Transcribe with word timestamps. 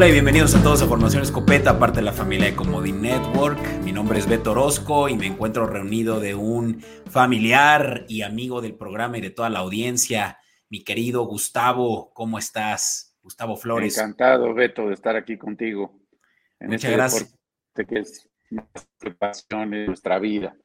Hola 0.00 0.08
y 0.08 0.12
bienvenidos 0.12 0.54
a 0.54 0.62
todos 0.62 0.80
a 0.80 0.86
Formación 0.86 1.22
Escopeta, 1.22 1.78
parte 1.78 1.98
de 1.98 2.06
la 2.06 2.14
familia 2.14 2.46
de 2.46 2.56
Comodín 2.56 3.02
Network. 3.02 3.60
Mi 3.84 3.92
nombre 3.92 4.18
es 4.18 4.26
Beto 4.26 4.52
Orozco 4.52 5.10
y 5.10 5.14
me 5.14 5.26
encuentro 5.26 5.66
reunido 5.66 6.20
de 6.20 6.34
un 6.34 6.80
familiar 7.10 8.06
y 8.08 8.22
amigo 8.22 8.62
del 8.62 8.74
programa 8.76 9.18
y 9.18 9.20
de 9.20 9.28
toda 9.28 9.50
la 9.50 9.58
audiencia, 9.58 10.38
mi 10.70 10.82
querido 10.84 11.26
Gustavo. 11.26 12.14
¿Cómo 12.14 12.38
estás? 12.38 13.14
Gustavo 13.20 13.58
Flores. 13.58 13.98
Encantado, 13.98 14.54
Beto, 14.54 14.88
de 14.88 14.94
estar 14.94 15.16
aquí 15.16 15.36
contigo. 15.36 16.00
Muchas 16.60 16.84
este 16.84 16.96
gracias. 16.96 17.38
Que 17.86 17.98
es 17.98 18.26
nuestra 19.86 20.18
vida. 20.18 20.56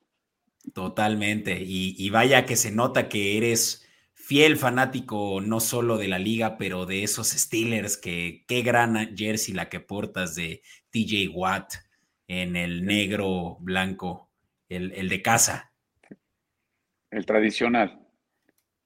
Totalmente. 0.74 1.62
Y, 1.62 1.94
y 1.98 2.10
vaya 2.10 2.46
que 2.46 2.55
se 2.55 2.72
nota 2.72 3.10
que 3.10 3.36
eres 3.36 3.85
fiel 4.26 4.58
fanático 4.58 5.40
no 5.40 5.60
solo 5.60 6.00
de 6.00 6.08
la 6.08 6.18
liga, 6.18 6.58
pero 6.58 6.88
de 6.88 7.04
esos 7.04 7.28
Steelers, 7.28 7.96
que 7.96 8.44
qué 8.48 8.64
gran 8.64 9.16
jersey 9.16 9.54
la 9.54 9.70
que 9.70 9.80
portas 9.80 10.34
de 10.34 10.64
TJ 10.90 11.30
Watt 11.32 11.76
en 12.28 12.56
el 12.56 12.86
negro 12.86 13.58
blanco, 13.60 14.32
el, 14.68 15.10
de 15.10 15.22
casa. 15.22 15.74
El 17.12 17.28
tradicional. 17.28 18.00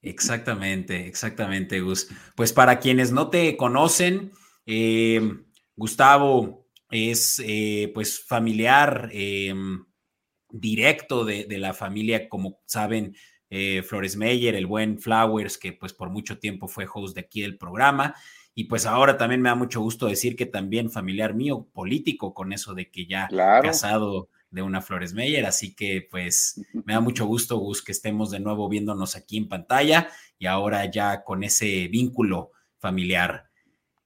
Exactamente, 0.02 1.08
exactamente, 1.08 1.80
Gus. 1.80 2.10
Pues 2.36 2.52
para 2.52 2.82
quienes 2.82 3.14
no 3.14 3.30
te 3.30 3.56
conocen, 3.56 4.34
eh, 4.66 5.22
Gustavo 5.74 6.68
es 6.92 7.42
eh, 7.46 7.90
pues 7.94 8.20
familiar 8.26 9.10
eh, 9.14 9.54
directo 10.50 11.24
de, 11.24 11.46
de, 11.46 11.58
la 11.60 11.74
familia, 11.74 12.28
como 12.28 12.60
saben, 12.66 13.16
eh, 13.50 13.84
Flores 13.84 14.16
Meyer, 14.16 14.56
el 14.56 14.68
buen 14.68 15.00
Flowers, 15.00 15.58
que 15.58 15.74
pues 15.74 15.94
por 15.94 16.10
mucho 16.10 16.40
tiempo 16.40 16.68
fue 16.68 16.88
host 16.92 17.16
de 17.16 17.22
aquí 17.22 17.42
del 17.42 17.58
programa. 17.58 18.16
Y 18.54 18.66
pues 18.66 18.86
ahora 18.86 19.18
también 19.18 19.42
me 19.42 19.50
da 19.50 19.56
mucho 19.56 19.80
gusto 19.82 20.08
decir 20.08 20.36
que 20.36 20.46
también 20.46 20.92
familiar 20.92 21.34
mío, 21.34 21.68
político, 21.72 22.34
con 22.34 22.52
eso 22.52 22.74
de 22.74 22.90
que 22.90 23.06
ya 23.06 23.30
casado 23.62 24.30
de 24.52 24.62
una 24.62 24.82
Flores 24.82 25.14
Meyer. 25.14 25.46
Así 25.46 25.76
que 25.76 26.08
pues 26.10 26.62
me 26.74 26.94
da 26.94 27.00
mucho 27.00 27.26
gusto, 27.26 27.58
Gus, 27.58 27.82
que 27.82 27.92
estemos 27.92 28.32
de 28.32 28.40
nuevo 28.40 28.68
viéndonos 28.68 29.16
aquí 29.16 29.38
en 29.38 29.48
pantalla 29.48 30.10
y 30.38 30.46
ahora 30.46 30.86
ya 30.86 31.24
con 31.24 31.44
ese 31.44 31.88
vínculo 31.88 32.52
familiar. 32.78 33.50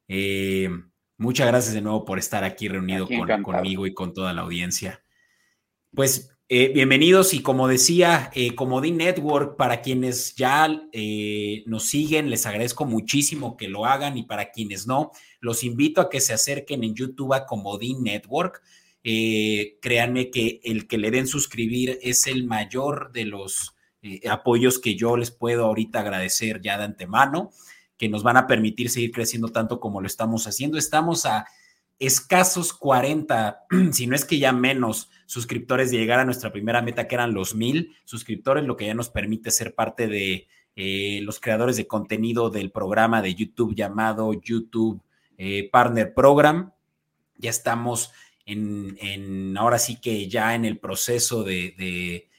Eh, 0.07 0.69
muchas 1.17 1.47
gracias 1.47 1.73
de 1.73 1.81
nuevo 1.81 2.05
por 2.05 2.19
estar 2.19 2.43
aquí 2.43 2.67
reunido 2.67 3.07
con, 3.07 3.43
conmigo 3.43 3.87
y 3.87 3.93
con 3.93 4.13
toda 4.13 4.33
la 4.33 4.41
audiencia. 4.41 5.03
Pues 5.95 6.32
eh, 6.49 6.71
bienvenidos 6.73 7.33
y 7.33 7.41
como 7.41 7.67
decía, 7.67 8.29
eh, 8.33 8.53
Comodín 8.53 8.97
Network, 8.97 9.55
para 9.55 9.81
quienes 9.81 10.35
ya 10.35 10.87
eh, 10.91 11.63
nos 11.65 11.85
siguen, 11.85 12.29
les 12.29 12.45
agradezco 12.45 12.85
muchísimo 12.85 13.55
que 13.55 13.67
lo 13.67 13.85
hagan 13.85 14.17
y 14.17 14.23
para 14.23 14.51
quienes 14.51 14.85
no, 14.85 15.11
los 15.39 15.63
invito 15.63 16.01
a 16.01 16.09
que 16.09 16.19
se 16.19 16.33
acerquen 16.33 16.83
en 16.83 16.95
YouTube 16.95 17.33
a 17.33 17.45
Comodín 17.45 18.03
Network. 18.03 18.61
Eh, 19.03 19.77
créanme 19.81 20.31
que 20.31 20.59
el 20.63 20.87
que 20.87 20.97
le 20.97 21.11
den 21.11 21.27
suscribir 21.27 21.97
es 22.01 22.27
el 22.27 22.45
mayor 22.45 23.11
de 23.11 23.25
los 23.25 23.75
apoyos 24.29 24.79
que 24.79 24.95
yo 24.95 25.15
les 25.15 25.31
puedo 25.31 25.65
ahorita 25.65 26.01
agradecer 26.01 26.61
ya 26.61 26.77
de 26.77 26.83
antemano, 26.83 27.51
que 27.97 28.09
nos 28.09 28.21
van 28.21 28.35
a 28.35 28.47
permitir 28.47 28.89
seguir 28.89 29.11
creciendo 29.11 29.47
tanto 29.47 29.79
como 29.79 30.01
lo 30.01 30.07
estamos 30.07 30.45
haciendo. 30.45 30.77
Estamos 30.77 31.25
a 31.25 31.45
escasos 32.05 32.73
40, 32.73 33.65
si 33.91 34.07
no 34.07 34.15
es 34.15 34.25
que 34.25 34.39
ya 34.39 34.51
menos 34.51 35.09
suscriptores 35.25 35.91
de 35.91 35.97
llegar 35.97 36.19
a 36.19 36.25
nuestra 36.25 36.51
primera 36.51 36.81
meta, 36.81 37.07
que 37.07 37.15
eran 37.15 37.33
los 37.33 37.55
mil 37.55 37.95
suscriptores, 38.05 38.65
lo 38.65 38.75
que 38.75 38.85
ya 38.85 38.93
nos 38.93 39.09
permite 39.09 39.51
ser 39.51 39.75
parte 39.75 40.07
de 40.07 40.47
eh, 40.75 41.19
los 41.21 41.39
creadores 41.39 41.77
de 41.77 41.87
contenido 41.87 42.49
del 42.49 42.71
programa 42.71 43.21
de 43.21 43.35
YouTube 43.35 43.75
llamado 43.75 44.33
YouTube 44.33 45.01
eh, 45.37 45.69
Partner 45.71 46.13
Program. 46.13 46.71
Ya 47.37 47.49
estamos 47.49 48.11
en, 48.45 49.55
ahora 49.57 49.79
sí 49.79 49.99
que 50.01 50.27
ya 50.27 50.55
en 50.55 50.65
el 50.65 50.79
proceso 50.79 51.43
de, 51.43 51.75
de, 51.77 52.29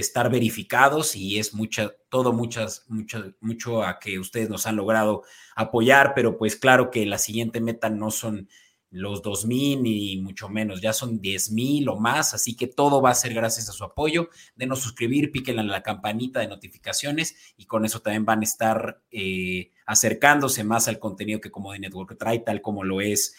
estar 0.00 0.30
verificados 0.30 1.14
y 1.14 1.38
es 1.38 1.52
mucha, 1.52 1.92
todo 2.08 2.32
muchas, 2.32 2.86
mucho, 2.88 3.34
mucho 3.40 3.82
a 3.82 3.98
que 3.98 4.18
ustedes 4.18 4.48
nos 4.48 4.66
han 4.66 4.76
logrado 4.76 5.22
apoyar, 5.54 6.14
pero 6.14 6.38
pues 6.38 6.56
claro 6.56 6.90
que 6.90 7.04
la 7.04 7.18
siguiente 7.18 7.60
meta 7.60 7.90
no 7.90 8.10
son 8.10 8.48
los 8.92 9.22
2.000 9.22 9.80
ni 9.80 10.18
mucho 10.18 10.50
menos, 10.50 10.82
ya 10.82 10.92
son 10.92 11.20
10.000 11.20 11.88
o 11.88 11.96
más, 11.98 12.34
así 12.34 12.54
que 12.54 12.66
todo 12.66 13.00
va 13.00 13.10
a 13.10 13.14
ser 13.14 13.32
gracias 13.32 13.68
a 13.70 13.72
su 13.72 13.84
apoyo. 13.84 14.28
Denos 14.54 14.80
suscribir, 14.80 15.32
píquenle 15.32 15.64
la 15.64 15.82
campanita 15.82 16.40
de 16.40 16.48
notificaciones 16.48 17.54
y 17.56 17.64
con 17.64 17.86
eso 17.86 18.00
también 18.00 18.26
van 18.26 18.40
a 18.40 18.44
estar 18.44 19.02
eh, 19.10 19.70
acercándose 19.86 20.62
más 20.62 20.88
al 20.88 20.98
contenido 20.98 21.40
que 21.40 21.50
como 21.50 21.72
de 21.72 21.78
Network 21.78 22.18
trae, 22.18 22.40
tal 22.40 22.60
como 22.60 22.84
lo 22.84 23.00
es 23.00 23.34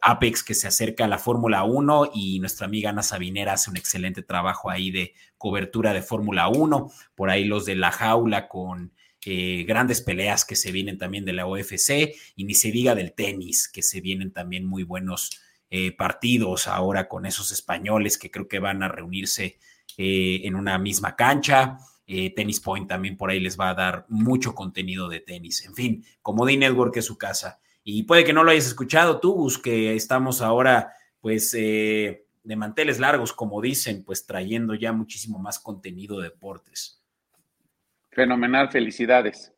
Apex, 0.00 0.44
que 0.44 0.54
se 0.54 0.68
acerca 0.68 1.04
a 1.04 1.08
la 1.08 1.18
Fórmula 1.18 1.64
1 1.64 2.12
y 2.14 2.38
nuestra 2.38 2.66
amiga 2.66 2.90
Ana 2.90 3.02
Sabinera 3.02 3.54
hace 3.54 3.70
un 3.70 3.76
excelente 3.76 4.22
trabajo 4.22 4.70
ahí 4.70 4.92
de 4.92 5.14
cobertura 5.36 5.92
de 5.92 6.02
Fórmula 6.02 6.46
1. 6.46 6.92
Por 7.16 7.28
ahí 7.28 7.44
los 7.44 7.66
de 7.66 7.74
la 7.74 7.90
jaula 7.90 8.48
con 8.48 8.92
eh, 9.24 9.64
grandes 9.68 10.00
peleas 10.00 10.44
que 10.44 10.56
se 10.56 10.72
vienen 10.72 10.98
también 10.98 11.24
de 11.24 11.32
la 11.32 11.46
OFC 11.46 12.14
y 12.34 12.44
ni 12.44 12.54
se 12.54 12.72
diga 12.72 12.96
del 12.96 13.12
tenis, 13.12 13.68
que 13.68 13.82
se 13.82 14.00
vienen 14.00 14.32
también 14.32 14.66
muy 14.66 14.82
buenos 14.82 15.30
eh, 15.70 15.92
partidos 15.92 16.66
ahora 16.66 17.08
con 17.08 17.24
esos 17.24 17.52
españoles 17.52 18.18
que 18.18 18.32
creo 18.32 18.48
que 18.48 18.58
van 18.58 18.82
a 18.82 18.88
reunirse 18.88 19.58
eh, 19.96 20.40
en 20.44 20.56
una 20.56 20.78
misma 20.78 21.16
cancha. 21.16 21.78
Tennis 22.04 22.60
Point 22.60 22.88
también 22.88 23.16
por 23.16 23.30
ahí 23.30 23.40
les 23.40 23.58
va 23.58 23.70
a 23.70 23.74
dar 23.74 24.04
mucho 24.10 24.54
contenido 24.54 25.08
de 25.08 25.20
tenis. 25.20 25.64
En 25.64 25.74
fin, 25.74 26.04
como 26.20 26.44
D 26.44 26.58
Network 26.58 26.94
es 26.98 27.06
su 27.06 27.16
casa. 27.16 27.58
Y 27.84 28.02
puede 28.02 28.22
que 28.22 28.34
no 28.34 28.44
lo 28.44 28.50
hayas 28.50 28.66
escuchado 28.66 29.18
tú, 29.18 29.32
Gus, 29.32 29.56
que 29.56 29.94
estamos 29.94 30.42
ahora 30.42 30.92
pues 31.20 31.52
de 31.52 32.26
manteles 32.44 32.98
largos, 32.98 33.32
como 33.32 33.62
dicen, 33.62 34.04
pues 34.04 34.26
trayendo 34.26 34.74
ya 34.74 34.92
muchísimo 34.92 35.38
más 35.38 35.58
contenido 35.58 36.18
de 36.18 36.28
deportes. 36.28 37.01
Fenomenal, 38.12 38.70
felicidades. 38.70 39.52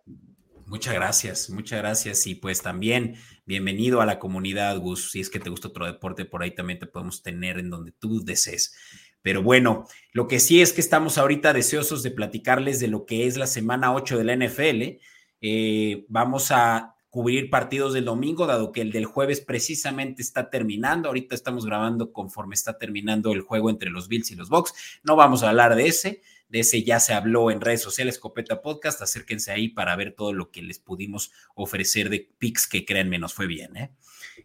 Muchas 0.66 0.94
gracias, 0.94 1.50
muchas 1.50 1.80
gracias. 1.80 2.26
Y 2.28 2.36
pues 2.36 2.62
también 2.62 3.16
bienvenido 3.46 4.00
a 4.00 4.06
la 4.06 4.20
comunidad, 4.20 4.78
Gus. 4.78 5.10
Si 5.10 5.20
es 5.20 5.28
que 5.28 5.40
te 5.40 5.50
gusta 5.50 5.68
otro 5.68 5.86
deporte, 5.86 6.24
por 6.24 6.42
ahí 6.42 6.54
también 6.54 6.78
te 6.78 6.86
podemos 6.86 7.22
tener 7.22 7.58
en 7.58 7.68
donde 7.68 7.90
tú 7.90 8.24
desees. 8.24 8.74
Pero 9.22 9.42
bueno, 9.42 9.86
lo 10.12 10.28
que 10.28 10.38
sí 10.38 10.62
es 10.62 10.72
que 10.72 10.80
estamos 10.80 11.18
ahorita 11.18 11.52
deseosos 11.52 12.02
de 12.04 12.12
platicarles 12.12 12.78
de 12.78 12.88
lo 12.88 13.06
que 13.06 13.26
es 13.26 13.36
la 13.36 13.48
semana 13.48 13.92
8 13.92 14.18
de 14.18 14.24
la 14.24 14.36
NFL. 14.36 15.00
Eh, 15.40 16.04
vamos 16.08 16.52
a 16.52 16.94
cubrir 17.10 17.50
partidos 17.50 17.92
del 17.92 18.04
domingo, 18.04 18.46
dado 18.46 18.70
que 18.70 18.80
el 18.80 18.92
del 18.92 19.04
jueves 19.04 19.40
precisamente 19.40 20.22
está 20.22 20.48
terminando. 20.48 21.08
Ahorita 21.08 21.34
estamos 21.34 21.66
grabando 21.66 22.12
conforme 22.12 22.54
está 22.54 22.78
terminando 22.78 23.32
el 23.32 23.40
juego 23.40 23.68
entre 23.68 23.90
los 23.90 24.08
Bills 24.08 24.30
y 24.30 24.36
los 24.36 24.48
Bucks. 24.48 25.00
No 25.02 25.16
vamos 25.16 25.42
a 25.42 25.50
hablar 25.50 25.74
de 25.74 25.86
ese 25.88 26.22
de 26.54 26.60
ese 26.60 26.84
ya 26.84 27.00
se 27.00 27.12
habló 27.12 27.50
en 27.50 27.60
redes 27.60 27.82
sociales, 27.82 28.20
Copeta 28.20 28.62
Podcast. 28.62 29.02
Acérquense 29.02 29.50
ahí 29.50 29.70
para 29.70 29.96
ver 29.96 30.14
todo 30.14 30.32
lo 30.32 30.52
que 30.52 30.62
les 30.62 30.78
pudimos 30.78 31.32
ofrecer 31.56 32.08
de 32.10 32.30
picks 32.38 32.68
que 32.68 32.84
créanme 32.84 33.18
nos 33.18 33.34
fue 33.34 33.48
bien. 33.48 33.76
¿eh? 33.76 33.90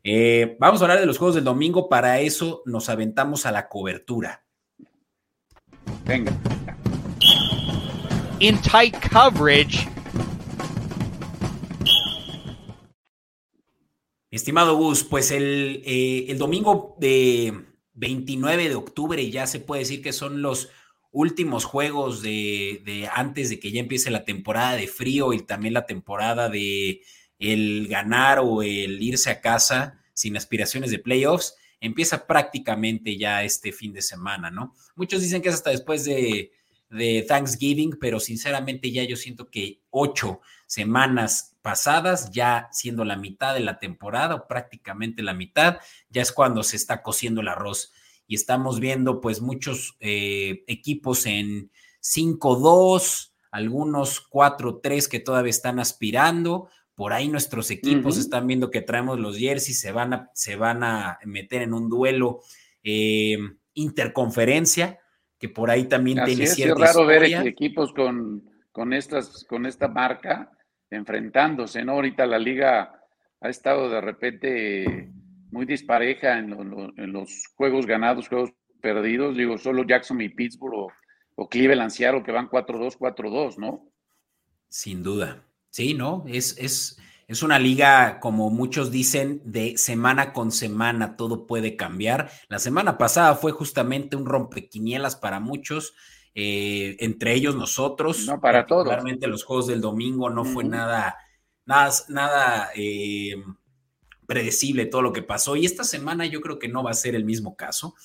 Eh, 0.03 0.58
vamos 0.59 0.81
a 0.81 0.86
hablar 0.86 1.00
de 1.00 1.06
los 1.06 1.19
juegos 1.19 1.36
del 1.36 1.44
domingo. 1.44 1.88
Para 1.88 2.19
eso 2.19 2.64
nos 2.66 2.90
aventamos 2.90 3.46
a 3.46 3.52
la 3.52 3.69
cobertura. 3.69 4.44
Venga. 6.03 6.36
In 8.39 8.60
tight 8.60 8.95
coverage. 9.13 9.88
estimado 14.31 14.78
Gus, 14.78 15.04
pues 15.04 15.30
el, 15.30 15.84
eh, 15.86 16.25
el 16.30 16.39
domingo 16.39 16.95
de 17.00 17.66
29 17.94 18.69
de 18.69 18.75
octubre 18.75 19.30
ya 19.30 19.45
se 19.45 19.60
puede 19.60 19.81
decir 19.81 20.01
que 20.01 20.13
son 20.13 20.42
los 20.42 20.69
últimos 21.12 21.66
juegos 21.66 22.22
de, 22.22 23.10
antes 23.14 23.50
de 23.50 23.60
que 23.60 23.72
ya 23.72 23.80
empiece 23.80 24.12
la 24.12 24.26
temporada 24.26 24.76
de 24.76 24.88
frío 24.88 25.34
y 25.34 25.42
también 25.42 25.74
la 25.74 25.86
temporada 25.86 26.50
de 26.50 27.02
el 27.40 27.88
ganar 27.88 28.40
o 28.40 28.62
el 28.62 29.02
irse 29.02 29.30
a 29.30 29.42
casa 29.42 30.02
sin 30.14 30.36
aspiraciones 30.36 30.92
de 30.92 31.00
playoffs, 31.00 31.56
empieza 31.80 32.28
prácticamente 32.28 33.18
ya 33.18 33.44
este 33.44 33.72
fin 33.72 33.94
de 33.94 34.02
semana, 34.02 34.52
¿no? 34.52 34.76
Muchos 34.96 35.22
dicen 35.22 35.42
que 35.42 35.50
es 35.50 35.56
hasta 35.56 35.70
después 35.70 36.04
de, 36.04 36.52
de 36.90 37.26
Thanksgiving, 37.28 37.98
pero 38.00 38.20
sinceramente 38.20 38.92
ya 38.92 39.04
yo 39.04 39.16
siento 39.16 39.50
que 39.50 39.82
ocho 39.90 40.42
semanas 40.66 41.58
pasadas, 41.62 42.32
ya 42.32 42.68
siendo 42.72 43.06
la 43.06 43.16
mitad 43.16 43.54
de 43.54 43.62
la 43.62 43.80
temporada 43.80 44.36
o 44.36 44.48
prácticamente 44.48 45.24
la 45.24 45.34
mitad, 45.34 45.78
ya 46.10 46.22
es 46.22 46.32
cuando 46.32 46.64
se 46.64 46.76
está 46.76 47.02
cociendo 47.02 47.42
el 47.42 47.48
arroz 47.48 47.94
y 48.30 48.36
estamos 48.36 48.80
viendo 48.80 49.22
pues 49.22 49.42
muchos 49.42 49.98
eh, 50.00 50.64
equipos 50.68 51.26
en 51.26 51.72
5-2, 52.00 53.34
algunos 53.50 54.30
4-3 54.30 55.10
que 55.10 55.20
todavía 55.20 55.50
están 55.50 55.80
aspirando. 55.80 56.70
Por 56.94 57.12
ahí 57.12 57.28
nuestros 57.28 57.72
equipos 57.72 58.20
están 58.20 58.46
viendo 58.46 58.70
que 58.70 58.84
traemos 58.84 59.20
los 59.20 59.36
jerseys, 59.36 59.81
se 59.81 59.92
van 59.92 60.14
a, 60.14 60.30
se 60.36 60.56
van 60.58 60.84
a 60.84 61.18
meter 61.26 61.64
en 61.64 61.74
un 61.74 61.90
duelo 61.90 62.42
eh, 62.84 63.40
interconferencia, 63.74 65.00
que 65.40 65.50
por 65.50 65.72
ahí 65.72 65.86
también 65.86 66.24
tiene 66.24 66.44
es, 66.44 66.54
cierta 66.54 66.86
Es 66.86 66.94
raro 66.94 67.08
ver 67.08 67.24
equipos 67.48 67.92
con, 67.94 68.48
con, 68.72 68.94
estas, 68.94 69.44
con 69.46 69.66
esta 69.66 69.88
marca 69.88 70.52
enfrentándose, 70.92 71.84
¿no? 71.84 71.94
Ahorita 71.94 72.28
la 72.28 72.38
liga 72.38 73.02
ha 73.42 73.50
estado 73.50 73.90
de 73.90 74.02
repente 74.02 75.14
muy 75.51 75.66
dispareja 75.66 76.38
en, 76.38 77.13
los 77.13 77.48
juegos 77.56 77.86
ganados, 77.86 78.28
juegos 78.28 78.51
perdidos. 78.81 79.36
Digo, 79.36 79.57
solo 79.57 79.84
Jackson 79.84 80.22
y 80.22 80.30
Pittsburgh 80.30 80.74
o, 80.75 80.92
o 81.36 81.50
Cleveland, 81.50 81.92
Seattle, 81.92 82.24
que 82.24 82.31
van 82.31 82.50
4-2, 82.50 82.98
4-2, 82.98 83.57
¿no? 83.57 83.92
Sin 84.68 85.04
duda. 85.04 85.46
Sí, 85.69 85.94
¿no? 85.94 86.24
Es, 86.28 86.57
es, 86.57 87.00
es 87.28 87.44
una 87.44 87.60
liga, 87.60 88.19
como 88.19 88.50
muchos 88.50 88.92
dicen, 88.92 89.42
de 89.46 89.78
semana 89.78 90.34
con 90.34 90.51
semana, 90.51 91.16
todo 91.16 91.46
puede 91.46 91.75
cambiar. 91.75 92.31
La 92.48 92.60
semana 92.60 92.98
pasada 92.98 93.36
fue 93.36 93.51
justamente 93.51 94.16
un 94.16 94.25
rompequinielas 94.25 95.16
para 95.16 95.40
muchos. 95.40 95.94
Eh, 96.36 96.96
entre 97.00 97.34
ellos 97.34 97.56
nosotros. 97.56 98.25
No, 98.25 98.40
para 98.40 98.66
todos. 98.66 98.88
Realmente 98.88 99.28
los 99.28 99.44
juegos 99.44 99.68
del 99.68 99.81
domingo 99.81 100.30
no 100.30 100.46
fue 100.46 100.63
nada, 100.63 101.18
nada, 101.66 101.92
nada 102.07 102.69
eh, 102.75 103.36
predecible 104.30 104.86
todo 104.86 105.02
lo 105.02 105.12
que 105.12 105.24
pasó. 105.24 105.56
Y 105.56 105.66
esta 105.66 105.84
semana 105.84 106.28
yo 106.28 106.40
creo 106.40 106.60
que 106.60 106.68
no 106.68 106.84
va 106.84 106.92
a 106.92 106.94
ser 106.94 107.16
el 107.16 107.26
mismo 107.26 107.56
caso. 107.56 107.96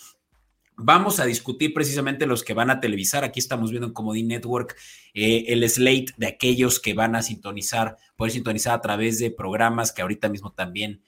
Vamos 0.74 1.20
a 1.20 1.26
discutir 1.26 1.74
precisamente 1.74 2.24
los 2.24 2.42
que 2.42 2.54
van 2.54 2.70
a 2.70 2.80
televisar. 2.80 3.24
Aquí 3.24 3.40
estamos 3.40 3.70
viendo 3.70 3.86
en 3.86 3.92
Comodín 3.92 4.28
Network 4.28 4.74
eh, 5.12 5.44
el 5.48 5.68
slate 5.68 6.14
de 6.16 6.26
aquellos 6.26 6.80
que 6.80 6.94
van 6.94 7.14
a 7.14 7.20
sintonizar, 7.20 7.98
poder 8.16 8.32
sintonizar 8.32 8.74
a 8.74 8.80
través 8.80 9.18
de 9.18 9.30
programas 9.30 9.92
que 9.92 10.00
ahorita 10.00 10.30
mismo 10.30 10.50
también 10.50 11.02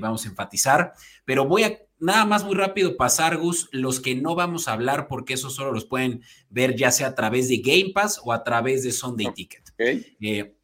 vamos 0.00 0.24
a 0.24 0.28
enfatizar. 0.30 0.94
Pero 1.26 1.46
voy 1.46 1.64
a 1.64 1.78
nada 1.98 2.24
más 2.24 2.42
muy 2.42 2.54
rápido 2.54 2.96
pasar, 2.96 3.36
Gus, 3.36 3.68
los 3.70 4.00
que 4.00 4.14
no 4.14 4.34
vamos 4.34 4.66
a 4.66 4.72
hablar 4.72 5.08
porque 5.08 5.34
eso 5.34 5.50
solo 5.50 5.72
los 5.72 5.84
pueden 5.84 6.22
ver 6.48 6.74
ya 6.74 6.90
sea 6.90 7.08
a 7.08 7.14
través 7.14 7.48
de 7.48 7.58
Game 7.58 7.92
Pass 7.94 8.18
o 8.24 8.32
a 8.32 8.42
través 8.44 8.82
de 8.82 8.92
Sunday 8.92 9.32
Ticket. 9.34 9.74
Eh, 9.78 10.56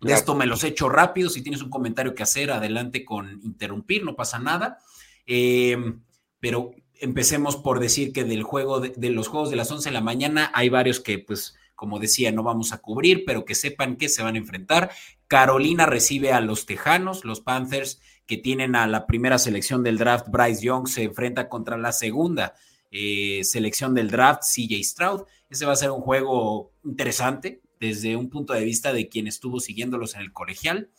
de 0.00 0.12
esto 0.12 0.34
me 0.34 0.46
los 0.46 0.64
echo 0.64 0.88
rápido. 0.88 1.30
Si 1.30 1.42
tienes 1.42 1.62
un 1.62 1.70
comentario 1.70 2.14
que 2.14 2.22
hacer, 2.22 2.50
adelante 2.50 3.04
con 3.04 3.40
interrumpir, 3.42 4.04
no 4.04 4.16
pasa 4.16 4.38
nada. 4.38 4.78
Em, 5.26 6.00
pero 6.40 6.70
empecemos 7.00 7.56
por 7.56 7.80
decir 7.80 8.12
que 8.12 8.24
del 8.24 8.42
juego 8.42 8.80
de, 8.80 8.90
de, 8.90 9.10
los 9.10 9.28
juegos 9.28 9.50
de 9.50 9.56
las 9.56 9.70
11 9.70 9.88
de 9.88 9.92
la 9.92 10.00
mañana 10.00 10.50
hay 10.54 10.68
varios 10.68 11.00
que, 11.00 11.18
pues, 11.18 11.56
como 11.74 11.98
decía, 11.98 12.32
no 12.32 12.42
vamos 12.42 12.72
a 12.72 12.78
cubrir, 12.78 13.24
pero 13.24 13.44
que 13.44 13.54
sepan 13.54 13.96
que 13.96 14.08
se 14.08 14.22
van 14.22 14.34
a 14.34 14.38
enfrentar. 14.38 14.90
Carolina 15.26 15.86
recibe 15.86 16.32
a 16.32 16.40
los 16.40 16.66
Tejanos, 16.66 17.24
los 17.24 17.40
Panthers 17.40 18.00
que 18.26 18.36
tienen 18.36 18.76
a 18.76 18.86
la 18.86 19.06
primera 19.06 19.38
selección 19.38 19.82
del 19.82 19.96
draft, 19.96 20.26
Bryce 20.28 20.62
Young, 20.62 20.86
se 20.86 21.04
enfrenta 21.04 21.48
contra 21.48 21.78
la 21.78 21.92
segunda 21.92 22.54
eh, 22.90 23.40
selección 23.42 23.94
del 23.94 24.10
draft, 24.10 24.42
CJ 24.42 24.82
Stroud. 24.84 25.22
Ese 25.48 25.66
va 25.66 25.72
a 25.72 25.76
ser 25.76 25.90
un 25.90 26.02
juego 26.02 26.72
interesante 26.84 27.62
desde 27.80 28.16
un 28.16 28.30
punto 28.30 28.52
de 28.52 28.64
vista 28.64 28.92
de 28.92 29.08
quien 29.08 29.26
estuvo 29.26 29.60
siguiéndolos 29.60 30.14
en 30.14 30.22
el 30.22 30.32
colegial. 30.32 30.90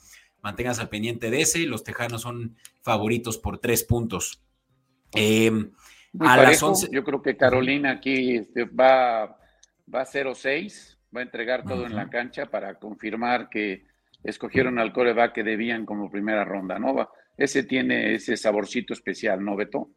Manténganse 0.42 0.82
al 0.82 0.90
pendiente 0.90 1.30
de 1.30 1.42
ese. 1.42 1.66
Los 1.66 1.84
Tejanos 1.84 2.22
son 2.22 2.56
favoritos 2.82 3.38
por 3.38 3.60
tres 3.60 3.84
puntos. 3.84 4.42
Em, 5.14 5.72
a 6.20 6.38
las 6.38 6.62
11... 6.62 6.90
Yo 6.92 7.04
creo 7.04 7.22
que 7.22 7.36
Carolina 7.36 7.92
aquí 7.92 8.38
este, 8.38 8.64
va, 8.64 9.38
va 9.94 10.06
0-6, 10.06 10.98
va 11.16 11.22
a 11.22 11.24
entregar 11.24 11.66
todo 11.66 11.86
en 11.86 11.96
la 11.96 12.10
cancha 12.10 12.46
para 12.46 12.76
confirmar 12.76 13.50
que 13.50 13.86
escogieron 14.24 14.80
al 14.80 14.94
coreback 14.94 15.34
que 15.34 15.44
debían 15.44 15.86
como 15.86 16.12
primera 16.12 16.46
ronda, 16.46 16.80
¿no? 16.80 17.10
ese 17.38 17.64
tiene 17.64 18.16
ese 18.16 18.36
saborcito 18.36 18.94
especial, 18.94 19.44
¿no, 19.44 19.56
Beto? 19.56 19.92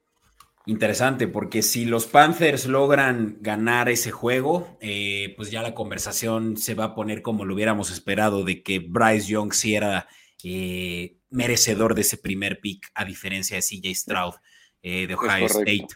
Interesante, 0.64 1.26
porque 1.26 1.60
si 1.62 1.84
los 1.84 2.06
Panthers 2.06 2.66
logran 2.66 3.38
ganar 3.40 3.88
ese 3.88 4.12
juego, 4.12 4.78
eh, 4.80 5.34
pues 5.36 5.50
ya 5.50 5.60
la 5.60 5.74
conversación 5.74 6.56
se 6.56 6.74
va 6.74 6.84
a 6.84 6.94
poner 6.94 7.20
como 7.20 7.44
lo 7.44 7.54
hubiéramos 7.54 7.90
esperado, 7.90 8.44
de 8.44 8.62
que 8.62 8.78
Bryce 8.78 9.26
Young 9.26 9.52
sí 9.52 9.74
era 9.74 10.06
eh, 10.44 11.16
merecedor 11.30 11.96
de 11.96 12.02
ese 12.02 12.16
primer 12.16 12.60
pick, 12.60 12.86
a 12.94 13.04
diferencia 13.04 13.56
de 13.56 13.62
CJ 13.62 13.94
Stroud 13.94 14.34
eh, 14.82 15.08
de 15.08 15.14
Ohio 15.14 15.46
State. 15.46 15.88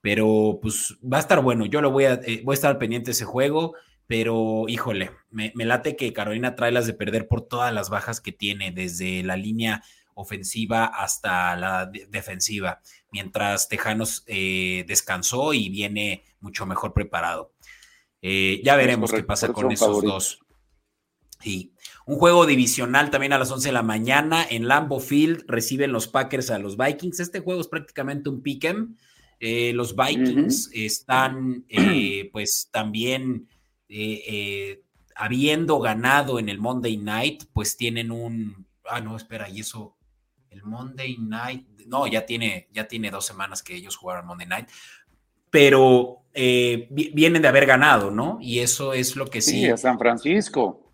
Pero 0.00 0.60
pues 0.62 0.96
va 1.02 1.16
a 1.16 1.20
estar 1.20 1.42
bueno, 1.42 1.66
yo 1.66 1.80
lo 1.80 1.90
voy 1.90 2.04
a, 2.04 2.20
voy 2.44 2.52
a 2.52 2.54
estar 2.54 2.78
pendiente 2.78 3.06
de 3.06 3.12
ese 3.12 3.24
juego, 3.24 3.74
pero 4.06 4.66
híjole, 4.68 5.10
me, 5.28 5.50
me 5.56 5.64
late 5.64 5.96
que 5.96 6.12
Carolina 6.12 6.54
trae 6.54 6.70
las 6.70 6.86
de 6.86 6.94
perder 6.94 7.26
por 7.26 7.48
todas 7.48 7.74
las 7.74 7.90
bajas 7.90 8.20
que 8.20 8.30
tiene, 8.30 8.70
desde 8.70 9.24
la 9.24 9.36
línea 9.36 9.82
ofensiva 10.18 10.86
hasta 10.86 11.54
la 11.54 11.86
defensiva, 11.86 12.80
mientras 13.12 13.68
Tejanos 13.68 14.24
eh, 14.26 14.84
descansó 14.88 15.54
y 15.54 15.68
viene 15.68 16.24
mucho 16.40 16.66
mejor 16.66 16.92
preparado. 16.92 17.52
Eh, 18.20 18.60
ya 18.64 18.74
veremos 18.74 19.12
qué 19.12 19.22
pasa 19.22 19.52
con 19.52 19.70
esos 19.70 20.02
dos. 20.02 20.40
Sí. 21.40 21.72
Un 22.04 22.16
juego 22.16 22.46
divisional 22.46 23.10
también 23.10 23.32
a 23.32 23.38
las 23.38 23.50
11 23.52 23.68
de 23.68 23.72
la 23.72 23.84
mañana 23.84 24.44
en 24.50 24.66
Lambo 24.66 24.98
Field 24.98 25.44
reciben 25.46 25.92
los 25.92 26.08
Packers 26.08 26.50
a 26.50 26.58
los 26.58 26.76
Vikings. 26.76 27.20
Este 27.20 27.38
juego 27.38 27.60
es 27.60 27.68
prácticamente 27.68 28.28
un 28.28 28.42
pick'em. 28.42 28.96
Eh, 29.38 29.72
los 29.72 29.94
Vikings 29.94 30.70
están 30.74 31.64
pues 32.32 32.70
también 32.72 33.48
habiendo 35.14 35.78
ganado 35.78 36.40
en 36.40 36.48
el 36.48 36.58
Monday 36.58 36.96
Night, 36.96 37.44
pues 37.52 37.76
tienen 37.76 38.10
un... 38.10 38.66
Ah, 38.84 39.00
no, 39.00 39.16
espera, 39.16 39.48
y 39.48 39.60
eso 39.60 39.97
el 40.50 40.62
Monday 40.62 41.16
Night, 41.18 41.66
no, 41.86 42.06
ya 42.06 42.26
tiene, 42.26 42.68
ya 42.72 42.86
tiene 42.86 43.10
dos 43.10 43.26
semanas 43.26 43.62
que 43.62 43.74
ellos 43.74 43.96
jugaron 43.96 44.26
Monday 44.26 44.46
Night, 44.46 44.68
pero 45.50 46.24
eh, 46.34 46.88
vienen 46.90 47.42
de 47.42 47.48
haber 47.48 47.66
ganado, 47.66 48.10
¿no? 48.10 48.38
Y 48.40 48.60
eso 48.60 48.92
es 48.92 49.16
lo 49.16 49.26
que 49.26 49.40
sí. 49.40 49.60
Sí, 49.60 49.66
a 49.68 49.76
San 49.76 49.98
Francisco. 49.98 50.92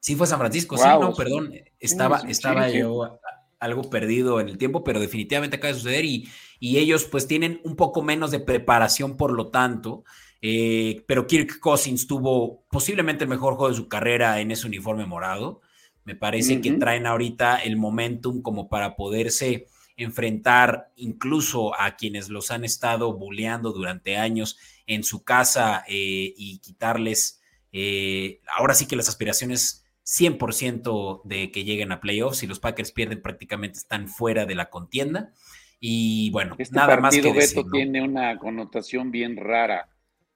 Sí, 0.00 0.14
fue 0.14 0.26
San 0.26 0.38
Francisco, 0.38 0.76
sí, 0.76 0.84
no, 1.00 1.14
perdón, 1.14 1.52
estaba, 1.80 2.18
estaba 2.28 2.68
yo 2.68 3.18
algo 3.58 3.90
perdido 3.90 4.40
en 4.40 4.48
el 4.48 4.58
tiempo, 4.58 4.84
pero 4.84 5.00
definitivamente 5.00 5.56
acaba 5.56 5.72
de 5.72 5.80
suceder 5.80 6.04
y, 6.04 6.28
y 6.60 6.78
ellos 6.78 7.04
pues 7.04 7.26
tienen 7.26 7.60
un 7.64 7.74
poco 7.74 8.02
menos 8.02 8.30
de 8.30 8.38
preparación, 8.38 9.16
por 9.16 9.32
lo 9.32 9.48
tanto, 9.48 10.04
eh, 10.42 11.04
pero 11.08 11.26
Kirk 11.26 11.58
Cousins 11.58 12.06
tuvo 12.06 12.64
posiblemente 12.70 13.24
el 13.24 13.30
mejor 13.30 13.54
juego 13.54 13.70
de 13.70 13.76
su 13.76 13.88
carrera 13.88 14.40
en 14.40 14.50
ese 14.50 14.66
uniforme 14.66 15.06
morado. 15.06 15.60
Me 16.06 16.14
parece 16.14 16.60
que 16.60 16.72
traen 16.72 17.06
ahorita 17.06 17.56
el 17.58 17.76
momentum 17.76 18.40
como 18.40 18.68
para 18.68 18.96
poderse 18.96 19.66
enfrentar 19.96 20.92
incluso 20.96 21.78
a 21.78 21.96
quienes 21.96 22.28
los 22.28 22.50
han 22.50 22.64
estado 22.64 23.12
bulleando 23.14 23.72
durante 23.72 24.16
años 24.16 24.56
en 24.86 25.02
su 25.02 25.24
casa 25.24 25.84
eh, 25.88 26.32
y 26.36 26.58
quitarles 26.58 27.40
eh, 27.72 28.40
ahora 28.48 28.74
sí 28.74 28.86
que 28.86 28.96
las 28.96 29.08
aspiraciones 29.08 29.84
100% 30.06 31.22
de 31.24 31.50
que 31.50 31.64
lleguen 31.64 31.92
a 31.92 32.00
playoffs. 32.00 32.38
Si 32.38 32.46
los 32.46 32.60
Packers 32.60 32.92
pierden, 32.92 33.20
prácticamente 33.20 33.78
están 33.78 34.08
fuera 34.08 34.46
de 34.46 34.54
la 34.54 34.70
contienda. 34.70 35.32
Y 35.80 36.30
bueno, 36.30 36.54
este 36.58 36.74
nada 36.74 36.96
más 36.98 37.14
que 37.14 37.32
decir, 37.32 37.64
tiene 37.70 38.00
una 38.00 38.38
connotación 38.38 39.10
bien 39.10 39.36
rara 39.36 39.88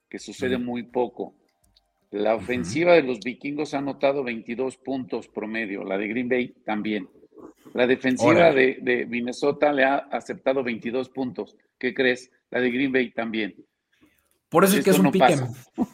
que 0.09 0.19
sucede 0.19 0.57
muy 0.57 0.83
poco. 0.83 1.33
La 2.11 2.35
ofensiva 2.35 2.93
de 2.93 3.03
los 3.03 3.21
vikingos 3.21 3.73
ha 3.73 3.77
anotado 3.77 4.23
22 4.23 4.75
puntos 4.77 5.29
promedio, 5.29 5.85
la 5.85 5.97
de 5.97 6.09
Green 6.09 6.27
Bay 6.27 6.53
también. 6.65 7.09
La 7.73 7.87
defensiva 7.87 8.51
de, 8.51 9.07
Minnesota 9.09 9.71
le 9.71 9.85
ha 9.85 9.95
aceptado 9.95 10.61
22 10.61 11.09
puntos. 11.09 11.55
¿Qué 11.79 11.93
crees? 11.93 12.29
La 12.49 12.59
de 12.59 12.69
Green 12.69 12.91
Bay 12.91 13.11
también. 13.11 13.55
Por 14.49 14.65
eso 14.65 14.77
es 14.77 14.83
que 14.83 14.89
es 14.89 14.99
un 14.99 15.05
no 15.05 15.11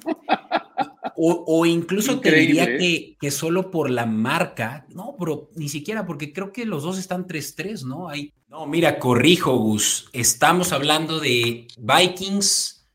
O, 1.19 1.65
incluso 1.65 2.19
te 2.19 2.31
diría 2.31 2.65
¿eh? 2.65 2.77
que, 2.77 3.17
que, 3.19 3.31
solo 3.31 3.71
por 3.71 3.89
la 3.89 4.05
marca, 4.05 4.85
no, 4.89 5.15
pero 5.17 5.49
ni 5.55 5.67
siquiera, 5.67 6.05
porque 6.05 6.31
creo 6.31 6.51
que 6.51 6.65
los 6.65 6.83
dos 6.83 6.99
están 6.99 7.25
3-3, 7.25 7.85
¿no? 7.85 8.07
Hay, 8.07 8.33
no, 8.47 8.67
mira, 8.67 8.99
corrijo, 8.99 9.55
Gus. 9.57 10.09
Estamos 10.13 10.73
hablando 10.73 11.19
de 11.19 11.67
Vikings 11.77 12.87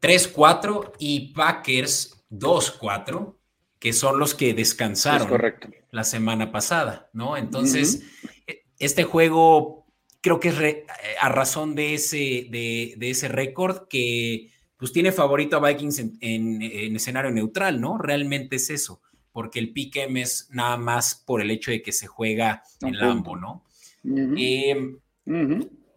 3-4 0.00 0.92
y 0.98 1.34
Packers 1.34 2.17
2-4, 2.30 3.36
que 3.78 3.92
son 3.92 4.18
los 4.18 4.34
que 4.34 4.54
descansaron 4.54 5.30
la 5.90 6.04
semana 6.04 6.50
pasada, 6.50 7.10
¿no? 7.12 7.36
Entonces, 7.36 8.02
este 8.78 9.04
juego 9.04 9.86
creo 10.20 10.40
que 10.40 10.48
es 10.48 10.60
eh, 10.60 10.86
a 11.20 11.28
razón 11.28 11.74
de 11.74 11.94
ese, 11.94 12.46
de, 12.50 12.96
ese 13.00 13.28
récord 13.28 13.88
que 13.88 14.50
pues 14.76 14.92
tiene 14.92 15.10
favorito 15.10 15.56
a 15.56 15.68
Vikings 15.68 15.98
en, 16.20 16.62
escenario 16.94 17.30
neutral, 17.30 17.80
¿no? 17.80 17.98
Realmente 17.98 18.56
es 18.56 18.70
eso, 18.70 19.02
porque 19.32 19.58
el 19.58 19.72
pick 19.72 19.96
es 19.96 20.48
nada 20.52 20.76
más 20.76 21.16
por 21.26 21.40
el 21.40 21.50
hecho 21.50 21.72
de 21.72 21.82
que 21.82 21.92
se 21.92 22.06
juega 22.06 22.62
en 22.80 22.96
Lambo, 22.96 23.36
¿no? 23.36 23.64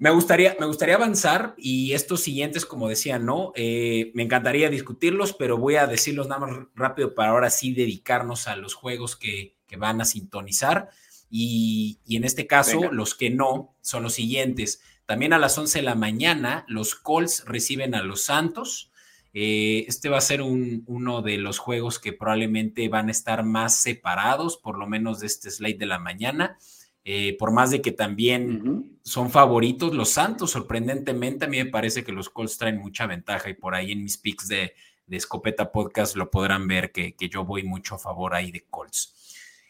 Me 0.02 0.10
gustaría, 0.10 0.58
me 0.60 0.66
gustaría 0.66 0.96
avanzar 0.96 1.54
y 1.60 1.94
estos 1.94 2.22
siguientes, 2.22 2.66
como 2.66 2.90
decía, 2.90 3.20
¿no? 3.20 3.54
Eh, 3.56 4.12
me 4.16 4.24
encantaría 4.24 4.68
discutirlos, 4.68 5.34
pero 5.34 5.60
voy 5.60 5.76
a 5.76 5.86
decirlos 5.86 6.28
nada 6.28 6.48
más 6.48 6.58
rápido 6.74 7.14
para 7.14 7.30
ahora 7.30 7.52
sí 7.52 7.72
dedicarnos 7.72 8.48
a 8.48 8.56
los 8.56 8.74
juegos 8.74 9.16
que, 9.16 9.58
van 9.78 10.02
a 10.02 10.06
sintonizar. 10.06 10.90
Y, 11.30 12.00
en 12.10 12.24
este 12.24 12.48
caso, 12.48 12.92
los 12.92 13.14
que 13.14 13.30
no 13.30 13.76
son 13.82 14.02
los 14.02 14.16
siguientes. 14.16 14.82
También 15.06 15.34
a 15.34 15.38
las 15.38 15.56
11 15.56 15.78
de 15.78 15.86
la 15.86 15.94
mañana, 15.94 16.66
los 16.68 16.96
Colts 16.96 17.44
reciben 17.46 17.94
a 17.94 18.02
los 18.02 18.24
Santos. 18.24 18.92
Eh, 19.36 19.86
este 19.88 20.10
va 20.10 20.18
a 20.18 20.22
ser 20.22 20.42
uno 20.42 21.22
de 21.22 21.38
los 21.38 21.60
juegos 21.60 22.00
que 22.00 22.12
probablemente 22.12 22.90
van 22.90 23.10
a 23.10 23.12
estar 23.12 23.44
más 23.44 23.80
separados, 23.80 24.58
por 24.58 24.80
lo 24.80 24.88
menos 24.88 25.20
de 25.20 25.28
este 25.28 25.52
slide 25.52 25.78
de 25.78 25.86
la 25.86 26.00
mañana. 26.00 26.58
eh, 27.04 27.36
por 27.38 27.52
más 27.52 27.72
de 27.72 27.82
que 27.82 27.92
también 27.92 28.91
son 29.04 29.32
favoritos, 29.32 29.94
los 29.94 30.10
Santos, 30.10 30.52
sorprendentemente, 30.52 31.46
a 31.46 31.48
mí 31.48 31.58
me 31.58 31.66
parece 31.66 32.04
que 32.04 32.12
los 32.12 32.30
Colts 32.30 32.58
traen 32.58 32.78
mucha 32.78 33.08
ventaja 33.08 33.50
y 33.50 33.54
por 33.54 33.76
ahí 33.76 33.92
en 33.92 34.04
mis 34.04 34.18
picks 34.18 34.48
de, 34.48 34.74
Escopeta 35.10 35.74
Podcast 35.74 36.16
lo 36.16 36.32
podrán 36.32 36.70
ver 36.70 36.94
que, 36.94 37.14
yo 37.30 37.44
voy 37.44 37.64
mucho 37.64 37.96
a 37.96 38.00
favor 38.00 38.34
ahí 38.34 38.50
de 38.50 38.64
Colts. 38.70 39.14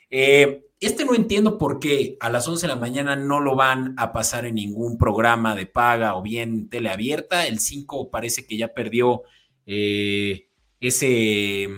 Eh, 0.08 0.66
este 0.80 1.04
no 1.04 1.16
entiendo 1.16 1.58
por 1.58 1.80
qué 1.80 2.16
a 2.20 2.30
las 2.30 2.48
11 2.48 2.68
de 2.68 2.74
la 2.74 2.80
mañana 2.80 3.16
no 3.16 3.40
lo 3.40 3.56
van 3.56 3.96
a 3.98 4.14
pasar 4.14 4.46
en 4.46 4.54
ningún 4.54 5.00
programa 5.00 5.56
de 5.56 5.66
paga 5.66 6.16
o 6.16 6.22
bien 6.22 6.70
teleabierta. 6.70 7.48
El 7.48 7.60
5 7.60 8.12
parece 8.12 8.46
que 8.46 8.56
ya 8.56 8.68
perdió 8.68 9.24
eh, 9.66 10.48
ese 10.80 11.70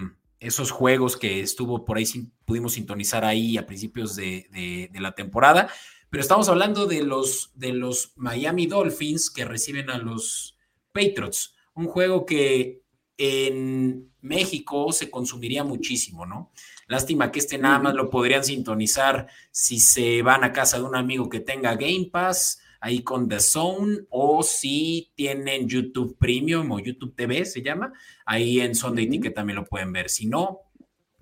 esos 0.44 0.72
juegos 0.72 1.16
que 1.16 1.40
estuvo 1.40 1.86
por 1.86 1.98
ahí, 1.98 2.06
pudimos 2.46 2.74
sintonizar 2.74 3.24
ahí 3.24 3.58
a 3.58 3.66
principios 3.66 4.16
de, 4.16 4.90
la 4.94 5.14
temporada, 5.14 5.70
pero 6.14 6.22
estamos 6.22 6.48
hablando 6.48 6.86
de 6.86 7.02
los, 7.02 7.50
de 7.56 7.74
los 7.74 8.14
Miami 8.18 8.68
Dolphins 8.68 9.32
que 9.32 9.46
reciben 9.46 9.90
a 9.90 9.98
los 9.98 10.56
Patriots, 10.92 11.56
un 11.74 11.88
juego 11.88 12.24
que 12.24 12.84
en 13.18 14.12
México 14.22 14.92
se 14.92 15.10
consumiría 15.10 15.64
muchísimo, 15.64 16.28
¿no? 16.28 16.52
Lástima 16.86 17.32
que 17.32 17.40
este 17.40 17.58
nada 17.58 17.80
más 17.80 17.96
lo 17.96 18.12
podrían 18.12 18.44
sintonizar 18.44 19.26
si 19.50 19.80
se 19.80 20.22
van 20.22 20.44
a 20.44 20.54
casa 20.54 20.78
de 20.78 20.84
un 20.84 20.96
amigo 20.96 21.30
que 21.30 21.40
tenga 21.40 21.74
Game 21.74 22.10
Pass 22.12 22.62
ahí 22.80 23.02
con 23.02 23.28
The 23.28 23.40
Zone 23.40 24.02
o 24.12 24.44
si 24.44 25.12
tienen 25.16 25.68
YouTube 25.68 26.16
Premium 26.20 26.74
o 26.74 26.80
YouTube 26.80 27.16
TV 27.16 27.44
se 27.44 27.64
llama, 27.64 27.92
ahí 28.24 28.60
en 28.60 28.76
Sunday 28.76 29.10
Ticket 29.10 29.34
también 29.34 29.56
lo 29.56 29.66
pueden 29.66 29.92
ver. 29.92 30.12
Si 30.12 30.28
no, 30.28 30.60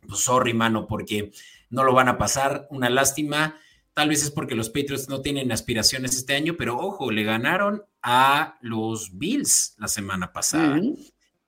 pues 0.05 0.19
sorry, 0.19 0.53
mano, 0.53 0.85
porque 0.85 1.31
no 1.69 1.85
lo 1.85 1.93
van 1.93 2.09
a 2.09 2.17
pasar. 2.17 2.67
Una 2.71 2.89
lástima. 2.89 3.57
Tal 3.93 4.09
vez 4.09 4.23
es 4.23 4.31
porque 4.31 4.55
los 4.55 4.69
Patriots 4.69 5.09
no 5.09 5.21
tienen 5.21 5.51
aspiraciones 5.51 6.15
este 6.15 6.33
año, 6.33 6.55
pero 6.57 6.77
ojo, 6.77 7.11
le 7.11 7.23
ganaron 7.23 7.83
a 8.01 8.57
los 8.61 9.17
Bills 9.17 9.75
la 9.77 9.87
semana 9.87 10.31
pasada 10.31 10.79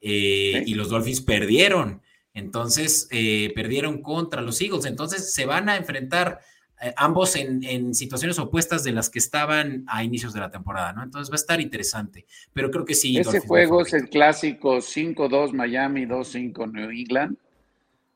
eh, 0.01 0.63
y 0.65 0.73
los 0.73 0.89
Dolphins 0.89 1.21
perdieron. 1.21 2.01
Entonces, 2.33 3.07
eh, 3.11 3.51
perdieron 3.55 4.01
contra 4.01 4.41
los 4.41 4.59
Eagles. 4.59 4.85
Entonces, 4.85 5.33
se 5.33 5.45
van 5.45 5.69
a 5.69 5.77
enfrentar 5.77 6.41
eh, 6.81 6.93
ambos 6.97 7.37
en, 7.37 7.93
situaciones 7.93 8.37
opuestas 8.39 8.83
de 8.83 8.91
las 8.91 9.09
que 9.09 9.19
estaban 9.19 9.85
a 9.87 10.03
inicios 10.03 10.33
de 10.33 10.41
la 10.41 10.51
temporada, 10.51 10.91
¿no? 10.91 11.03
Entonces 11.03 11.31
va 11.31 11.35
a 11.35 11.37
estar 11.37 11.61
interesante, 11.61 12.25
pero 12.51 12.69
creo 12.71 12.83
que 12.83 12.95
sí. 12.95 13.17
Ese 13.17 13.39
juego 13.39 13.81
es 13.81 13.93
el 13.93 14.09
clásico 14.09 14.77
5-2 14.77 15.53
Miami, 15.53 16.05
2-5 16.05 16.71
New 16.71 16.89
England. 16.89 17.37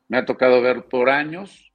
Me 0.08 0.18
ha 0.18 0.26
tocado 0.26 0.60
ver 0.60 0.84
por 0.84 1.08
años 1.08 1.67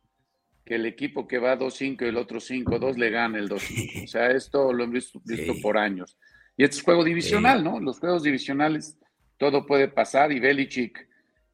que 0.65 0.75
el 0.75 0.85
equipo 0.85 1.27
que 1.27 1.39
va 1.39 1.57
2-5 1.57 2.03
y 2.03 2.09
el 2.09 2.17
otro 2.17 2.39
5-2 2.39 2.95
le 2.95 3.09
gana 3.09 3.37
el 3.37 3.49
2-5. 3.49 4.03
O 4.03 4.07
sea, 4.07 4.31
esto 4.31 4.71
lo 4.71 4.85
hemos 4.85 5.11
visto, 5.23 5.53
por 5.61 5.77
años. 5.77 6.17
Y 6.55 6.63
este 6.63 6.77
es 6.77 6.83
juego 6.83 7.03
divisional, 7.03 7.63
¿no? 7.63 7.79
Los 7.79 7.99
juegos 7.99 8.23
divisionales, 8.23 8.97
todo 9.37 9.65
puede 9.65 9.87
pasar 9.87 10.31
y 10.31 10.39
Belichick 10.39 11.07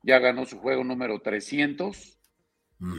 ya 0.03 0.19
ganó 0.19 0.45
su 0.45 0.59
juego 0.59 0.83
número 0.83 1.19
300. 1.21 2.17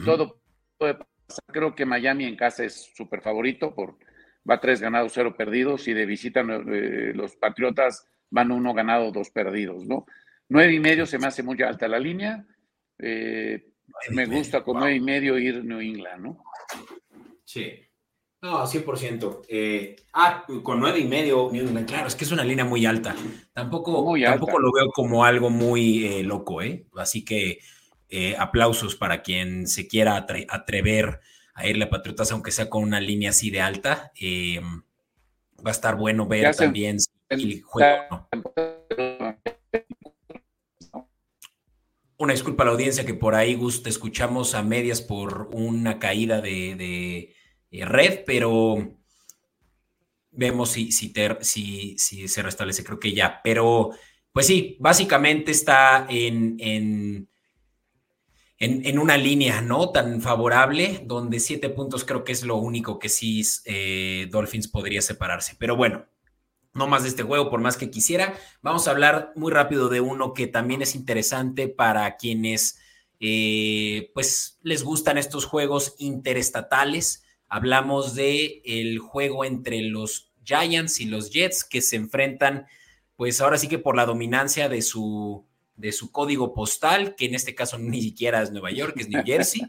Todo 0.05 0.41
puede 0.77 0.95
pasar 0.95 1.11
Creo 1.47 1.75
que 1.75 1.85
Miami 1.85 2.25
en 2.25 2.35
casa 2.35 2.63
es 2.63 2.91
súper 2.95 3.21
favorito, 3.21 3.73
por, 3.73 3.97
va 4.49 4.59
tres 4.59 4.81
ganados, 4.81 5.13
cero 5.13 5.35
perdidos, 5.37 5.87
y 5.87 5.93
de 5.93 6.05
visita 6.05 6.41
eh, 6.41 7.13
los 7.15 7.35
Patriotas 7.35 8.05
van 8.29 8.51
uno 8.51 8.73
ganado, 8.73 9.11
dos 9.11 9.29
perdidos, 9.29 9.85
¿no? 9.85 10.05
Nueve 10.49 10.73
y 10.73 10.79
medio 10.79 11.05
se 11.05 11.19
me 11.19 11.27
hace 11.27 11.43
muy 11.43 11.61
alta 11.61 11.87
la 11.87 11.99
línea. 11.99 12.45
Eh, 12.99 13.70
me 14.11 14.25
gusta 14.25 14.63
con 14.63 14.77
nueve 14.77 14.95
y 14.95 14.99
medio 14.99 15.37
ir 15.37 15.63
New 15.63 15.79
England, 15.79 16.23
¿no? 16.23 16.43
Sí. 17.43 17.73
No, 18.41 18.65
100%. 18.65 19.41
Eh, 19.47 19.95
ah, 20.13 20.45
con 20.63 20.79
nueve 20.79 20.99
y 20.99 21.05
medio, 21.05 21.49
New 21.51 21.67
England, 21.67 21.87
claro, 21.87 22.07
es 22.07 22.15
que 22.15 22.23
es 22.23 22.31
una 22.31 22.43
línea 22.43 22.65
muy 22.65 22.85
alta. 22.87 23.15
Tampoco, 23.53 24.15
tampoco 24.23 24.59
lo 24.59 24.71
veo 24.71 24.89
como 24.91 25.23
algo 25.23 25.51
muy 25.51 26.23
loco, 26.23 26.61
¿eh? 26.61 26.85
Así 26.95 27.23
que 27.23 27.59
eh, 28.13 28.35
aplausos 28.37 28.97
para 28.97 29.21
quien 29.21 29.67
se 29.67 29.87
quiera 29.87 30.25
atrever 30.49 31.21
a 31.53 31.65
irle 31.65 31.85
a 31.85 31.89
Patriotas, 31.89 32.29
aunque 32.33 32.51
sea 32.51 32.69
con 32.69 32.83
una 32.83 32.99
línea 32.99 33.29
así 33.29 33.49
de 33.51 33.61
alta. 33.61 34.11
Eh, 34.19 34.59
va 35.65 35.69
a 35.69 35.71
estar 35.71 35.95
bueno 35.95 36.27
ver 36.27 36.53
también 36.53 36.97
el 37.29 37.61
juego. 37.61 38.27
Disculpa 42.31 42.63
a 42.63 42.65
la 42.67 42.71
audiencia 42.73 43.05
que 43.05 43.13
por 43.13 43.35
ahí, 43.35 43.55
Gus, 43.55 43.81
escuchamos 43.85 44.55
a 44.55 44.63
medias 44.63 45.01
por 45.01 45.49
una 45.53 45.99
caída 45.99 46.41
de, 46.41 47.33
eh, 47.71 47.85
red, 47.85 48.23
pero 48.25 48.97
vemos 50.31 50.71
si, 50.71 50.91
si, 50.91 51.97
se 51.97 52.41
restablece, 52.41 52.83
creo 52.83 52.99
que 52.99 53.13
ya. 53.13 53.41
Pero, 53.43 53.91
pues 54.31 54.47
sí, 54.47 54.77
básicamente 54.79 55.51
está 55.51 56.05
en 56.09 57.27
en, 58.61 58.99
una 58.99 59.17
línea 59.17 59.59
no 59.61 59.89
tan 59.89 60.21
favorable, 60.21 61.01
donde 61.05 61.39
siete 61.39 61.69
puntos 61.69 62.05
creo 62.05 62.23
que 62.23 62.31
es 62.31 62.43
lo 62.43 62.57
único 62.57 62.99
que 62.99 63.09
sí 63.09 63.41
eh, 63.65 64.27
Dolphins 64.29 64.67
podría 64.67 65.01
separarse. 65.01 65.55
Pero 65.57 65.75
bueno, 65.75 66.05
no 66.73 66.87
más 66.87 67.03
de 67.03 67.09
este 67.09 67.23
juego, 67.23 67.49
por 67.49 67.61
más 67.61 67.77
que 67.77 67.91
quisiera. 67.91 68.33
Vamos 68.61 68.87
a 68.87 68.91
hablar 68.91 69.33
muy 69.35 69.51
rápido 69.51 69.89
de 69.89 70.01
uno 70.01 70.33
que 70.33 70.47
también 70.47 70.81
es 70.81 70.95
interesante 70.95 71.67
para 71.67 72.15
quienes 72.17 72.79
eh, 73.19 74.09
pues 74.13 74.59
les 74.63 74.83
gustan 74.83 75.17
estos 75.17 75.45
juegos 75.45 75.95
interestatales. 75.99 77.23
Hablamos 77.47 78.15
de 78.15 78.61
el 78.65 78.99
juego 78.99 79.45
entre 79.45 79.81
los 79.81 80.31
Giants 80.43 80.99
y 80.99 81.05
los 81.05 81.31
Jets 81.31 81.63
que 81.63 81.81
se 81.81 81.97
enfrentan, 81.97 82.65
pues 83.15 83.41
ahora 83.41 83.57
sí 83.57 83.67
que 83.67 83.77
por 83.77 83.95
la 83.95 84.05
dominancia 84.05 84.69
de 84.69 84.81
su 84.81 85.45
de 85.75 85.91
su 85.91 86.11
código 86.11 86.53
postal, 86.53 87.15
que 87.15 87.25
en 87.25 87.35
este 87.35 87.55
caso 87.55 87.77
ni 87.79 88.01
siquiera 88.01 88.41
es 88.41 88.51
Nueva 88.51 88.71
York, 88.71 88.95
es 88.97 89.09
New 89.09 89.23
Jersey, 89.25 89.61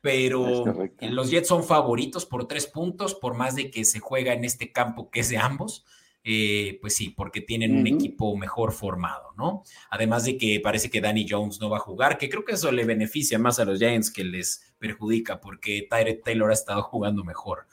pero 0.00 0.64
los 1.00 1.30
Jets 1.30 1.48
son 1.48 1.64
favoritos 1.64 2.26
por 2.26 2.46
tres 2.46 2.66
puntos, 2.66 3.14
por 3.14 3.34
más 3.34 3.56
de 3.56 3.70
que 3.70 3.84
se 3.84 4.00
juega 4.00 4.34
en 4.34 4.44
este 4.44 4.70
campo 4.70 5.10
que 5.10 5.20
es 5.20 5.30
de 5.30 5.38
ambos. 5.38 5.84
Eh, 6.26 6.78
pues 6.80 6.96
sí, 6.96 7.10
porque 7.10 7.42
tienen 7.42 7.76
un 7.76 7.86
equipo 7.86 8.34
mejor 8.34 8.72
formado, 8.72 9.34
¿no? 9.36 9.62
Además 9.90 10.24
de 10.24 10.38
que 10.38 10.58
parece 10.58 10.88
que 10.88 11.02
Danny 11.02 11.26
Jones 11.28 11.60
no 11.60 11.68
va 11.68 11.76
a 11.76 11.80
jugar, 11.80 12.16
que 12.16 12.30
creo 12.30 12.46
que 12.46 12.54
eso 12.54 12.72
le 12.72 12.86
beneficia 12.86 13.38
más 13.38 13.58
a 13.58 13.66
los 13.66 13.78
Giants 13.78 14.10
que 14.10 14.24
les 14.24 14.72
perjudica, 14.78 15.38
porque 15.38 15.86
Tyree 15.88 16.22
Taylor 16.24 16.50
ha 16.50 16.54
estado 16.54 16.82
jugando 16.82 17.24
mejor. 17.24 17.66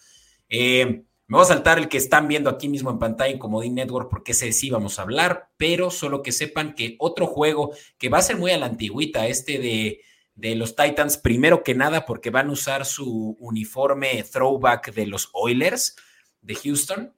Eh, 0.50 1.03
me 1.31 1.38
voy 1.38 1.46
a 1.46 1.48
saltar 1.48 1.79
el 1.79 1.88
que 1.88 1.96
están 1.96 2.27
viendo 2.27 2.50
aquí 2.50 2.67
mismo 2.67 2.89
en 2.89 3.00
pantalla 3.00 3.31
en 3.31 3.39
Comodín 3.39 3.75
Network 3.75 4.10
porque 4.10 4.34
ese 4.34 4.51
sí 4.51 4.70
vamos 4.70 5.00
a 5.00 5.03
hablar, 5.03 5.50
pero 5.55 5.89
solo 5.89 6.22
que 6.22 6.34
sepan 6.34 6.75
que 6.75 6.98
otro 7.00 7.27
juego 7.27 7.72
que 7.98 8.10
va 8.10 8.17
a 8.17 8.22
ser 8.22 8.36
muy 8.36 8.51
a 8.51 8.58
la 8.58 8.65
antigüita, 8.65 9.27
este 9.27 9.60
de, 9.60 10.01
de 10.36 10.55
los 10.55 10.75
Titans, 10.75 11.15
primero 11.15 11.63
que 11.63 11.74
nada 11.74 12.05
porque 12.05 12.31
van 12.31 12.50
a 12.50 12.51
usar 12.51 12.86
su 12.86 13.38
uniforme 13.39 14.22
throwback 14.24 14.93
de 14.93 15.08
los 15.08 15.29
Oilers 15.31 15.96
de 16.41 16.55
Houston, 16.55 17.13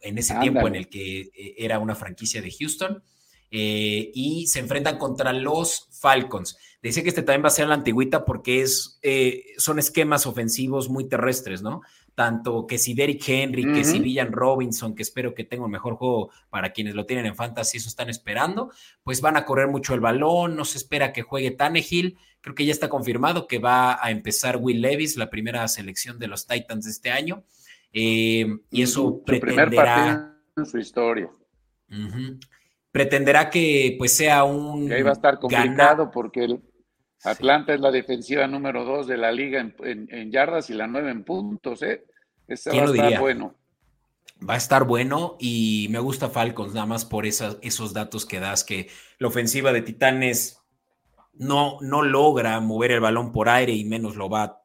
en 0.00 0.18
ese 0.18 0.34
tiempo 0.36 0.66
en 0.66 0.74
el 0.74 0.88
que 0.88 1.20
eh, 1.20 1.54
era 1.58 1.78
una 1.78 1.94
franquicia 1.94 2.42
de 2.42 2.50
Houston, 2.50 3.02
eh, 3.52 4.12
y 4.14 4.46
se 4.46 4.60
enfrentan 4.60 4.96
contra 4.96 5.32
los 5.32 5.88
Falcons. 5.90 6.56
Dice 6.82 7.02
que 7.02 7.08
este 7.08 7.22
también 7.22 7.42
va 7.42 7.48
a 7.48 7.50
ser 7.50 7.66
la 7.66 7.74
antigüita 7.74 8.24
porque 8.24 8.62
es, 8.62 9.00
eh, 9.02 9.44
son 9.58 9.78
esquemas 9.78 10.24
ofensivos 10.26 10.88
muy 10.88 11.08
terrestres, 11.08 11.60
¿no? 11.60 11.82
tanto 12.20 12.66
que 12.66 12.76
si 12.76 12.92
Derrick 12.92 13.26
Henry, 13.26 13.72
que 13.72 13.82
si 13.82 13.98
Villan 13.98 14.32
Robinson, 14.32 14.94
que 14.94 15.02
espero 15.02 15.34
que 15.34 15.44
tenga 15.44 15.64
un 15.64 15.70
mejor 15.70 15.94
juego 15.94 16.30
para 16.50 16.70
quienes 16.70 16.94
lo 16.94 17.06
tienen 17.06 17.24
en 17.24 17.34
fantasy, 17.34 17.78
eso 17.78 17.88
están 17.88 18.10
esperando, 18.10 18.70
pues 19.02 19.22
van 19.22 19.38
a 19.38 19.46
correr 19.46 19.68
mucho 19.68 19.94
el 19.94 20.00
balón, 20.00 20.54
no 20.54 20.66
se 20.66 20.76
espera 20.76 21.14
que 21.14 21.22
juegue 21.22 21.50
Tannehill, 21.50 22.18
creo 22.42 22.54
que 22.54 22.66
ya 22.66 22.72
está 22.72 22.90
confirmado 22.90 23.46
que 23.46 23.58
va 23.58 24.04
a 24.04 24.10
empezar 24.10 24.58
Will 24.58 24.82
Levis, 24.82 25.16
la 25.16 25.30
primera 25.30 25.66
selección 25.68 26.18
de 26.18 26.26
los 26.26 26.46
Titans 26.46 26.84
de 26.84 26.90
este 26.90 27.10
año, 27.10 27.42
eh, 27.92 28.46
y 28.70 28.82
eso 28.82 29.22
pretenderá... 29.24 30.36
en 30.56 30.66
su 30.66 30.78
historia. 30.78 31.30
pretenderá 32.90 33.50
que 33.50 33.96
pues 33.98 34.16
sea 34.16 34.44
un... 34.44 34.88
Que 34.88 34.94
ahí 34.94 35.02
va 35.02 35.10
a 35.10 35.14
estar 35.14 35.38
complicado 35.38 36.10
porque 36.10 36.44
el 36.44 36.60
Atlanta 37.24 37.74
es 37.74 37.80
la 37.80 37.90
defensiva 37.90 38.46
número 38.46 38.84
dos 38.84 39.06
de 39.06 39.16
la 39.16 39.30
liga 39.32 39.60
en, 39.60 40.30
yardas 40.30 40.70
y 40.70 40.74
la 40.74 40.86
nueve 40.86 41.10
en 41.10 41.24
puntos, 41.24 41.82
¿eh? 41.82 42.04
Este 42.46 42.70
va 42.70 42.82
a 42.82 42.84
estar 42.86 43.20
bueno. 43.20 43.54
Va 44.48 44.54
a 44.54 44.56
estar 44.56 44.84
bueno 44.84 45.36
y 45.38 45.88
me 45.90 45.98
gusta 45.98 46.30
Falcons 46.30 46.72
nada 46.72 46.86
más 46.86 47.04
por 47.04 47.26
esos 47.26 47.92
datos 47.92 48.24
que 48.24 48.40
das, 48.40 48.64
que 48.64 48.88
la 49.18 49.28
ofensiva 49.28 49.72
de 49.72 49.82
Titanes 49.82 50.60
no, 51.34 51.78
no 51.82 52.02
logra 52.02 52.58
mover 52.60 52.92
el 52.92 53.00
balón 53.00 53.32
por 53.32 53.50
aire 53.50 53.72
y 53.72 53.84
menos 53.84 54.16
lo 54.16 54.30
va 54.30 54.42
a 54.44 54.59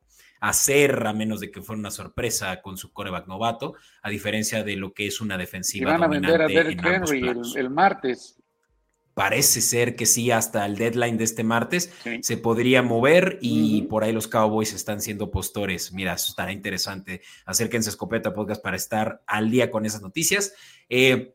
hacer, 0.50 1.08
a 1.08 1.14
menos 1.14 1.40
de 1.40 1.52
que 1.52 1.62
fuera 1.62 1.80
una 1.80 1.92
sorpresa 1.92 2.62
con 2.62 2.78
su 2.78 2.92
coreback 2.92 3.28
novato, 3.28 3.76
a 4.02 4.10
diferencia 4.10 4.64
de 4.64 4.76
lo 4.76 4.94
que 4.94 5.08
es 5.08 5.22
una 5.22 5.38
defensiva. 5.38 5.90
Y 5.90 5.94
van 5.94 6.04
a 6.04 6.08
vender 6.08 6.42
a 6.42 6.48
Derek 6.48 6.86
Henry 6.86 7.28
el, 7.56 7.70
martes. 7.70 8.38
parece 9.14 9.62
ser 9.62 9.96
que 9.96 10.06
sí, 10.06 10.32
hasta 10.32 10.66
el 10.66 10.76
deadline 10.76 11.18
de 11.18 11.24
este 11.24 11.44
martes 11.44 11.92
se 12.22 12.38
podría 12.38 12.82
mover 12.82 13.40
y 13.42 13.84
por 13.84 14.04
ahí 14.04 14.12
los 14.12 14.28
Cowboys 14.28 14.74
están 14.74 15.02
siendo 15.02 15.32
postores. 15.32 15.94
Mira, 15.94 16.14
eso 16.14 16.30
estará 16.30 16.52
interesante. 16.52 17.22
Acérquense 17.46 17.90
a 17.90 17.92
Escopeta 17.92 18.34
Podcast 18.34 18.62
para 18.62 18.78
estar 18.78 19.24
al 19.28 19.50
día 19.50 19.72
con 19.72 19.86
esas 19.86 20.02
noticias. 20.02 20.54
Eh, 20.90 21.34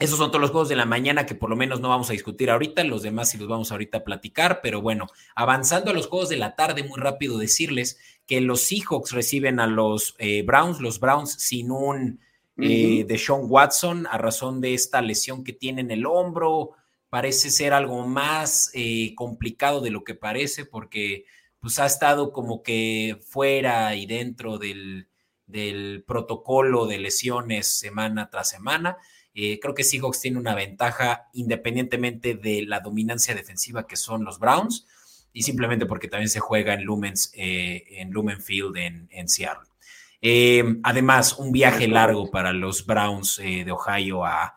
esos 0.00 0.18
son 0.18 0.30
todos 0.30 0.40
los 0.40 0.50
juegos 0.50 0.70
de 0.70 0.76
la 0.76 0.86
mañana 0.86 1.26
que 1.26 1.34
por 1.34 1.50
lo 1.50 1.56
menos 1.56 1.80
no 1.80 1.90
vamos 1.90 2.08
a 2.08 2.14
discutir 2.14 2.50
ahorita, 2.50 2.82
los 2.84 3.02
demás 3.02 3.30
sí 3.30 3.38
los 3.38 3.48
vamos 3.48 3.70
ahorita 3.70 3.98
a 3.98 4.04
platicar, 4.04 4.60
pero 4.62 4.80
bueno, 4.80 5.06
avanzando 5.34 5.90
a 5.90 5.94
los 5.94 6.06
juegos 6.06 6.30
de 6.30 6.38
la 6.38 6.56
tarde, 6.56 6.82
muy 6.82 6.98
rápido 6.98 7.36
decirles 7.36 7.98
que 8.26 8.40
los 8.40 8.62
Seahawks 8.62 9.12
reciben 9.12 9.60
a 9.60 9.66
los 9.66 10.14
eh, 10.18 10.42
Browns, 10.42 10.80
los 10.80 11.00
Browns 11.00 11.32
sin 11.32 11.70
un 11.70 12.20
eh, 12.56 13.04
de 13.06 13.18
Sean 13.18 13.42
Watson 13.44 14.06
a 14.10 14.16
razón 14.16 14.62
de 14.62 14.72
esta 14.72 15.02
lesión 15.02 15.44
que 15.44 15.52
tiene 15.52 15.82
en 15.82 15.90
el 15.90 16.06
hombro, 16.06 16.70
parece 17.10 17.50
ser 17.50 17.74
algo 17.74 18.06
más 18.06 18.70
eh, 18.72 19.14
complicado 19.14 19.82
de 19.82 19.90
lo 19.90 20.02
que 20.02 20.14
parece 20.14 20.64
porque 20.64 21.26
pues 21.60 21.78
ha 21.78 21.84
estado 21.84 22.32
como 22.32 22.62
que 22.62 23.18
fuera 23.22 23.94
y 23.96 24.06
dentro 24.06 24.56
del, 24.56 25.08
del 25.46 26.04
protocolo 26.06 26.86
de 26.86 26.98
lesiones 26.98 27.66
semana 27.78 28.30
tras 28.30 28.48
semana. 28.48 28.96
Eh, 29.34 29.60
creo 29.60 29.74
que 29.74 29.84
Seahawks 29.84 30.20
tiene 30.20 30.38
una 30.38 30.54
ventaja 30.54 31.28
independientemente 31.34 32.34
de 32.34 32.62
la 32.66 32.80
dominancia 32.80 33.34
defensiva 33.34 33.86
que 33.86 33.96
son 33.96 34.24
los 34.24 34.40
Browns 34.40 34.86
y 35.32 35.42
simplemente 35.42 35.86
porque 35.86 36.08
también 36.08 36.28
se 36.28 36.40
juega 36.40 36.74
en 36.74 36.82
Lumens, 36.82 37.30
eh, 37.34 37.84
en 37.90 38.10
Lumen 38.10 38.40
Field 38.40 38.76
en, 38.76 39.28
Seattle. 39.28 39.68
Eh, 40.20 40.64
además, 40.82 41.38
un 41.38 41.52
viaje 41.52 41.86
largo 41.86 42.30
para 42.30 42.52
los 42.52 42.84
Browns 42.84 43.36
de 43.36 43.70
Ohio 43.70 44.24
a, 44.24 44.54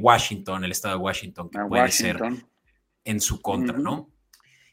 Washington, 0.00 0.64
el 0.64 0.72
estado 0.72 0.96
de 0.96 1.04
Washington, 1.04 1.50
que 1.50 1.58
puede 1.68 1.90
ser 1.90 2.18
en 3.04 3.20
su 3.20 3.40
contra, 3.42 3.76
¿no? 3.76 4.08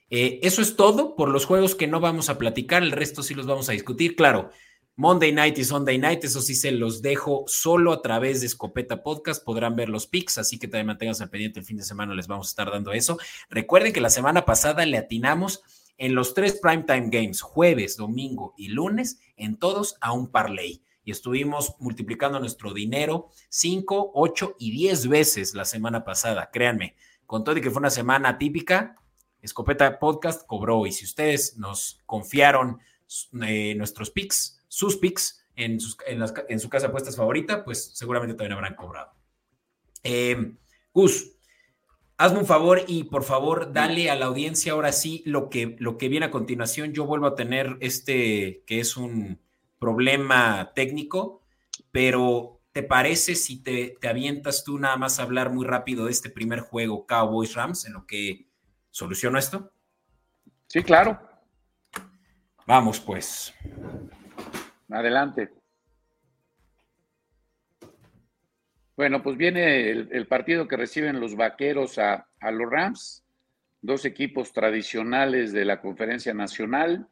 eso 0.09 0.63
es 0.63 0.75
todo 0.75 1.15
por 1.15 1.29
los 1.29 1.45
juegos 1.45 1.75
que 1.75 1.85
no 1.85 1.99
vamos 1.99 2.29
a 2.29 2.39
platicar, 2.39 2.81
el 2.81 2.91
resto 2.91 3.21
sí 3.21 3.35
los 3.35 3.45
vamos 3.45 3.69
a 3.69 3.73
discutir. 3.73 4.15
Claro, 4.15 4.51
Monday 4.99 5.31
Night 5.31 5.57
y 5.57 5.63
Sunday 5.63 5.97
Night, 5.97 6.25
eso 6.25 6.41
sí 6.41 6.53
se 6.53 6.73
los 6.73 7.01
dejo 7.01 7.45
solo 7.47 7.93
a 7.93 8.01
través 8.01 8.41
de 8.41 8.47
Escopeta 8.47 9.01
Podcast, 9.01 9.41
podrán 9.45 9.77
ver 9.77 9.87
los 9.87 10.07
picks, 10.07 10.37
así 10.37 10.59
que 10.59 10.67
también 10.67 10.87
manténganse 10.87 11.23
al 11.23 11.29
pendiente 11.29 11.61
el 11.61 11.65
fin 11.65 11.77
de 11.77 11.85
semana, 11.85 12.13
les 12.13 12.27
vamos 12.27 12.47
a 12.47 12.49
estar 12.49 12.69
dando 12.69 12.91
eso. 12.91 13.17
Recuerden 13.49 13.93
que 13.93 14.01
la 14.01 14.09
semana 14.09 14.43
pasada 14.43 14.85
le 14.85 14.97
atinamos 14.97 15.63
en 15.97 16.15
los 16.15 16.33
tres 16.33 16.59
primetime 16.61 17.07
games, 17.09 17.39
jueves, 17.39 17.95
domingo 17.95 18.53
y 18.57 18.67
lunes, 18.67 19.21
en 19.37 19.55
todos 19.55 19.95
a 20.01 20.11
un 20.11 20.31
parlay. 20.31 20.83
Y 21.05 21.11
estuvimos 21.11 21.75
multiplicando 21.79 22.37
nuestro 22.41 22.73
dinero 22.73 23.29
5, 23.47 24.11
8 24.13 24.57
y 24.59 24.71
10 24.71 25.07
veces 25.07 25.53
la 25.53 25.63
semana 25.63 26.03
pasada, 26.03 26.49
créanme. 26.51 26.97
Con 27.25 27.45
todo 27.45 27.55
y 27.55 27.61
que 27.61 27.71
fue 27.71 27.79
una 27.79 27.89
semana 27.89 28.37
típica, 28.37 28.97
Escopeta 29.41 29.97
Podcast 29.97 30.45
cobró. 30.45 30.85
Y 30.85 30.91
si 30.91 31.05
ustedes 31.05 31.55
nos 31.55 32.01
confiaron 32.05 32.79
eh, 33.41 33.75
nuestros 33.75 34.11
picks, 34.11 34.58
sus 34.69 34.95
picks 34.95 35.43
en, 35.55 35.79
su 35.81 35.97
casa 35.97 36.85
de 36.85 36.87
apuestas 36.87 37.17
favorita, 37.17 37.65
pues 37.65 37.91
seguramente 37.93 38.35
también 38.35 38.53
habrán 38.53 38.75
cobrado. 38.75 39.11
Eh, 40.03 40.53
Gus, 40.93 41.33
hazme 42.17 42.39
un 42.39 42.45
favor 42.45 42.83
y 42.87 43.05
por 43.05 43.23
favor 43.23 43.73
dale 43.73 44.09
a 44.09 44.15
la 44.15 44.27
audiencia 44.27 44.71
ahora 44.71 44.93
sí 44.93 45.21
lo 45.25 45.49
que, 45.49 45.75
lo 45.79 45.97
que 45.97 46.07
viene 46.07 46.27
a 46.27 46.31
continuación. 46.31 46.93
Yo 46.93 47.05
vuelvo 47.05 47.27
a 47.27 47.35
tener 47.35 47.77
este 47.81 48.63
que 48.65 48.79
es 48.79 48.95
un 48.95 49.41
problema 49.79 50.71
técnico, 50.73 51.43
pero 51.91 52.61
¿te 52.71 52.83
parece 52.83 53.35
si 53.35 53.61
te, 53.61 53.97
te 53.99 54.07
avientas 54.07 54.63
tú 54.63 54.79
nada 54.79 54.95
más 54.95 55.19
a 55.19 55.23
hablar 55.23 55.51
muy 55.51 55.65
rápido 55.65 56.05
de 56.05 56.11
este 56.11 56.29
primer 56.29 56.61
juego 56.61 57.05
Cowboys 57.05 57.53
Rams 57.55 57.85
en 57.85 57.93
lo 57.93 58.05
que 58.05 58.47
soluciono 58.91 59.37
esto? 59.37 59.73
Sí, 60.67 60.83
claro. 60.83 61.19
Vamos 62.65 62.99
pues. 62.99 63.53
Adelante. 64.89 65.49
Bueno, 68.95 69.23
pues 69.23 69.37
viene 69.37 69.91
el, 69.91 70.27
partido 70.27 70.67
que 70.67 70.75
reciben 70.75 71.21
los 71.21 71.35
vaqueros 71.35 71.97
a, 71.99 72.27
los 72.51 72.69
Rams, 72.69 73.23
dos 73.81 74.03
equipos 74.03 74.51
tradicionales 74.51 75.53
de 75.53 75.63
la 75.63 75.79
conferencia 75.79 76.33
nacional, 76.33 77.07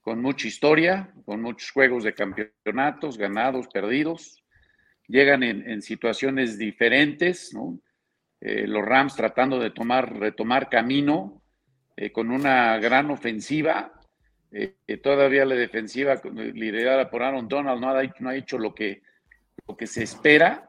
con 0.00 0.22
mucha 0.22 0.48
historia, 0.48 1.12
con 1.26 1.42
muchos 1.42 1.70
juegos 1.70 2.04
de 2.04 2.14
campeonatos, 2.14 3.18
ganados, 3.18 3.68
perdidos. 3.68 4.42
Llegan 5.06 5.42
en, 5.42 5.82
situaciones 5.82 6.56
diferentes, 6.56 7.52
¿no? 7.52 7.78
Eh, 8.40 8.66
los 8.66 8.84
Rams 8.84 9.16
tratando 9.16 9.58
de 9.58 9.70
tomar, 9.70 10.16
retomar 10.18 10.70
camino 10.70 11.42
eh, 11.96 12.12
con 12.12 12.30
una 12.30 12.78
gran 12.78 13.10
ofensiva, 13.10 13.97
eh, 14.50 14.96
todavía 15.02 15.44
la 15.44 15.54
defensiva 15.54 16.20
liderada 16.32 17.10
por 17.10 17.22
Aaron 17.22 17.48
Donald 17.48 17.80
no 17.80 17.90
ha, 17.90 18.02
no 18.20 18.28
ha 18.30 18.36
hecho 18.36 18.58
lo 18.58 18.74
que, 18.74 19.02
lo 19.66 19.76
que 19.76 19.86
se 19.86 20.02
espera. 20.02 20.68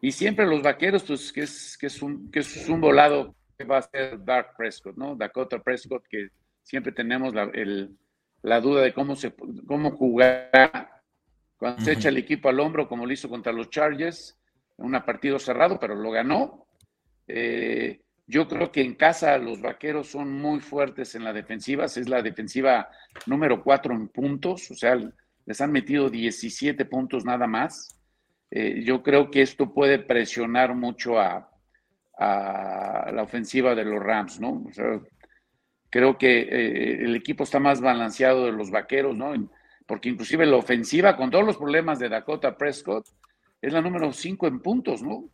Y 0.00 0.12
siempre 0.12 0.46
los 0.46 0.62
vaqueros, 0.62 1.04
pues 1.04 1.32
que 1.32 1.42
es, 1.42 1.76
que 1.78 1.86
es, 1.86 2.02
un, 2.02 2.30
que 2.30 2.40
es 2.40 2.68
un 2.68 2.80
volado 2.80 3.34
que 3.56 3.64
va 3.64 3.78
a 3.78 3.82
ser 3.82 4.22
Dark 4.24 4.54
Prescott, 4.56 4.96
¿no? 4.96 5.16
Dakota 5.16 5.58
Prescott, 5.58 6.06
que 6.06 6.28
siempre 6.62 6.92
tenemos 6.92 7.34
la, 7.34 7.44
el, 7.54 7.96
la 8.42 8.60
duda 8.60 8.82
de 8.82 8.92
cómo, 8.92 9.16
se, 9.16 9.32
cómo 9.66 9.92
jugar 9.92 10.90
cuando 11.56 11.82
se 11.82 11.92
echa 11.92 12.10
el 12.10 12.18
equipo 12.18 12.48
al 12.48 12.60
hombro, 12.60 12.86
como 12.86 13.06
lo 13.06 13.12
hizo 13.12 13.28
contra 13.28 13.52
los 13.52 13.70
Chargers, 13.70 14.38
en 14.78 14.84
un 14.84 15.02
partido 15.02 15.38
cerrado, 15.38 15.80
pero 15.80 15.94
lo 15.94 16.10
ganó. 16.10 16.66
Eh, 17.26 18.02
yo 18.26 18.48
creo 18.48 18.72
que 18.72 18.82
en 18.82 18.94
casa 18.94 19.38
los 19.38 19.60
vaqueros 19.60 20.08
son 20.08 20.32
muy 20.32 20.60
fuertes 20.60 21.14
en 21.14 21.22
la 21.22 21.32
defensiva, 21.32 21.84
es 21.84 22.08
la 22.08 22.22
defensiva 22.22 22.88
número 23.26 23.62
cuatro 23.62 23.94
en 23.94 24.08
puntos, 24.08 24.70
o 24.70 24.74
sea, 24.74 24.98
les 25.44 25.60
han 25.60 25.70
metido 25.70 26.10
17 26.10 26.84
puntos 26.86 27.24
nada 27.24 27.46
más. 27.46 27.96
Eh, 28.50 28.82
yo 28.84 29.02
creo 29.02 29.30
que 29.30 29.42
esto 29.42 29.72
puede 29.72 29.98
presionar 30.00 30.74
mucho 30.74 31.18
a, 31.18 31.50
la 32.18 33.22
ofensiva 33.22 33.74
de 33.74 33.84
los 33.84 34.02
Rams, 34.02 34.40
¿no? 34.40 34.64
O 34.66 34.72
sea, 34.72 34.98
creo 35.90 36.16
que 36.16 36.40
eh, 36.40 37.04
el 37.04 37.14
equipo 37.14 37.44
está 37.44 37.58
más 37.58 37.82
balanceado 37.82 38.46
de 38.46 38.52
los 38.52 38.70
vaqueros, 38.70 39.14
¿no? 39.14 39.34
Porque 39.86 40.08
inclusive 40.08 40.46
la 40.46 40.56
ofensiva, 40.56 41.14
con 41.14 41.30
todos 41.30 41.44
los 41.44 41.58
problemas 41.58 41.98
de 41.98 42.08
Dakota 42.08 42.56
Prescott, 42.56 43.06
es 43.60 43.70
la 43.70 43.82
número 43.82 44.10
cinco 44.12 44.46
en 44.46 44.60
puntos, 44.60 45.02
¿no? 45.02 45.28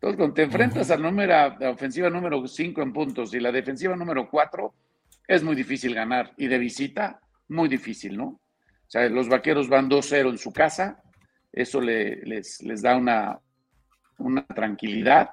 Entonces, 0.00 0.16
cuando 0.16 0.34
te 0.34 0.42
enfrentas 0.44 0.92
a 0.92 0.96
la 0.96 1.70
ofensiva 1.70 2.08
número 2.08 2.46
5 2.46 2.82
en 2.82 2.92
puntos 2.92 3.34
y 3.34 3.40
la 3.40 3.50
defensiva 3.50 3.96
número 3.96 4.30
4, 4.30 4.72
es 5.26 5.42
muy 5.42 5.56
difícil 5.56 5.92
ganar. 5.92 6.32
Y 6.36 6.46
de 6.46 6.56
visita, 6.56 7.20
muy 7.48 7.68
difícil, 7.68 8.16
¿no? 8.16 8.26
O 8.26 8.90
sea, 8.90 9.08
los 9.08 9.28
vaqueros 9.28 9.68
van 9.68 9.90
2-0 9.90 10.30
en 10.30 10.38
su 10.38 10.52
casa, 10.52 11.02
eso 11.52 11.80
les, 11.80 12.62
les, 12.62 12.82
da 12.82 12.96
una, 12.96 13.40
una 14.18 14.46
tranquilidad. 14.46 15.30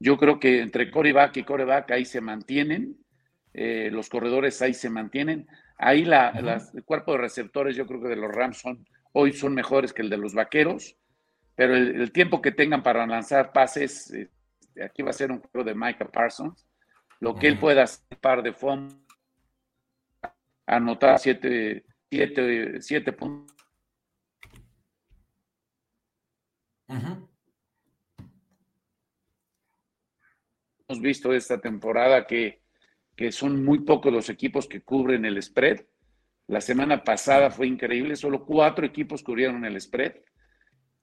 Yo 0.00 0.18
creo 0.18 0.40
que 0.40 0.60
entre 0.60 0.90
coreback 0.90 1.36
y 1.36 1.44
coreback 1.44 1.92
ahí 1.92 2.04
se 2.04 2.20
mantienen, 2.20 2.96
eh, 3.52 3.90
los 3.92 4.08
corredores 4.08 4.60
ahí 4.60 4.74
se 4.74 4.90
mantienen. 4.90 5.46
Ahí 5.78 6.04
la, 6.04 6.30
el 6.74 6.82
cuerpo 6.82 7.12
de 7.12 7.18
receptores, 7.18 7.76
yo 7.76 7.86
creo 7.86 8.02
que 8.02 8.08
de 8.08 8.16
los 8.16 8.34
Rams 8.34 8.58
son, 8.58 8.84
hoy 9.12 9.32
son 9.32 9.54
mejores 9.54 9.92
que 9.92 10.02
el 10.02 10.10
de 10.10 10.18
los 10.18 10.34
vaqueros 10.34 10.96
pero 11.54 11.76
el, 11.76 12.12
tiempo 12.12 12.42
que 12.42 12.52
tengan 12.52 12.82
para 12.82 13.06
lanzar 13.06 13.52
pases, 13.52 14.10
este, 14.10 14.82
aquí 14.82 15.02
va 15.02 15.10
a 15.10 15.14
ser 15.14 15.30
un 15.30 15.40
juego 15.40 15.64
de 15.64 15.74
Micah 15.74 16.10
Parsons, 16.10 16.66
lo 17.20 17.34
que 17.34 17.46
él 17.46 17.58
pueda 17.58 17.84
hacer 17.84 18.18
par 18.18 18.42
de 18.42 18.52
fondo, 18.52 18.94
anotar 20.66 21.18
siete, 21.18 21.84
siete, 22.10 22.80
siete 22.82 23.12
puntos. 23.12 23.54
Hemos 30.86 31.00
visto 31.00 31.32
esta 31.32 31.60
temporada 31.60 32.26
que, 32.26 32.62
que 33.16 33.32
son 33.32 33.64
muy 33.64 33.80
pocos 33.80 34.12
los 34.12 34.28
equipos 34.28 34.66
que 34.66 34.82
cubren 34.82 35.24
el 35.24 35.42
spread. 35.42 35.86
La 36.46 36.60
semana 36.60 37.02
pasada 37.04 37.50
fue 37.50 37.68
increíble, 37.68 38.16
solo 38.16 38.44
cuatro 38.44 38.84
equipos 38.84 39.22
cubrieron 39.22 39.64
el 39.64 39.80
spread. 39.80 40.16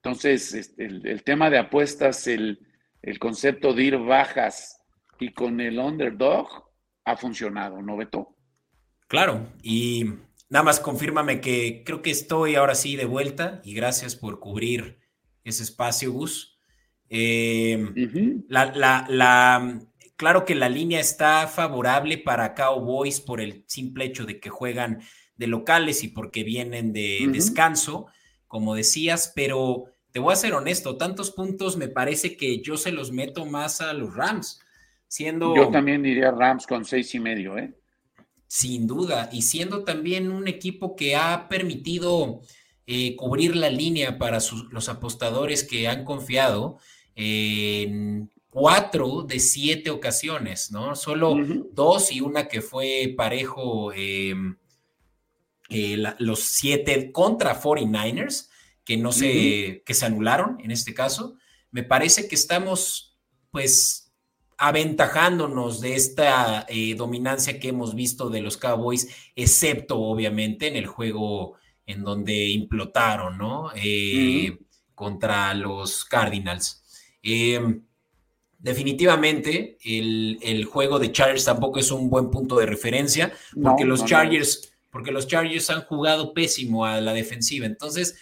Entonces, 0.04 0.52
este, 0.52 0.84
el, 0.86 1.22
tema 1.22 1.48
de 1.48 1.58
apuestas, 1.58 2.26
el, 2.26 2.58
concepto 3.20 3.72
de 3.72 3.84
ir 3.84 3.98
bajas 3.98 4.80
y 5.20 5.32
con 5.32 5.60
el 5.60 5.78
underdog 5.78 6.48
ha 7.04 7.16
funcionado, 7.16 7.80
¿no, 7.82 7.96
Beto? 7.96 8.36
Claro, 9.06 9.52
y 9.62 10.06
nada 10.50 10.64
más 10.64 10.80
confírmame 10.80 11.40
que 11.40 11.84
creo 11.86 12.02
que 12.02 12.10
estoy 12.10 12.56
ahora 12.56 12.74
sí 12.74 12.96
de 12.96 13.04
vuelta 13.04 13.60
y 13.62 13.74
gracias 13.74 14.16
por 14.16 14.40
cubrir 14.40 14.98
ese 15.44 15.62
espacio, 15.62 16.10
Gus. 16.10 16.58
Eh, 17.08 17.78
la, 18.48 19.78
claro 20.16 20.44
que 20.44 20.56
la 20.56 20.68
línea 20.68 20.98
está 20.98 21.46
favorable 21.46 22.18
para 22.18 22.54
Cowboys 22.54 23.20
por 23.20 23.40
el 23.40 23.64
simple 23.68 24.06
hecho 24.06 24.24
de 24.24 24.40
que 24.40 24.50
juegan 24.50 25.00
de 25.36 25.46
locales 25.46 26.02
y 26.02 26.08
porque 26.08 26.42
vienen 26.42 26.92
de 26.92 27.28
descanso, 27.30 28.06
como 28.48 28.74
decías, 28.74 29.32
pero 29.36 29.91
te 30.12 30.20
voy 30.20 30.32
a 30.32 30.36
ser 30.36 30.54
honesto, 30.54 30.96
tantos 30.96 31.30
puntos 31.30 31.76
me 31.76 31.88
parece 31.88 32.36
que 32.36 32.60
yo 32.60 32.76
se 32.76 32.92
los 32.92 33.10
meto 33.12 33.46
más 33.46 33.80
a 33.80 33.92
los 33.94 34.14
Rams, 34.14 34.60
siendo... 35.08 35.56
Yo 35.56 35.70
también 35.70 36.02
diría 36.02 36.30
Rams 36.30 36.66
con 36.66 36.84
seis 36.84 37.14
y 37.14 37.20
medio, 37.20 37.58
¿eh? 37.58 37.74
Sin 38.46 38.86
duda, 38.86 39.30
y 39.32 39.42
siendo 39.42 39.84
también 39.84 40.30
un 40.30 40.46
equipo 40.46 40.94
que 40.94 41.16
ha 41.16 41.48
permitido 41.48 42.42
eh, 42.86 43.16
cubrir 43.16 43.56
la 43.56 43.70
línea 43.70 44.18
para 44.18 44.38
los 44.70 44.88
apostadores 44.90 45.64
que 45.64 45.88
han 45.88 46.04
confiado 46.04 46.78
en 47.14 48.30
cuatro 48.50 49.22
de 49.22 49.40
siete 49.40 49.88
ocasiones, 49.88 50.70
¿no? 50.70 50.94
Solo 50.94 51.36
dos 51.72 52.12
y 52.12 52.20
una 52.20 52.48
que 52.48 52.60
fue 52.60 53.14
parejo 53.16 53.94
em, 53.94 54.58
eh, 55.70 55.96
los 56.18 56.40
siete 56.40 57.10
contra 57.12 57.58
49ers, 57.58 58.50
que 58.84 58.96
no 58.96 59.12
se, 59.12 59.82
que 59.84 59.94
se 59.94 60.06
anularon 60.06 60.58
en 60.60 60.70
este 60.70 60.94
caso. 60.94 61.36
Me 61.70 61.82
parece 61.82 62.28
que 62.28 62.34
estamos, 62.34 63.18
pues, 63.50 64.12
aventajándonos 64.58 65.80
de 65.80 65.94
esta 65.96 66.66
eh, 66.68 66.94
dominancia 66.94 67.58
que 67.58 67.70
hemos 67.70 67.94
visto 67.94 68.30
de 68.30 68.42
los 68.42 68.56
Cowboys, 68.56 69.08
excepto 69.34 69.98
obviamente 69.98 70.68
en 70.68 70.76
el 70.76 70.86
juego 70.86 71.56
en 71.84 72.04
donde 72.04 72.50
implotaron, 72.50 73.38
¿no? 73.38 73.70
Eh, 73.74 74.56
contra 74.94 75.52
los 75.54 76.04
Cardinals. 76.04 76.84
Em, 77.22 77.82
definitivamente, 78.58 79.78
el, 79.84 80.64
juego 80.64 80.98
de 80.98 81.10
Chargers 81.10 81.44
tampoco 81.44 81.80
es 81.80 81.90
un 81.90 82.08
buen 82.08 82.30
punto 82.30 82.56
de 82.56 82.66
referencia, 82.66 83.32
porque 83.60 83.84
los 83.84 84.04
Chargers, 84.04 84.72
porque 84.90 85.10
los 85.10 85.26
Chargers 85.26 85.70
han 85.70 85.82
jugado 85.82 86.32
pésimo 86.32 86.84
a 86.84 87.00
la 87.00 87.12
defensiva. 87.12 87.66
Entonces, 87.66 88.16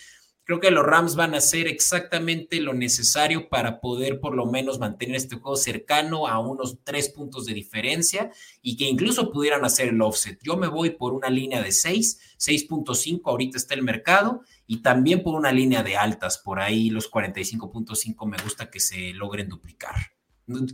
Creo 0.51 0.59
que 0.59 0.73
los 0.73 0.85
Rams 0.85 1.15
van 1.15 1.35
a 1.35 1.37
hacer 1.37 1.69
exactamente 1.69 2.61
lo 2.61 2.75
necesario 2.75 3.49
para 3.49 3.81
poder 3.81 4.19
por 4.19 4.35
lo 4.35 4.47
menos 4.47 4.81
mantener 4.81 5.15
este 5.15 5.37
juego 5.37 5.55
cercano 5.55 6.27
a 6.27 6.41
unos 6.41 6.83
tres 6.83 7.09
puntos 7.09 7.47
de 7.47 7.55
diferencia 7.55 8.33
y 8.61 8.77
que 8.77 8.87
incluso 8.87 9.31
pudieran 9.31 9.65
hacer 9.65 9.91
el 9.91 10.03
offset. 10.03 10.41
Yo 10.43 10.57
me 10.57 10.67
voy 10.67 10.91
por 10.91 11.13
una 11.13 11.31
línea 11.31 11.63
de 11.63 11.71
6, 11.71 12.37
6.5, 12.37 13.21
ahorita 13.27 13.59
está 13.59 13.75
el 13.75 13.85
mercado, 13.85 14.43
y 14.67 14.83
también 14.83 15.23
por 15.23 15.37
una 15.37 15.53
línea 15.53 15.85
de 15.85 15.97
altas, 15.97 16.39
por 16.39 16.59
ahí 16.59 16.91
los 16.91 17.09
45.5 17.09 18.27
me 18.27 18.43
gusta 18.43 18.71
que 18.71 18.81
se 18.81 19.13
logren 19.13 19.49
duplicar. 19.49 19.95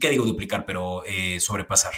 ¿Qué 0.01 0.09
digo 0.09 0.25
duplicar? 0.25 0.65
Pero 0.65 1.05
eh, 1.05 1.39
sobrepasar. 1.39 1.93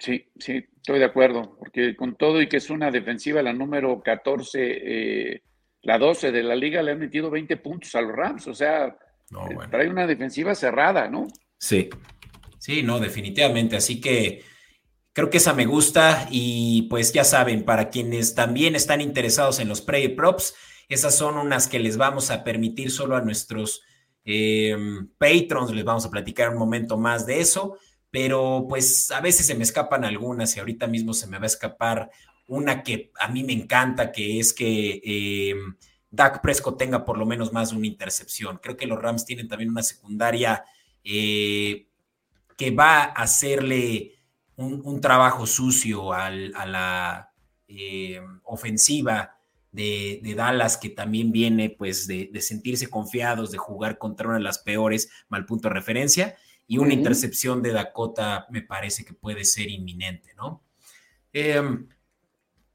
Sí, 0.00 0.24
sí, 0.36 0.64
estoy 0.74 0.98
de 0.98 1.04
acuerdo, 1.04 1.54
porque 1.60 1.94
con 1.94 2.16
todo 2.16 2.42
y 2.42 2.48
que 2.48 2.56
es 2.56 2.70
una 2.70 2.90
defensiva, 2.90 3.40
la 3.40 3.52
número 3.52 4.00
14, 4.02 4.58
eh, 4.62 5.42
la 5.82 5.98
12 5.98 6.32
de 6.32 6.42
la 6.42 6.56
liga 6.56 6.82
le 6.82 6.92
han 6.92 6.98
metido 6.98 7.30
20 7.30 7.56
puntos 7.58 7.94
a 7.94 8.00
los 8.00 8.14
Rams, 8.14 8.46
o 8.46 8.54
sea, 8.54 8.86
eh, 8.86 9.56
trae 9.70 9.88
una 9.88 10.06
defensiva 10.06 10.54
cerrada, 10.54 11.08
¿no? 11.08 11.26
Sí, 11.58 11.88
sí, 12.58 12.82
no, 12.82 12.98
definitivamente, 13.00 13.76
así 13.76 14.00
que 14.00 14.42
creo 15.12 15.30
que 15.30 15.38
esa 15.38 15.52
me 15.52 15.66
gusta 15.66 16.28
y 16.30 16.82
pues 16.82 17.12
ya 17.12 17.24
saben, 17.24 17.64
para 17.64 17.90
quienes 17.90 18.34
también 18.34 18.74
están 18.76 19.00
interesados 19.00 19.58
en 19.60 19.68
los 19.68 19.80
pre 19.80 20.08
props, 20.10 20.54
esas 20.88 21.14
son 21.14 21.36
unas 21.36 21.68
que 21.68 21.78
les 21.78 21.96
vamos 21.96 22.30
a 22.30 22.44
permitir 22.44 22.90
solo 22.90 23.16
a 23.16 23.20
nuestros 23.20 23.82
em, 24.24 25.08
patrons, 25.18 25.72
les 25.72 25.84
vamos 25.84 26.06
a 26.06 26.10
platicar 26.10 26.50
un 26.50 26.58
momento 26.58 26.96
más 26.96 27.26
de 27.26 27.40
eso, 27.40 27.78
pero 28.10 28.66
pues 28.68 29.10
a 29.10 29.20
veces 29.20 29.46
se 29.46 29.54
me 29.54 29.64
escapan 29.64 30.04
algunas 30.04 30.56
y 30.56 30.60
ahorita 30.60 30.86
mismo 30.86 31.12
se 31.12 31.26
me 31.26 31.38
va 31.38 31.44
a 31.44 31.46
escapar 31.46 32.10
una 32.48 32.82
que 32.82 33.12
a 33.18 33.28
mí 33.28 33.44
me 33.44 33.52
encanta, 33.52 34.10
que 34.10 34.40
es 34.40 34.52
que 34.52 35.00
eh, 35.04 35.54
Dak 36.10 36.42
Prescott 36.42 36.78
tenga 36.78 37.04
por 37.04 37.16
lo 37.16 37.26
menos 37.26 37.52
más 37.52 37.70
de 37.70 37.76
una 37.76 37.86
intercepción. 37.86 38.58
Creo 38.62 38.76
que 38.76 38.86
los 38.86 39.00
Rams 39.00 39.24
tienen 39.24 39.48
también 39.48 39.70
una 39.70 39.82
secundaria 39.82 40.64
eh, 41.04 41.86
que 42.56 42.70
va 42.72 43.04
a 43.04 43.22
hacerle 43.22 44.14
un, 44.56 45.00
trabajo 45.00 45.46
sucio 45.46 46.12
a 46.12 46.30
la 46.30 47.32
eh, 47.68 48.20
ofensiva 48.44 49.38
de, 49.70 50.34
Dallas, 50.36 50.76
que 50.76 50.88
también 50.88 51.30
viene 51.30 51.70
pues 51.70 52.06
de, 52.06 52.30
sentirse 52.40 52.88
confiados, 52.88 53.50
de 53.50 53.58
jugar 53.58 53.98
contra 53.98 54.28
una 54.28 54.38
de 54.38 54.42
las 54.42 54.58
peores, 54.58 55.10
mal 55.28 55.44
punto 55.44 55.68
de 55.68 55.74
referencia, 55.74 56.36
y 56.66 56.78
una 56.78 56.94
intercepción 56.94 57.62
de 57.62 57.72
Dakota 57.72 58.46
me 58.50 58.62
parece 58.62 59.04
que 59.04 59.14
puede 59.14 59.44
ser 59.44 59.70
inminente, 59.70 60.34
¿no? 60.34 60.64
Em, 61.32 61.88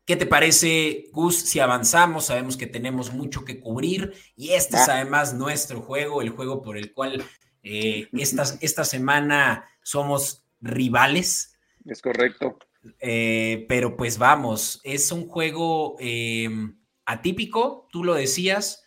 ¿Qué 0.06 0.18
te 0.18 0.26
parece, 0.26 1.06
Gus, 1.13 1.38
si 1.38 1.60
avanzamos? 1.60 2.26
Sabemos 2.26 2.58
que 2.58 2.68
tenemos 2.68 3.13
mucho 3.13 3.46
que 3.46 3.62
cubrir 3.62 4.13
y 4.36 4.50
este 4.50 4.76
es 4.76 4.89
además 4.89 5.34
nuestro 5.34 5.82
juego, 5.82 6.22
el 6.22 6.30
juego 6.30 6.62
por 6.62 6.78
el 6.78 6.94
cual 6.94 7.24
eh, 7.63 8.10
esta, 8.12 8.44
esta, 8.62 8.84
semana 8.84 9.66
somos 9.82 10.46
rivales. 10.60 11.58
Es 11.86 12.02
correcto. 12.02 12.60
Eh, 13.00 13.66
pero 13.70 13.96
pues 13.96 14.18
vamos, 14.18 14.82
es 14.84 15.10
un 15.13 15.30
juego 15.30 15.96
em, 16.00 16.78
atípico, 17.06 17.88
tú 17.89 18.04
lo 18.04 18.13
decías, 18.13 18.84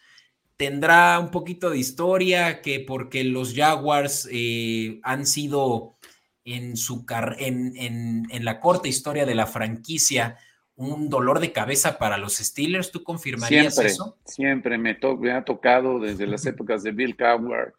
tendrá 0.59 1.19
un 1.19 1.31
poquito 1.31 1.71
de 1.71 1.79
historia, 1.79 2.61
que 2.61 2.81
porque 2.81 3.25
los 3.25 3.55
Jaguars 3.55 4.29
eh, 4.31 5.01
han 5.03 5.25
sido 5.25 5.97
en, 6.45 6.77
su 6.77 7.07
en, 7.39 7.75
en, 7.77 8.27
en 8.31 8.45
la 8.45 8.61
corta 8.61 8.87
historia 8.87 9.25
de 9.25 9.35
la 9.35 9.47
franquicia, 9.47 10.37
un 10.77 11.09
dolor 11.09 11.41
de 11.41 11.53
cabeza 11.53 11.99
para 11.99 12.19
los 12.19 12.35
Steelers. 12.35 12.91
¿Tú 12.91 13.03
confirmarías 13.03 13.79
eso? 13.79 14.19
Siempre 14.25 14.79
me, 14.79 14.99
me, 15.19 15.33
ha 15.33 15.45
tocado 15.45 15.99
desde 15.99 16.27
las 16.27 16.45
épocas 16.47 16.83
de 16.83 16.93
Bill 16.93 17.17
Cowher, 17.17 17.75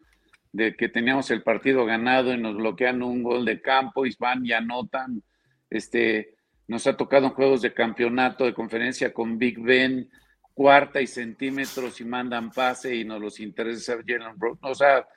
de 0.51 0.75
que 0.75 0.89
teníamos 0.89 1.29
el 1.31 1.43
partido 1.43 1.85
ganado 1.85 2.33
y 2.33 2.37
nos 2.37 2.55
bloquean 2.55 3.03
un 3.03 3.23
gol 3.23 3.45
de 3.45 3.61
campo 3.61 4.05
y 4.05 4.15
van 4.19 4.45
y 4.45 4.51
anotan. 4.51 5.21
Este, 5.69 6.35
nos 6.67 6.87
ha 6.87 6.97
tocado 6.97 7.27
en 7.27 7.33
juegos 7.33 7.61
de 7.61 7.73
campeonato, 7.73 8.45
de 8.45 8.53
conferencia 8.53 9.13
con 9.13 9.37
Big 9.37 9.59
Ben, 9.59 10.09
cuarta 10.53 10.99
y 10.99 11.07
centímetros 11.07 12.01
y 12.01 12.05
mandan 12.05 12.51
pase 12.51 12.95
y 12.95 13.05
nos 13.05 13.21
los 13.21 13.39
interesa 13.39 13.97
Jalen 14.05 14.37
Brown. 14.37 14.57
O 14.61 14.73
sea, 14.73 15.07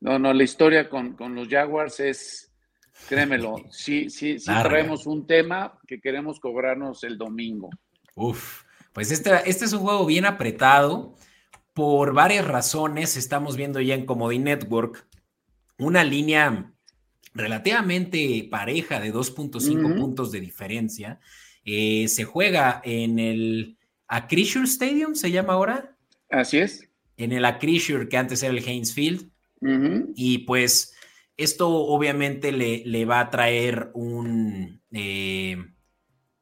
no, 0.00 0.20
no, 0.20 0.32
la 0.32 0.44
historia 0.44 0.88
con, 0.88 1.14
con 1.14 1.34
los 1.34 1.48
Jaguars 1.48 1.98
es, 1.98 2.53
Créemelo, 3.08 3.56
sí, 3.70 4.08
sí, 4.10 4.38
sí 4.38 4.50
traemos 4.62 5.06
un 5.06 5.26
tema 5.26 5.78
que 5.86 6.00
queremos 6.00 6.40
cobrarnos 6.40 7.04
el 7.04 7.18
domingo. 7.18 7.70
Uf, 8.14 8.62
pues 8.92 9.10
este, 9.10 9.30
este 9.46 9.64
es 9.64 9.72
un 9.72 9.80
juego 9.80 10.06
bien 10.06 10.24
apretado 10.24 11.16
por 11.72 12.14
varias 12.14 12.46
razones. 12.46 13.16
Estamos 13.16 13.56
viendo 13.56 13.80
ya 13.80 13.94
en 13.94 14.06
Comedy 14.06 14.38
Network 14.38 15.06
una 15.78 16.04
línea 16.04 16.72
relativamente 17.34 18.46
pareja 18.50 19.00
de 19.00 19.12
2.5 19.12 19.98
puntos 19.98 20.30
de 20.30 20.40
diferencia. 20.40 21.20
Eh, 21.64 22.06
se 22.08 22.24
juega 22.24 22.80
en 22.84 23.18
el 23.18 23.76
Acrisure 24.06 24.66
Stadium, 24.66 25.14
¿se 25.14 25.30
llama 25.30 25.54
ahora? 25.54 25.96
Así 26.30 26.58
es. 26.58 26.88
En 27.16 27.32
el 27.32 27.44
Acrisure, 27.44 28.08
que 28.08 28.16
antes 28.16 28.42
era 28.42 28.52
el 28.52 28.64
Haynes 28.64 28.94
Field. 28.94 29.30
Y 30.14 30.38
pues 30.40 30.93
esto 31.36 31.68
obviamente 31.68 32.52
le, 32.52 33.04
va 33.04 33.20
a 33.20 33.30
traer 33.30 33.90
un, 33.94 34.82
eh, 34.92 35.56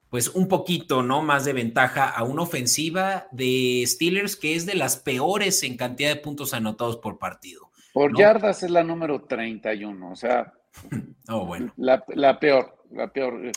pues 0.09 0.29
un 0.29 0.49
poquito, 0.49 1.03
¿no? 1.03 1.23
Más 1.23 1.45
de 1.45 1.53
ventaja 1.53 2.09
a 2.09 2.23
una 2.25 2.43
ofensiva 2.43 3.27
de 3.33 3.83
Steelers 3.87 4.37
que 4.37 4.55
es 4.55 4.67
de 4.67 4.75
las 4.75 4.97
peores 4.97 5.63
en 5.63 5.77
cantidad 5.77 6.11
de 6.11 6.21
puntos 6.21 6.53
anotados 6.53 6.99
por 6.99 7.19
partido. 7.19 7.71
Por 7.93 8.17
yardas 8.17 8.63
es 8.63 8.71
la 8.71 8.83
número 8.83 9.23
31, 9.25 10.11
o 10.11 10.17
sea, 10.17 10.53
oh, 11.29 11.47
bueno. 11.47 11.73
la, 11.77 12.39
peor, 12.39 12.85
la 12.91 13.13
peor. 13.13 13.53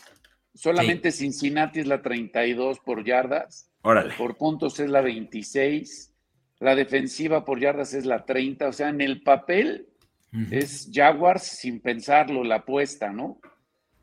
Solamente 0.54 1.12
Cincinnati 1.12 1.82
es 1.82 1.88
la 1.88 2.02
32 2.02 2.80
por 2.80 3.04
yardas. 3.04 3.71
Órale. 3.82 4.13
Por 4.17 4.38
puntos 4.38 4.80
es 4.80 4.89
la 4.89 5.02
26. 5.02 6.13
La 6.60 6.76
defensiva 6.76 7.43
por 7.43 7.60
yardas 7.60 7.93
es 7.93 8.06
la 8.06 8.26
30. 8.26 8.69
O 8.69 8.74
sea, 8.74 8.89
en 8.89 9.02
el 9.02 9.21
papel 9.21 9.89
es 10.52 10.89
Jaguars 10.93 11.43
sin 11.43 11.80
pensarlo, 11.80 12.43
la 12.43 12.56
apuesta, 12.56 13.12
¿no? 13.12 13.39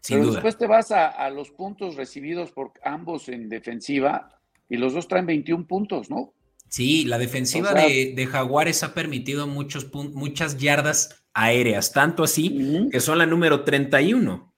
Pero 0.08 0.32
después 0.32 0.58
te 0.58 0.66
vas 0.66 0.90
a, 0.90 1.30
los 1.30 1.50
puntos 1.50 1.96
recibidos 1.96 2.50
por 2.50 2.72
ambos 2.84 3.28
en 3.28 3.48
defensiva 3.48 4.40
y 4.68 4.76
los 4.76 4.94
dos 4.94 5.06
traen 5.08 5.26
21 5.26 5.66
puntos, 5.66 6.10
¿no? 6.10 6.34
Sí, 6.68 7.04
la 7.04 7.18
defensiva 7.18 7.74
de, 7.74 8.28
Jaguares 8.30 8.82
ha 8.82 8.94
permitido 8.94 9.46
muchos 9.46 9.92
muchas 9.92 10.56
yardas 10.56 11.24
aéreas, 11.34 11.92
tanto 11.92 12.24
así 12.24 12.88
que 12.90 13.00
son 13.00 13.18
la 13.18 13.26
número 13.26 13.62
31 13.64 14.51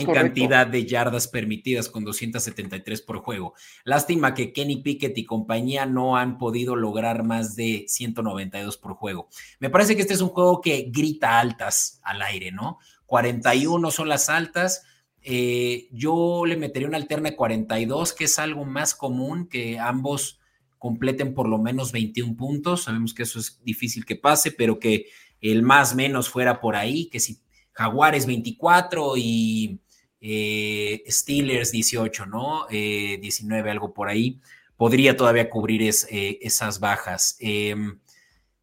en 0.00 0.06
cantidad 0.06 0.66
de 0.66 0.86
yardas 0.86 1.28
permitidas 1.28 1.88
con 1.88 2.04
273 2.04 3.02
por 3.02 3.18
juego. 3.18 3.54
Lástima 3.84 4.34
que 4.34 4.52
Kenny 4.52 4.82
Pickett 4.82 5.16
y 5.18 5.24
compañía 5.24 5.86
no 5.86 6.16
han 6.16 6.38
podido 6.38 6.76
lograr 6.76 7.24
más 7.24 7.56
de 7.56 7.84
192 7.88 8.76
por 8.78 8.94
juego. 8.94 9.28
Me 9.58 9.70
parece 9.70 9.96
que 9.96 10.02
este 10.02 10.14
es 10.14 10.20
un 10.20 10.30
juego 10.30 10.60
que 10.60 10.90
grita 10.90 11.40
altas 11.40 12.00
al 12.02 12.22
aire, 12.22 12.52
¿no? 12.52 12.78
41 13.06 13.90
son 13.90 14.08
las 14.08 14.28
altas. 14.28 14.84
Eh, 15.22 15.88
yo 15.92 16.44
le 16.46 16.56
metería 16.56 16.88
una 16.88 16.96
alterna 16.96 17.30
de 17.30 17.36
42, 17.36 18.12
que 18.12 18.24
es 18.24 18.38
algo 18.38 18.64
más 18.64 18.94
común 18.94 19.46
que 19.48 19.78
ambos 19.78 20.40
completen 20.78 21.32
por 21.32 21.48
lo 21.48 21.58
menos 21.58 21.92
21 21.92 22.36
puntos. 22.36 22.84
Sabemos 22.84 23.14
que 23.14 23.22
eso 23.22 23.38
es 23.38 23.60
difícil 23.62 24.04
que 24.04 24.16
pase, 24.16 24.50
pero 24.50 24.78
que 24.78 25.06
el 25.40 25.62
más 25.62 25.94
menos 25.94 26.28
fuera 26.28 26.60
por 26.60 26.74
ahí, 26.74 27.06
que 27.06 27.20
si 27.20 27.38
Jaguares 27.72 28.26
24 28.26 29.14
y 29.16 29.80
eh, 30.20 31.02
Steelers 31.08 31.72
18, 31.72 32.26
¿no? 32.26 32.66
19, 32.68 33.70
algo 33.70 33.92
por 33.92 34.08
ahí, 34.08 34.40
podría 34.76 35.16
todavía 35.16 35.50
cubrir 35.50 35.82
esas 35.82 36.80
bajas. 36.80 37.36
Em, 37.40 37.98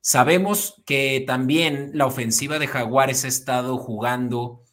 sabemos 0.01 0.81
que 0.85 1.23
también 1.25 1.91
la 1.93 2.05
ofensiva 2.05 2.59
de 2.59 2.67
Jaguares 2.67 3.25
ha 3.25 3.27
estado 3.27 3.77
jugando 3.77 4.63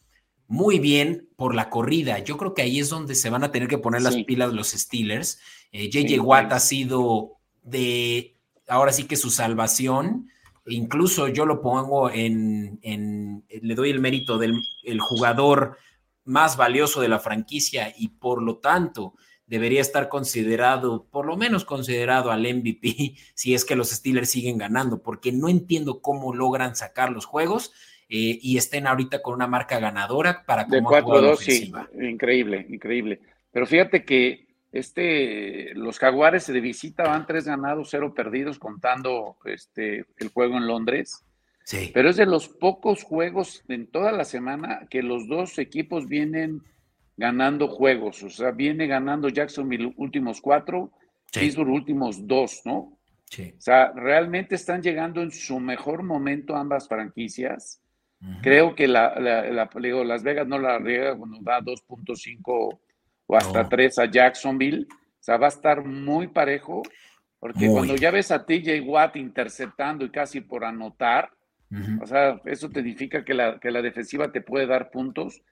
muy 0.49 0.79
bien 0.79 1.29
por 1.37 1.55
la 1.55 1.71
corrida. 1.71 2.19
Yo 2.21 2.37
creo 2.37 2.55
que 2.55 2.63
ahí 2.63 2.79
es 2.79 2.89
donde 2.89 3.15
se 3.15 3.31
van 3.31 3.45
a 3.45 3.53
tener 3.53 3.69
que 3.69 3.79
poner 3.79 4.03
las 4.03 4.17
pilas 4.17 4.53
los 4.53 4.71
Steelers. 4.71 5.39
JJ 5.73 6.15
eh, 6.15 6.21
Watt 6.21 6.53
ha 6.53 6.61
sido 6.61 7.39
de, 7.63 8.37
ahora 8.69 8.93
sí 8.93 9.05
que 9.05 9.17
su 9.17 9.31
salvación. 9.31 10.31
Incluso 10.67 11.29
yo 11.29 11.47
lo 11.47 11.61
pongo 11.61 12.11
en, 12.11 12.81
le 12.83 13.75
doy 13.75 13.91
el 13.91 14.01
mérito 14.01 14.39
del 14.39 14.55
el 14.85 15.01
jugador 15.01 15.77
más 16.25 16.57
valioso 16.57 17.01
de 17.01 17.09
la 17.09 17.21
franquicia 17.21 17.93
y 17.97 18.09
por 18.09 18.43
lo 18.43 18.59
tanto 18.59 19.15
debería 19.47 19.81
estar 19.81 20.09
considerado, 20.09 21.07
por 21.11 21.27
lo 21.27 21.37
menos 21.37 21.65
considerado 21.65 22.31
al 22.31 22.43
MVP, 22.43 23.15
si 23.35 23.55
es 23.55 23.65
que 23.65 23.77
los 23.77 23.91
Steelers 23.91 24.31
siguen 24.31 24.59
ganando, 24.59 25.03
porque 25.03 25.33
no 25.33 25.49
entiendo 25.49 26.01
cómo 26.01 26.35
logran 26.35 26.75
sacar 26.75 27.13
los 27.13 27.25
juegos 27.25 27.73
eh, 28.09 28.39
y 28.41 28.57
estén 28.57 28.87
ahorita 28.87 29.23
con 29.23 29.35
una 29.35 29.47
marca 29.47 29.79
ganadora 29.79 30.45
para 30.47 30.65
de 30.65 30.83
4-2, 30.83 31.37
sí, 31.39 31.73
increíble, 32.01 32.67
increíble. 32.69 33.21
Pero 33.53 33.67
fíjate 33.67 34.05
que 34.05 34.46
este, 34.79 35.75
los 35.75 35.99
Jaguares 35.99 36.47
de 36.47 36.61
visita 36.61 37.05
van 37.05 37.27
tres 37.27 37.47
ganados, 37.47 37.89
cero 37.91 38.13
perdidos, 38.15 38.59
contando 38.59 39.37
este, 39.45 40.07
el 40.19 40.29
juego 40.29 40.57
en 40.57 40.67
Londres. 40.67 41.25
Sí. 41.65 41.91
Pero 41.93 42.11
es 42.11 42.17
de 42.17 42.27
los 42.27 42.49
pocos 42.49 43.03
juegos 43.03 43.65
en 43.69 43.87
toda 43.89 44.13
la 44.13 44.25
semana 44.25 44.87
que 44.89 45.03
los 45.03 45.27
dos 45.27 45.59
equipos 45.59 46.07
vienen 46.07 46.63
ganando 47.17 47.69
juegos. 47.69 48.23
O 48.23 48.31
sea, 48.31 48.51
viene 48.53 48.87
ganando 48.87 49.29
Jacksonville 49.29 49.93
últimos 49.97 50.41
cuatro, 50.41 50.93
Pittsburgh 51.33 51.71
últimos 51.71 52.27
dos, 52.27 52.63
¿no? 52.65 52.97
Sí. 53.25 53.55
O 53.57 53.61
sea, 53.61 53.93
realmente 53.93 54.55
están 54.55 54.83
llegando 54.83 55.23
en 55.23 55.33
su 55.33 55.59
mejor 55.59 56.03
momento 56.03 56.55
ambas 56.55 56.89
franquicias. 56.89 57.81
Creo 58.43 58.75
que 58.75 58.89
la, 58.89 59.15
Las 59.21 60.23
Vegas 60.23 60.49
no 60.49 60.59
la 60.59 60.79
riega 60.79 61.17
cuando 61.17 61.39
da 61.43 61.61
2.5 61.61 62.79
o 63.27 63.37
hasta 63.37 63.69
3 63.69 63.99
a 63.99 64.11
Jacksonville. 64.11 64.87
O 64.91 65.23
sea, 65.27 65.37
va 65.37 65.47
a 65.47 65.51
estar 65.51 65.85
muy 65.85 66.29
parejo, 66.29 66.83
porque 67.39 67.69
cuando 67.69 67.97
ya 67.97 68.11
ves 68.11 68.31
a 68.31 68.47
TJ 68.47 68.81
Watt 68.81 69.17
interceptando 69.17 70.05
y 70.05 70.11
casi 70.11 70.41
por 70.41 70.65
anotar, 70.65 71.31
o 72.01 72.07
sea, 72.07 72.41
eso 72.45 72.71
te 72.71 72.81
indica 72.81 73.25
que 73.25 73.35
la, 73.35 73.59
que 73.59 73.71
la 73.71 73.83
defensiva 73.83 74.31
te 74.31 74.41
puede 74.41 74.67
dar 74.67 74.91
puntos. 74.91 75.43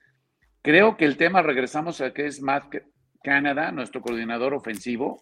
Creo 0.61 0.95
que 0.97 1.05
el 1.05 1.17
tema, 1.17 1.41
regresamos 1.41 1.99
a 2.01 2.13
que 2.13 2.25
es 2.25 2.41
Matt 2.41 2.73
Canada, 3.23 3.71
nuestro 3.71 4.01
coordinador 4.01 4.53
ofensivo. 4.53 5.21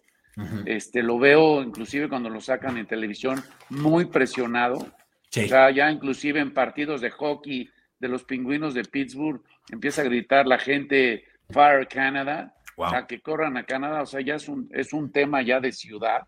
este, 0.66 1.02
lo 1.02 1.18
veo 1.18 1.62
inclusive 1.62 2.08
cuando 2.08 2.28
lo 2.28 2.40
sacan 2.40 2.76
en 2.76 2.86
televisión 2.86 3.42
muy 3.70 4.06
presionado. 4.06 4.76
O 4.76 5.48
sea, 5.48 5.70
ya 5.70 5.90
inclusive 5.90 6.38
en 6.38 6.54
partidos 6.54 7.00
de 7.00 7.10
hockey 7.10 7.68
de 7.98 8.08
los 8.08 8.24
pingüinos 8.24 8.74
de 8.74 8.84
Pittsburgh 8.84 9.42
empieza 9.70 10.02
a 10.02 10.04
gritar 10.04 10.46
la 10.46 10.58
gente 10.58 11.24
Fire 11.50 11.86
Canada, 11.88 12.54
o 12.76 12.88
sea, 12.88 13.06
que 13.06 13.20
corran 13.20 13.56
a 13.56 13.64
Canadá, 13.64 14.02
o 14.02 14.06
sea, 14.06 14.20
ya 14.20 14.34
es 14.34 14.48
un, 14.48 14.68
es 14.72 14.92
un 14.92 15.12
tema 15.12 15.42
ya 15.42 15.60
de 15.60 15.72
ciudad. 15.72 16.22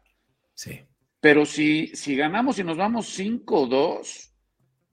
Sí. 0.54 0.80
Pero 1.20 1.44
si, 1.44 1.88
si 1.88 2.16
ganamos 2.16 2.58
y 2.58 2.64
nos 2.64 2.76
vamos 2.76 3.18
5-2 3.18 4.32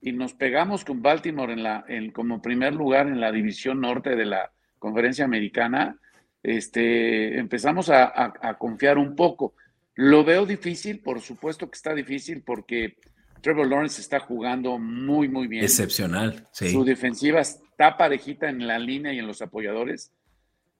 y 0.01 0.11
nos 0.13 0.33
pegamos 0.33 0.83
con 0.83 1.01
Baltimore 1.01 1.53
en 1.53 1.63
la, 1.63 1.85
en, 1.87 2.11
como 2.11 2.41
primer 2.41 2.73
lugar 2.73 3.07
en 3.07 3.19
la 3.19 3.31
división 3.31 3.81
norte 3.81 4.15
de 4.15 4.25
la 4.25 4.51
conferencia 4.79 5.25
americana, 5.25 5.99
este, 6.41 7.37
empezamos 7.37 7.89
a, 7.89 8.11
a 8.15 8.57
confiar 8.57 8.97
un 8.97 9.15
poco. 9.15 9.53
Lo 9.95 10.23
veo 10.23 10.45
difícil, 10.45 11.01
por 11.01 11.21
supuesto 11.21 11.69
que 11.69 11.75
está 11.75 11.93
difícil 11.93 12.41
porque 12.41 12.97
Trevor 13.43 13.67
Lawrence 13.67 13.99
está 13.99 14.21
jugando 14.21 14.79
muy, 14.79 15.27
muy 15.27 15.47
bien. 15.47 15.65
Excepcional, 15.65 16.47
sí. 16.53 16.71
Su 16.71 16.85
defensiva 16.85 17.41
está 17.41 17.97
parejita 17.97 18.49
en 18.49 18.65
la 18.65 18.79
línea 18.79 19.13
y 19.13 19.19
en 19.19 19.27
los 19.27 19.41
apoyadores. 19.41 20.13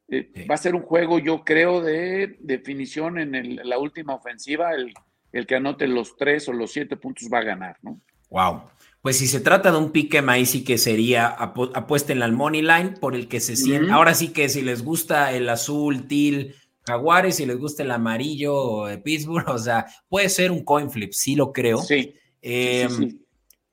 Eh, 0.08 0.48
va 0.50 0.56
a 0.56 0.58
ser 0.58 0.74
un 0.74 0.82
juego, 0.82 1.20
yo 1.20 1.44
creo, 1.44 1.82
de 1.82 2.38
definición 2.40 3.20
en 3.20 3.60
la 3.68 3.78
última 3.78 4.16
ofensiva. 4.16 4.72
El, 4.74 4.94
el, 5.34 5.46
que 5.46 5.56
anote 5.56 5.88
los 5.88 6.16
tres 6.16 6.48
o 6.48 6.54
los 6.54 6.72
siete 6.72 6.96
puntos 6.96 7.28
va 7.32 7.40
a 7.40 7.44
ganar, 7.44 7.78
¿no? 7.82 8.00
Wow. 8.30 8.64
Pues 9.02 9.18
si 9.18 9.28
se 9.28 9.42
trata 9.42 9.70
de 9.70 9.78
un 9.78 9.92
pique 9.92 10.24
ahí 10.26 10.46
sí 10.46 10.64
que 10.64 10.78
sería 10.78 11.28
apuesta 11.28 12.14
en 12.14 12.20
la 12.20 12.30
money 12.30 12.62
line 12.62 12.92
por 13.02 13.14
el 13.14 13.28
que 13.28 13.42
se 13.42 13.58
siente. 13.58 13.92
Ahora 13.92 14.14
sí 14.14 14.30
que 14.30 14.48
si 14.48 14.62
les 14.62 14.84
gusta 14.84 15.34
el 15.34 15.50
azul, 15.50 16.08
til, 16.08 16.56
jaguares, 16.88 17.36
si 17.36 17.46
les 17.46 17.58
gusta 17.58 17.84
el 17.84 17.92
amarillo, 17.92 18.86
de 18.86 19.00
Pittsburgh, 19.00 19.50
o 19.50 19.60
sea, 19.60 19.86
puede 20.08 20.30
ser 20.30 20.50
un 20.50 20.64
coin 20.64 20.90
flip, 20.90 21.12
sí 21.12 21.36
lo 21.36 21.52
creo. 21.52 21.80
Sí. 21.80 22.14
Em, 22.44 23.20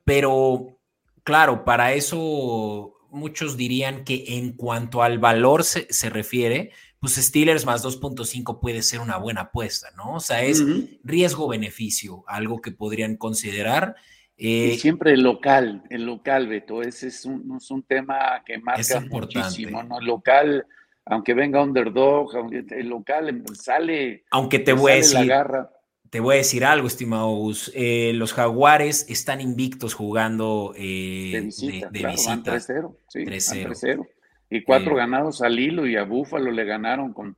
pero, 0.05 0.79
claro, 1.23 1.65
para 1.65 1.93
eso 1.93 2.95
muchos 3.09 3.57
dirían 3.57 4.05
que 4.05 4.37
en 4.37 4.53
cuanto 4.53 5.03
al 5.03 5.19
valor 5.19 5.65
se, 5.65 6.09
refiere, 6.09 6.71
pues 6.99 7.15
Steelers 7.15 7.65
más 7.65 7.83
2.5 7.83 8.61
puede 8.61 8.81
ser 8.81 9.01
una 9.01 9.17
buena 9.17 9.41
apuesta, 9.41 9.89
¿no? 9.97 10.15
O 10.15 10.19
sea, 10.21 10.41
es 10.43 10.63
riesgo-beneficio, 11.03 12.23
algo 12.27 12.61
que 12.61 12.71
podrían 12.71 13.17
considerar. 13.17 13.95
y 14.37 14.71
eh, 14.71 14.77
siempre 14.77 15.11
el 15.11 15.21
local, 15.21 15.83
el 15.89 16.05
local, 16.05 16.47
Beto, 16.47 16.81
ese 16.81 17.09
es 17.09 17.25
un, 17.25 17.83
tema 17.85 18.41
que 18.45 18.57
marca 18.57 19.01
muchísimo, 19.01 19.83
¿no? 19.83 19.99
El 19.99 20.05
local, 20.05 20.65
aunque 21.05 21.33
venga 21.33 21.61
underdog, 21.61 22.31
el 22.53 22.87
local 22.87 23.43
sale. 23.53 24.23
Aunque 24.31 24.59
te 24.59 24.71
voy 24.71 24.93
a 24.93 24.95
decir. 24.95 25.19
La 25.19 25.25
garra 25.25 25.71
te 26.11 26.19
voy 26.19 26.35
a 26.35 26.37
decir 26.39 26.65
algo, 26.65 26.87
estimado 26.87 27.33
eh, 27.73 28.11
los 28.13 28.33
Jaguares 28.33 29.05
están 29.07 29.39
invictos 29.39 29.93
jugando 29.93 30.73
eh, 30.75 31.31
de 31.33 31.41
visita. 31.41 31.89
De, 31.89 32.01
3-0. 32.01 32.97
Sí, 33.07 33.19
3-0. 33.19 34.07
Y 34.49 34.61
cuatro 34.63 34.91
eh, 34.91 34.97
ganados 34.97 35.41
al 35.41 35.57
hilo 35.57 35.87
y 35.87 35.95
a 35.95 36.03
Búfalo 36.03 36.51
le 36.51 36.65
ganaron 36.65 37.13
con 37.13 37.37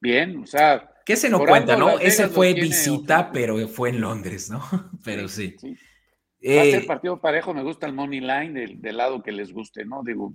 bien. 0.00 0.38
O 0.38 0.46
sea. 0.46 0.90
¿Qué 1.04 1.16
se 1.16 1.28
nos 1.28 1.44
cuenta, 1.44 1.76
no? 1.76 1.98
Ese 1.98 2.28
fue 2.28 2.54
visita, 2.54 3.30
pero 3.32 3.68
fue 3.68 3.90
en 3.90 4.00
Londres, 4.00 4.48
¿no? 4.50 4.62
pero 5.04 5.28
sí. 5.28 5.54
sí. 5.58 5.76
Va 6.48 6.62
a 6.62 6.64
ser 6.64 6.86
partido 6.86 7.20
parejo, 7.20 7.52
me 7.52 7.62
gusta 7.62 7.86
el 7.86 7.92
money 7.92 8.20
line 8.20 8.68
del, 8.78 8.96
lado 8.96 9.22
que 9.22 9.32
les 9.32 9.52
guste, 9.52 9.84
¿no? 9.84 10.02
Digo, 10.02 10.34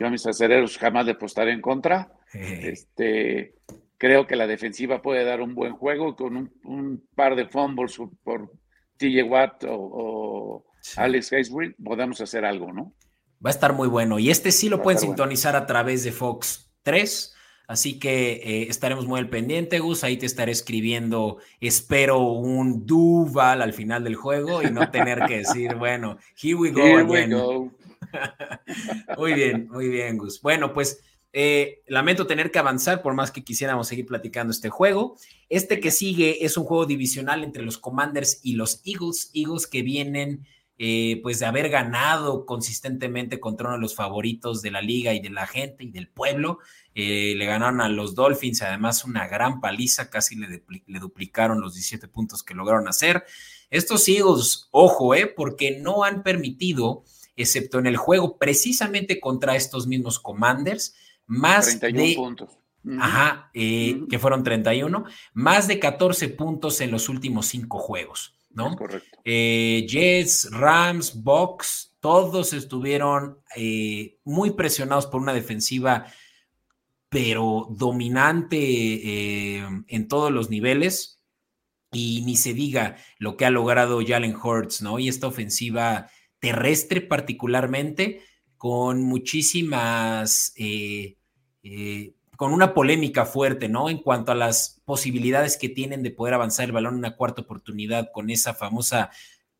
yo 0.00 0.06
a 0.08 0.10
mis 0.10 0.26
acereros 0.26 0.76
jamás 0.76 1.06
de 1.06 1.12
apostar 1.12 1.48
en 1.48 1.60
contra. 1.60 2.12
este, 2.32 3.54
Creo 4.02 4.26
que 4.26 4.34
la 4.34 4.48
defensiva 4.48 5.00
puede 5.00 5.24
dar 5.24 5.40
un 5.40 5.54
buen 5.54 5.74
juego 5.74 6.16
con 6.16 6.50
un, 6.64 7.08
par 7.14 7.36
de 7.36 7.46
fumbles 7.46 8.00
por 8.24 8.50
TJ 8.96 9.22
Watt 9.22 9.64
o, 9.68 10.64
Alex 10.96 11.32
Haysbury, 11.32 11.74
podemos 11.74 12.20
hacer 12.20 12.44
algo, 12.44 12.72
¿no? 12.72 12.96
Va 13.34 13.50
a 13.50 13.52
estar 13.52 13.74
muy 13.74 13.86
bueno. 13.86 14.18
Y 14.18 14.30
este 14.30 14.50
sí 14.50 14.68
lo 14.68 14.82
pueden 14.82 14.98
sintonizar 14.98 15.54
a 15.54 15.66
través 15.66 16.02
de 16.02 16.10
Fox 16.10 16.72
3. 16.82 17.32
Así 17.68 18.00
que 18.00 18.32
eh, 18.42 18.66
estaremos 18.68 19.06
muy 19.06 19.20
al 19.20 19.30
pendiente, 19.30 19.78
Gus. 19.78 20.02
Ahí 20.02 20.16
te 20.16 20.26
estaré 20.26 20.50
escribiendo, 20.50 21.38
espero 21.60 22.18
un 22.22 22.84
Duval 22.84 23.62
al 23.62 23.72
final 23.72 24.02
del 24.02 24.16
juego 24.16 24.64
y 24.64 24.70
no 24.72 24.90
tener 24.90 25.26
que 25.28 25.38
decir, 25.38 25.76
bueno, 25.76 26.18
here 26.42 26.56
we 26.56 26.72
go 26.72 26.98
again. 26.98 27.30
muy 29.16 29.34
bien, 29.34 29.68
muy 29.68 29.86
bien, 29.86 30.18
Gus. 30.18 30.42
Bueno, 30.42 30.72
pues 30.72 31.04
eh, 31.32 31.82
lamento 31.86 32.26
tener 32.26 32.50
que 32.50 32.58
avanzar 32.58 33.02
por 33.02 33.14
más 33.14 33.30
que 33.30 33.44
quisiéramos 33.44 33.88
seguir 33.88 34.06
platicando 34.06 34.50
este 34.50 34.70
juego. 34.70 35.16
Este 35.48 35.80
que 35.80 35.90
sigue 35.90 36.44
es 36.44 36.56
un 36.56 36.64
juego 36.64 36.86
divisional 36.86 37.44
entre 37.44 37.62
los 37.62 37.78
Commanders 37.78 38.40
y 38.42 38.54
los 38.54 38.82
Eagles. 38.84 39.30
Eagles 39.34 39.66
que 39.66 39.82
vienen 39.82 40.46
eh, 40.84 41.20
pues 41.22 41.38
de 41.38 41.46
haber 41.46 41.68
ganado 41.68 42.44
consistentemente 42.44 43.38
contra 43.38 43.68
uno 43.68 43.76
de 43.76 43.82
los 43.82 43.94
favoritos 43.94 44.62
de 44.62 44.72
la 44.72 44.82
liga 44.82 45.14
y 45.14 45.20
de 45.20 45.30
la 45.30 45.46
gente 45.46 45.84
y 45.84 45.92
del 45.92 46.08
pueblo. 46.08 46.58
Eh, 46.94 47.34
le 47.36 47.46
ganaron 47.46 47.80
a 47.80 47.88
los 47.88 48.16
Dolphins, 48.16 48.62
además 48.62 49.04
una 49.04 49.28
gran 49.28 49.60
paliza, 49.60 50.10
casi 50.10 50.34
le, 50.34 50.64
le, 50.86 50.98
duplicaron 50.98 51.60
los 51.60 51.74
17 51.74 52.08
puntos 52.08 52.42
que 52.42 52.54
lograron 52.54 52.88
hacer. 52.88 53.24
Estos 53.70 54.08
Eagles, 54.08 54.68
ojo, 54.72 55.14
eh, 55.14 55.28
porque 55.28 55.78
no 55.78 56.02
han 56.02 56.24
permitido, 56.24 57.04
excepto 57.36 57.78
en 57.78 57.86
el 57.86 57.96
juego 57.96 58.36
precisamente 58.36 59.20
contra 59.20 59.54
estos 59.54 59.86
mismos 59.86 60.18
Commanders, 60.18 60.96
más 61.32 61.80
de, 61.80 62.14
puntos. 62.14 62.50
Ajá, 62.98 63.50
eh, 63.54 64.02
que 64.10 64.18
fueron 64.18 64.42
31, 64.42 65.04
más 65.34 65.68
de 65.68 65.78
14 65.78 66.28
puntos 66.30 66.80
en 66.80 66.90
los 66.90 67.08
últimos 67.08 67.46
cinco 67.46 67.78
juegos, 67.78 68.34
¿no? 68.50 68.74
correcto. 68.76 69.18
Eh, 69.24 69.86
Jets, 69.88 70.50
Rams, 70.50 71.22
Box, 71.22 71.96
todos 72.00 72.52
estuvieron 72.52 73.38
eh, 73.56 74.18
muy 74.24 74.50
presionados 74.52 75.06
por 75.06 75.20
una 75.20 75.32
defensiva, 75.32 76.06
pero 77.08 77.68
dominante 77.70 79.58
en 79.86 80.08
todos 80.08 80.32
los 80.32 80.50
niveles. 80.50 81.18
y 81.94 82.22
ni 82.24 82.36
se 82.36 82.54
diga 82.54 82.96
lo 83.18 83.36
que 83.36 83.44
ha 83.44 83.50
logrado 83.50 84.00
Jalen 84.04 84.34
Hurts, 84.34 84.80
¿no? 84.80 84.98
Y 84.98 85.08
esta 85.08 85.26
ofensiva 85.26 86.08
terrestre 86.42 87.00
particularmente, 87.00 88.22
con 88.56 89.02
muchísimas, 89.02 90.52
eh, 90.56 91.16
eh, 91.62 92.14
con 92.36 92.52
una 92.52 92.74
polémica 92.74 93.24
fuerte, 93.24 93.68
¿no? 93.68 93.88
En 93.88 93.98
cuanto 93.98 94.32
a 94.32 94.34
las 94.34 94.80
posibilidades 94.84 95.56
que 95.56 95.68
tienen 95.68 96.02
de 96.02 96.10
poder 96.10 96.34
avanzar 96.34 96.66
el 96.66 96.72
balón 96.72 96.94
en 96.94 96.98
una 96.98 97.16
cuarta 97.16 97.42
oportunidad 97.42 98.10
con 98.12 98.30
esa 98.30 98.54
famosa 98.54 99.10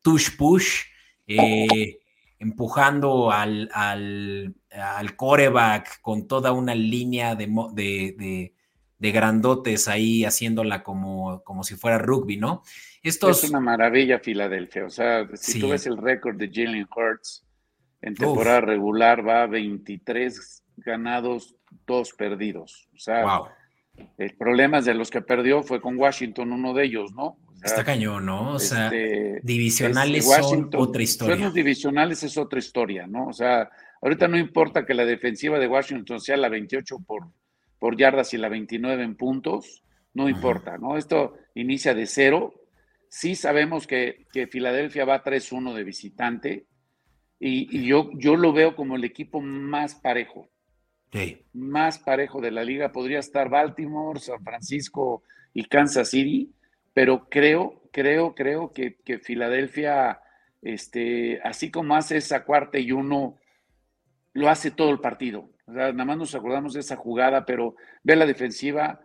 tush 0.01 0.35
push, 0.37 0.83
eh, 1.27 1.99
empujando 2.39 3.31
al, 3.31 3.69
al, 3.73 4.55
al, 4.71 5.15
coreback 5.15 6.01
con 6.01 6.27
toda 6.27 6.51
una 6.51 6.75
línea 6.75 7.35
de, 7.35 7.47
de 7.73 8.53
de 9.03 9.11
grandotes 9.11 9.89
ahí 9.89 10.23
haciéndola 10.23 10.81
como, 10.81 11.43
como 11.43 11.65
si 11.65 11.75
fuera 11.75 11.97
rugby, 11.97 12.37
¿no? 12.37 12.63
Estos... 13.03 13.43
Es 13.43 13.49
una 13.49 13.59
maravilla 13.59 14.19
Filadelfia, 14.19 14.85
o 14.85 14.89
sea, 14.89 15.27
si 15.33 15.59
tú 15.59 15.67
ves 15.67 15.85
el 15.87 15.97
récord 15.97 16.37
de 16.37 16.49
Jalen 16.49 16.87
Hurts 16.95 17.45
en 18.01 18.15
temporada 18.15 18.61
regular 18.61 19.27
va 19.27 19.43
a 19.43 19.47
23 19.47 20.63
ganados, 20.77 21.53
2 21.85 22.13
perdidos. 22.13 22.87
O 22.95 22.99
sea, 22.99 23.41
el 24.17 24.35
problema 24.35 24.81
de 24.81 24.93
los 24.93 25.09
que 25.09 25.21
perdió 25.21 25.63
fue 25.63 25.81
con 25.81 25.97
Washington, 25.97 26.51
uno 26.51 26.73
de 26.73 26.85
ellos, 26.85 27.13
¿no? 27.13 27.37
Está 27.63 27.83
cañón, 27.83 28.25
¿no? 28.25 28.53
O 28.53 28.59
sea, 28.59 28.87
este, 28.87 29.39
divisionales 29.41 30.25
son 30.25 30.69
otra 30.75 31.01
historia. 31.01 31.35
Los 31.37 31.53
divisionales 31.53 32.23
es 32.23 32.37
otra 32.37 32.59
historia, 32.59 33.07
¿no? 33.07 33.27
O 33.27 33.33
sea, 33.33 33.69
ahorita 34.01 34.27
no 34.27 34.37
importa 34.37 34.85
que 34.85 34.93
la 34.93 35.05
defensiva 35.05 35.57
de 35.59 35.67
Washington 35.67 36.19
sea 36.19 36.35
la 36.35 36.49
28 36.49 36.97
por 37.05 37.29
por 37.83 37.97
yardas 37.97 38.33
y 38.33 38.37
la 38.37 38.47
29 38.47 39.03
en 39.03 39.17
puntos, 39.17 39.83
no 40.13 40.29
importa, 40.29 40.77
¿no? 40.77 40.95
Esto 40.95 41.35
inicia 41.53 41.93
de 41.93 42.05
cero. 42.05 42.53
Sí 43.09 43.35
sabemos 43.35 43.87
que, 43.87 44.25
Filadelfia 44.49 45.03
va 45.03 45.21
3-1 45.21 45.73
de 45.73 45.83
visitante 45.83 46.65
y, 47.41 47.85
yo, 47.85 48.09
yo 48.13 48.37
lo 48.37 48.53
veo 48.53 48.77
como 48.77 48.95
el 48.95 49.03
equipo 49.03 49.41
más 49.41 49.95
parejo. 49.95 50.47
Más 51.53 51.99
parejo 51.99 52.41
de 52.41 52.51
la 52.51 52.63
liga. 52.63 52.91
Podría 52.91 53.19
estar 53.19 53.49
Baltimore, 53.49 54.19
San 54.19 54.43
Francisco 54.43 55.23
y 55.53 55.65
Kansas 55.65 56.09
City, 56.09 56.53
pero 56.93 57.27
creo, 57.29 57.81
creo, 57.91 58.33
creo 58.35 58.73
que, 58.73 58.95
que 59.03 59.19
Filadelfia, 59.19 60.21
este, 60.61 61.39
así 61.43 61.71
como 61.71 61.95
hace 61.95 62.17
esa 62.17 62.43
cuarta 62.43 62.79
y 62.79 62.91
uno, 62.91 63.37
lo 64.33 64.49
hace 64.49 64.71
todo 64.71 64.89
el 64.89 64.99
partido 64.99 65.53
nada 65.67 66.05
más 66.05 66.17
nos 66.17 66.35
acordamos 66.35 66.73
de 66.73 66.81
esa 66.81 66.95
jugada, 66.95 67.45
pero 67.45 67.75
ve 68.03 68.15
la 68.15 68.25
defensiva, 68.25 68.99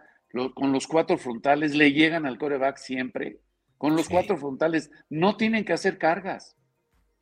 con 0.55 0.73
los 0.73 0.87
cuatro 0.87 1.18
frontales 1.18 1.75
le 1.75 1.92
llegan 1.92 2.27
al 2.27 2.38
coreback 2.38 2.77
siempre. 2.77 3.40
Con 3.79 3.94
los 3.94 4.09
cuatro 4.09 4.37
frontales 4.37 4.90
no 5.09 5.37
tienen 5.37 5.64
que 5.64 5.73
hacer 5.73 5.99
cargas. 5.99 6.57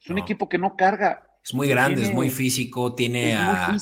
Es 0.01 0.11
un 0.11 0.19
equipo 0.19 0.49
que 0.49 0.59
no 0.59 0.75
carga. 0.77 1.29
Es 1.47 1.55
muy 1.55 1.69
grande, 1.69 2.03
es 2.03 2.13
muy 2.13 2.29
físico, 2.31 2.95
tiene 2.95 3.37
a, 3.37 3.77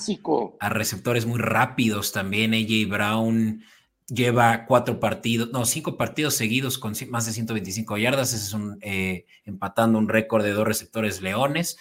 a, 0.60 0.68
receptores 0.68 1.24
muy 1.24 1.38
rápidos 1.38 2.12
también. 2.12 2.52
AJ 2.52 2.88
Brown 2.88 3.62
lleva 4.06 4.66
cuatro 4.66 5.00
partidos, 5.00 5.50
no, 5.50 5.64
cinco 5.64 5.96
partidos 5.96 6.34
seguidos 6.34 6.76
con 6.76 6.92
más 7.08 7.24
de 7.24 7.32
125 7.32 7.96
yardas. 7.96 8.34
Ese 8.34 8.44
es 8.44 8.52
un, 8.52 8.78
eh, 8.82 9.24
empatando 9.46 9.98
un 9.98 10.08
récord 10.08 10.44
de 10.44 10.52
dos 10.52 10.66
receptores 10.66 11.22
leones 11.22 11.78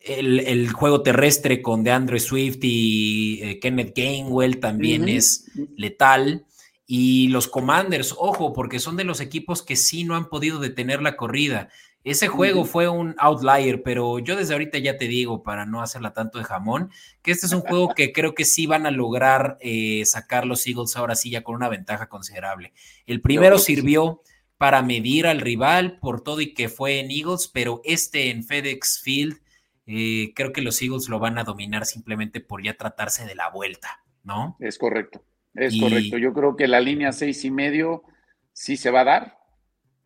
el, 0.00 0.72
juego 0.72 1.02
terrestre 1.02 1.62
con 1.62 1.84
DeAndre 1.84 2.20
Swift 2.20 2.58
y 2.62 3.40
eh, 3.42 3.60
Kenneth 3.60 3.94
Gainwell 3.96 4.58
también 4.58 5.08
es 5.08 5.50
letal. 5.76 6.46
Y 6.86 7.28
los 7.28 7.46
Commanders, 7.46 8.14
ojo, 8.18 8.52
porque 8.52 8.80
son 8.80 8.96
de 8.96 9.04
los 9.04 9.20
equipos 9.20 9.62
que 9.62 9.76
sí 9.76 10.02
no 10.02 10.16
han 10.16 10.28
podido 10.28 10.58
detener 10.58 11.02
la 11.02 11.16
corrida. 11.16 11.68
Ese 12.02 12.28
juego 12.28 12.64
fue 12.64 12.88
un 12.88 13.14
outlier, 13.18 13.82
pero 13.82 14.18
yo 14.20 14.34
desde 14.34 14.54
ahorita 14.54 14.78
ya 14.78 14.96
te 14.96 15.06
digo, 15.06 15.42
para 15.42 15.66
no 15.66 15.82
hacerla 15.82 16.14
tanto 16.14 16.38
de 16.38 16.44
jamón, 16.44 16.90
que 17.20 17.30
este 17.30 17.44
es 17.44 17.52
un 17.52 17.60
juego 17.60 17.94
que 17.94 18.12
creo 18.12 18.34
que 18.34 18.46
sí 18.46 18.66
van 18.66 18.86
a 18.86 18.90
lograr 18.90 19.58
eh, 19.60 20.02
sacar 20.06 20.46
los 20.46 20.66
Eagles 20.66 20.96
ahora 20.96 21.14
sí 21.14 21.30
ya 21.30 21.42
con 21.42 21.56
una 21.56 21.68
ventaja 21.68 22.08
considerable. 22.08 22.72
El 23.06 23.20
primero 23.20 23.58
sirvió 23.58 24.22
para 24.56 24.82
medir 24.82 25.26
al 25.26 25.40
rival 25.40 25.98
por 26.00 26.22
todo 26.22 26.40
y 26.40 26.54
que 26.54 26.70
fue 26.70 27.00
en 27.00 27.10
Eagles, 27.10 27.50
pero 27.52 27.82
este 27.84 28.30
en 28.30 28.44
FedEx 28.44 29.00
Field 29.02 29.40
eh, 29.86 30.32
creo 30.34 30.52
que 30.52 30.62
los 30.62 30.80
Eagles 30.80 31.08
lo 31.08 31.18
van 31.18 31.36
a 31.36 31.44
dominar 31.44 31.84
simplemente 31.84 32.40
por 32.40 32.62
ya 32.62 32.74
tratarse 32.74 33.26
de 33.26 33.34
la 33.34 33.50
vuelta, 33.50 34.04
¿no? 34.22 34.56
Es 34.60 34.78
correcto, 34.78 35.24
es 35.54 35.78
correcto. 35.78 36.16
Yo 36.16 36.32
creo 36.32 36.56
que 36.56 36.68
la 36.68 36.80
línea 36.80 37.12
seis 37.12 37.44
y 37.44 37.50
medio 37.50 38.04
sí 38.52 38.76
se 38.76 38.90
va 38.90 39.00
a 39.00 39.04
dar, 39.04 39.39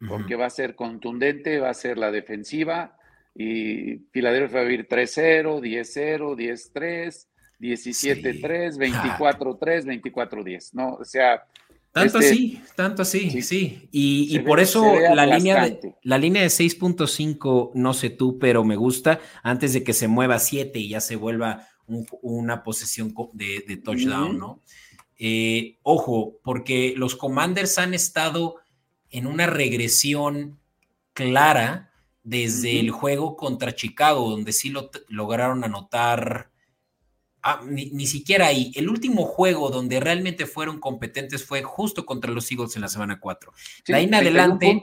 porque 0.09 0.37
va 0.37 0.47
a 0.47 0.51
ser 0.51 0.75
contundente, 0.75 1.59
va 1.59 1.71
a 1.71 1.75
ser 1.75 1.99
la 1.99 2.11
defensiva, 2.11 2.97
y 3.35 3.99
Filadelfia 4.13 4.63
va 4.63 4.69
a 4.69 4.73
ir 4.73 4.87
3-0, 4.87 5.61
10-0, 5.61 6.37
10-3, 6.37 7.27
17-3, 7.61 9.19
24-3, 9.19 10.03
24-10, 10.13 10.71
¿no? 10.75 10.95
O 10.95 11.05
sea, 11.05 11.45
tanto 11.95 12.19
este, 12.19 12.31
así, 12.33 12.63
tanto 12.75 13.03
así, 13.03 13.43
sí. 13.43 13.89
Y, 13.93 14.39
por 14.41 14.59
eso 14.59 14.99
la 15.15 15.27
línea, 15.27 15.65
de, 15.65 15.95
la 16.03 16.19
línea 16.19 16.43
de 16.43 16.49
6.5, 16.49 17.71
no 17.75 17.95
sé 17.95 18.11
tú, 18.11 18.39
pero 18.39 18.65
me 18.65 18.75
gusta, 18.75 19.21
antes 19.43 19.73
de 19.73 19.85
que 19.85 19.93
se 19.93 20.09
mueva 20.09 20.35
a 20.35 20.41
7 20.41 20.77
y 20.79 20.89
ya 20.89 21.01
se 21.01 21.15
vuelva 21.15 21.69
una 21.87 22.63
posesión 22.65 23.15
de, 23.33 23.81
touchdown, 23.85 24.39
¿no? 24.39 24.61
Eh, 25.17 25.79
ojo, 25.83 26.41
porque 26.43 26.95
los 26.97 27.15
Commanders 27.15 27.79
han 27.79 27.95
estado 27.95 28.57
en 29.17 29.27
una 29.27 29.47
regresión 29.47 30.59
clara 31.13 31.93
desde 32.23 32.81
el 32.81 32.91
juego 32.91 33.37
contra 33.37 33.75
Chicago, 33.75 34.31
donde 34.31 34.53
sí 34.53 34.71
lo 34.71 34.91
lograron 35.09 35.65
anotar 35.65 36.51
Ah, 37.47 37.61
ni, 37.63 38.07
siquiera 38.07 38.47
ahí. 38.47 38.73
El 38.75 38.89
último 38.89 39.27
juego 39.27 39.69
donde 39.69 40.01
realmente 40.01 40.47
fueron 40.47 40.81
competentes 40.81 41.45
fue 41.45 41.63
justo 41.63 42.07
contra 42.07 42.33
los 42.33 42.51
Eagles 42.51 42.75
en 42.75 42.81
la 42.81 42.89
semana 42.89 43.21
4. 43.21 43.53
de 43.87 43.95
ahí 43.95 44.05
en 44.05 44.15
adelante 44.15 44.81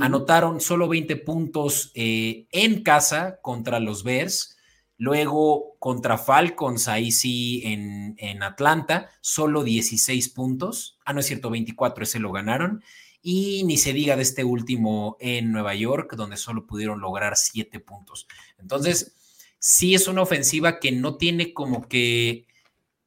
anotaron 0.00 0.60
solo 0.60 0.88
20 0.88 1.14
puntos 1.18 1.92
eh, 1.94 2.48
en 2.50 2.82
casa 2.82 3.38
contra 3.42 3.78
los 3.78 4.02
Bears. 4.02 4.56
Luego 4.98 5.76
contra 5.78 6.18
Falcons, 6.18 6.88
ahí 6.88 7.12
sí 7.12 7.62
en, 7.64 8.16
en, 8.18 8.42
Atlanta, 8.42 9.10
solo 9.20 9.62
16 9.62 10.30
puntos. 10.30 10.98
Ah, 11.04 11.12
no 11.12 11.20
es 11.20 11.26
cierto, 11.26 11.48
24, 11.48 12.02
ese 12.02 12.18
lo 12.18 12.32
ganaron. 12.32 12.82
Y 13.22 13.64
ni 13.64 13.76
se 13.76 13.92
diga 13.92 14.16
de 14.16 14.22
este 14.22 14.44
último 14.44 15.16
en 15.20 15.52
Nueva 15.52 15.74
York, 15.74 16.14
donde 16.16 16.36
solo 16.36 16.66
pudieron 16.66 17.00
lograr 17.00 17.36
7 17.36 17.80
puntos. 17.80 18.26
Entonces, 18.58 19.14
sí 19.58 19.94
es 19.94 20.08
una 20.08 20.22
ofensiva 20.22 20.80
que 20.80 20.90
no 20.90 21.16
tiene 21.16 21.52
como 21.52 21.86
que, 21.86 22.46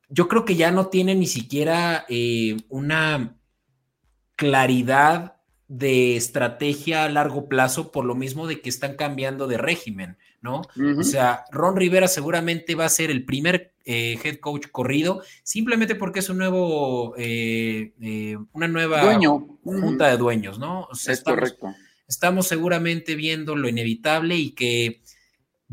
yo 0.10 0.28
creo 0.28 0.45
que 0.45 0.56
ya 0.56 0.71
no 0.71 0.88
tiene 0.88 1.15
ni 1.15 1.28
siquiera 1.28 2.06
eh, 2.08 2.58
una 2.69 3.38
claridad 4.36 5.38
de 5.67 6.15
estrategia 6.15 7.04
a 7.04 7.10
largo 7.10 7.49
plazo 7.49 7.91
por 7.91 8.06
lo 8.06 8.13
mismo 8.13 8.45
de 8.45 8.62
que 8.62 8.69
están 8.69 8.95
cambiando 8.95 9.47
de 9.47 9.58
régimen, 9.58 10.17
¿no? 10.43 10.62
O 10.99 11.03
sea, 11.03 11.45
Ron 11.51 11.75
Rivera 11.75 12.08
seguramente 12.08 12.75
va 12.75 12.86
a 12.86 12.89
ser 12.89 13.10
el 13.10 13.25
primer 13.25 13.73
eh, 13.86 14.19
head 14.23 14.38
coach 14.38 14.67
corrido 14.71 15.23
simplemente 15.41 15.95
porque 15.95 16.19
es 16.19 16.29
un 16.29 16.38
nuevo, 16.38 17.15
eh, 17.17 18.38
una 18.51 18.67
nueva 18.67 19.19
junta 19.63 20.10
de 20.10 20.17
dueños, 20.17 20.60
¿no? 20.60 20.87
es 21.08 21.23
correcto. 21.23 21.73
Estamos 22.08 22.48
seguramente 22.48 23.15
viendo 23.15 23.56
lo 23.56 23.67
inevitable 23.67 24.35
y 24.35 24.52
que 24.52 25.02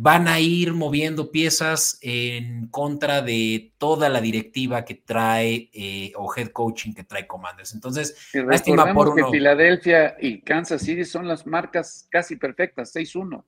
van 0.02 0.28
a 0.28 0.40
ir 0.40 0.72
moviendo 0.72 1.30
piezas 1.30 1.98
en 2.00 2.68
contra 2.68 3.20
de 3.20 3.74
toda 3.76 4.08
la 4.08 4.22
directiva 4.22 4.82
que 4.82 4.94
trae 4.94 5.68
eh, 5.74 6.12
o 6.16 6.32
head 6.34 6.48
coaching 6.52 6.94
que 6.94 7.04
trae 7.04 7.26
Commanders. 7.26 7.74
Entonces, 7.74 8.16
lástima 8.32 8.94
por 8.94 9.14
que 9.14 9.24
Filadelfia 9.30 10.16
y 10.18 10.40
Kansas 10.40 10.80
City 10.80 11.04
son 11.04 11.28
las 11.28 11.46
marcas 11.46 12.06
casi 12.10 12.36
perfectas, 12.36 12.94
6-1. 12.94 13.44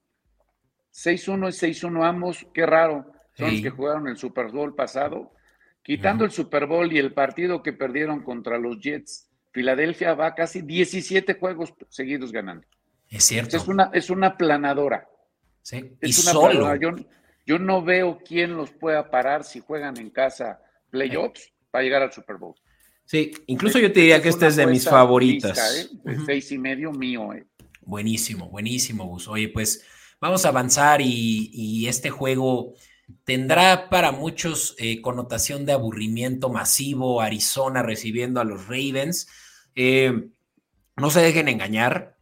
6-1 0.93 1.49
y 1.49 1.73
6-1 1.73 2.07
ambos, 2.07 2.47
qué 2.53 2.67
raro. 2.67 3.13
Son 3.35 3.51
los 3.51 3.63
que 3.63 3.71
jugaron 3.71 4.09
el 4.09 4.17
Super 4.17 4.49
Bowl 4.49 4.75
pasado. 4.75 5.33
Quitando 5.83 6.25
el 6.25 6.31
Super 6.31 6.67
Bowl 6.67 6.93
y 6.93 6.99
el 6.99 7.13
partido 7.13 7.63
que 7.63 7.73
perdieron 7.73 8.23
contra 8.23 8.59
los 8.59 8.79
Jets, 8.79 9.29
Filadelfia 9.53 10.15
va 10.15 10.35
casi 10.35 10.63
17 10.63 11.35
juegos 11.35 11.75
seguidos 11.89 12.31
ganando. 12.31 12.67
Es 13.09 13.25
cierto. 13.25 13.57
Es 13.57 13.69
una, 13.69 13.91
es 13.93 14.11
una 14.11 14.37
planadora. 14.37 15.09
Sí. 15.63 15.97
y 16.01 16.13
solo. 16.13 16.75
Yo, 17.45 17.59
no 17.59 17.83
veo 17.83 18.19
quién 18.25 18.57
los 18.57 18.71
pueda 18.71 19.11
parar 19.11 19.45
si 19.45 19.61
juegan 19.61 19.99
en 19.99 20.11
casa 20.11 20.61
playoffs 20.91 21.53
para 21.71 21.85
llegar 21.85 22.03
al 22.03 22.13
Super 22.13 22.37
Bowl. 22.37 22.55
Sí, 23.05 23.33
incluso 23.47 23.79
yo 23.79 23.93
te 23.93 24.01
diría 24.01 24.23
que 24.23 24.29
esta 24.29 24.47
es 24.47 24.57
de 24.57 24.67
mis 24.67 24.89
favoritas. 24.89 25.91
¿eh? 26.07 26.17
Seis 26.25 26.53
y 26.53 26.59
medio 26.59 26.93
mío. 26.93 27.33
¿eh? 27.33 27.45
Buenísimo, 27.81 28.49
buenísimo, 28.49 29.05
Gus. 29.07 29.27
Oye, 29.27 29.49
pues 29.49 29.85
vamos 30.23 30.47
a 30.47 30.51
avanzar 30.51 31.01
y, 31.03 31.87
este 31.89 32.09
juego 32.09 32.75
tendrá 33.25 33.91
para 33.91 34.13
muchos 34.13 34.75
eh, 34.79 35.03
connotación 35.03 35.67
de 35.67 35.73
aburrimiento 35.73 36.49
masivo, 36.49 37.21
Arizona 37.21 37.83
recibiendo 37.83 38.41
a 38.41 38.45
los 38.45 38.69
Ravens. 38.69 39.27
no 39.75 41.11
se 41.11 41.21
dejen 41.21 41.49
engañar. 41.49 42.17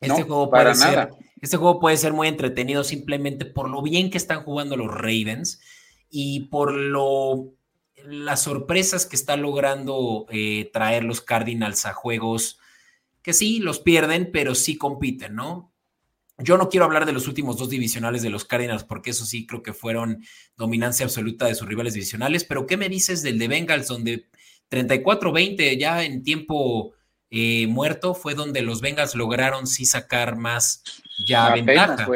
Este 0.00 0.22
juego 0.22 0.50
puede 0.50 0.74
ser, 0.74 1.10
este 1.40 1.56
juego 1.58 1.78
puede 1.78 1.98
ser 1.98 2.14
muy 2.14 2.28
entretenido 2.28 2.82
simplemente 2.82 3.44
por 3.44 3.68
lo 3.68 3.82
bien 3.82 4.10
que 4.10 4.18
están 4.18 4.42
jugando 4.42 4.76
los 4.76 4.92
Ravens 4.92 5.60
y 6.10 6.46
por 6.46 6.72
lo 6.72 7.52
las 8.06 8.42
sorpresas 8.42 9.06
que 9.06 9.16
está 9.16 9.36
logrando 9.36 10.26
eh, 10.30 10.70
traer 10.72 11.04
los 11.04 11.20
Cardinals 11.20 11.86
a 11.86 11.92
juegos 11.92 12.58
que 13.22 13.32
sí 13.32 13.58
los 13.58 13.80
pierden, 13.80 14.30
pero 14.32 14.54
sí 14.54 14.76
compiten, 14.76 15.34
¿no? 15.34 15.73
Yo 16.38 16.58
no 16.58 16.68
quiero 16.68 16.84
hablar 16.84 17.06
de 17.06 17.12
los 17.12 17.28
últimos 17.28 17.58
dos 17.58 17.70
divisionales 17.70 18.22
de 18.22 18.30
los 18.30 18.44
Cardinals, 18.44 18.84
porque 18.84 19.10
eso 19.10 19.24
sí 19.24 19.46
creo 19.46 19.62
que 19.62 19.72
fueron 19.72 20.24
dominancia 20.56 21.06
absoluta 21.06 21.46
de 21.46 21.54
sus 21.54 21.68
rivales 21.68 21.94
divisionales, 21.94 22.44
pero 22.44 22.66
¿qué 22.66 22.76
me 22.76 22.88
dices 22.88 23.22
del 23.22 23.38
de 23.38 23.48
Bengals, 23.48 23.86
donde 23.86 24.28
34-20 24.70 25.78
ya 25.78 26.02
en 26.02 26.24
tiempo 26.24 26.92
eh, 27.30 27.66
muerto 27.68 28.14
fue 28.14 28.34
donde 28.34 28.62
los 28.62 28.80
Bengals 28.80 29.14
lograron 29.14 29.68
sí 29.68 29.84
sacar 29.84 30.36
más 30.36 30.82
ya 31.26 31.54
ventaja? 31.54 32.08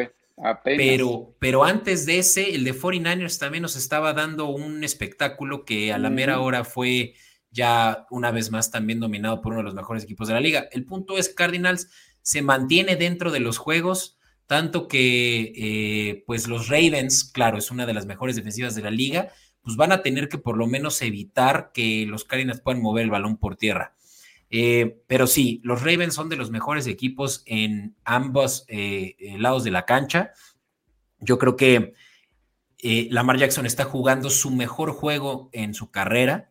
Pero, 0.64 1.34
pero 1.38 1.64
antes 1.64 2.06
de 2.06 2.18
ese, 2.18 2.54
el 2.54 2.64
de 2.64 2.74
49ers 2.74 3.38
también 3.38 3.62
nos 3.62 3.76
estaba 3.76 4.12
dando 4.12 4.46
un 4.46 4.84
espectáculo 4.84 5.64
que 5.64 5.92
a 5.92 5.98
la 5.98 6.10
mera 6.10 6.40
hora 6.40 6.64
fue 6.64 7.14
ya 7.50 8.06
una 8.10 8.30
vez 8.30 8.50
más 8.50 8.70
también 8.70 9.00
dominado 9.00 9.40
por 9.40 9.52
uno 9.52 9.62
de 9.62 9.64
los 9.64 9.74
mejores 9.74 10.04
equipos 10.04 10.28
de 10.28 10.34
la 10.34 10.40
liga. 10.40 10.68
El 10.70 10.84
punto 10.84 11.18
es, 11.18 11.28
Cardinals 11.28 11.90
se 12.28 12.42
mantiene 12.42 12.96
dentro 12.96 13.30
de 13.32 13.40
los 13.40 13.56
juegos, 13.56 14.18
tanto 14.46 14.86
que 14.86 15.50
eh, 15.56 16.24
pues 16.26 16.46
los 16.46 16.68
Ravens, 16.68 17.24
claro, 17.24 17.56
es 17.56 17.70
una 17.70 17.86
de 17.86 17.94
las 17.94 18.04
mejores 18.04 18.36
defensivas 18.36 18.74
de 18.74 18.82
la 18.82 18.90
liga, 18.90 19.32
pues 19.62 19.76
van 19.76 19.92
a 19.92 20.02
tener 20.02 20.28
que 20.28 20.36
por 20.36 20.58
lo 20.58 20.66
menos 20.66 21.00
evitar 21.00 21.70
que 21.72 22.04
los 22.04 22.24
Cardinals 22.24 22.60
puedan 22.60 22.82
mover 22.82 23.04
el 23.04 23.10
balón 23.10 23.38
por 23.38 23.56
tierra. 23.56 23.94
Eh, 24.50 25.00
pero 25.06 25.26
sí, 25.26 25.62
los 25.64 25.80
Ravens 25.80 26.12
son 26.12 26.28
de 26.28 26.36
los 26.36 26.50
mejores 26.50 26.86
equipos 26.86 27.44
en 27.46 27.96
ambos 28.04 28.66
eh, 28.68 29.16
lados 29.38 29.64
de 29.64 29.70
la 29.70 29.86
cancha. 29.86 30.32
Yo 31.20 31.38
creo 31.38 31.56
que 31.56 31.94
Lamar 33.08 33.38
Jackson 33.38 33.64
está 33.64 33.84
jugando 33.84 34.28
su 34.28 34.50
mejor 34.50 34.92
juego 34.92 35.48
en 35.52 35.72
su 35.72 35.90
carrera. 35.90 36.50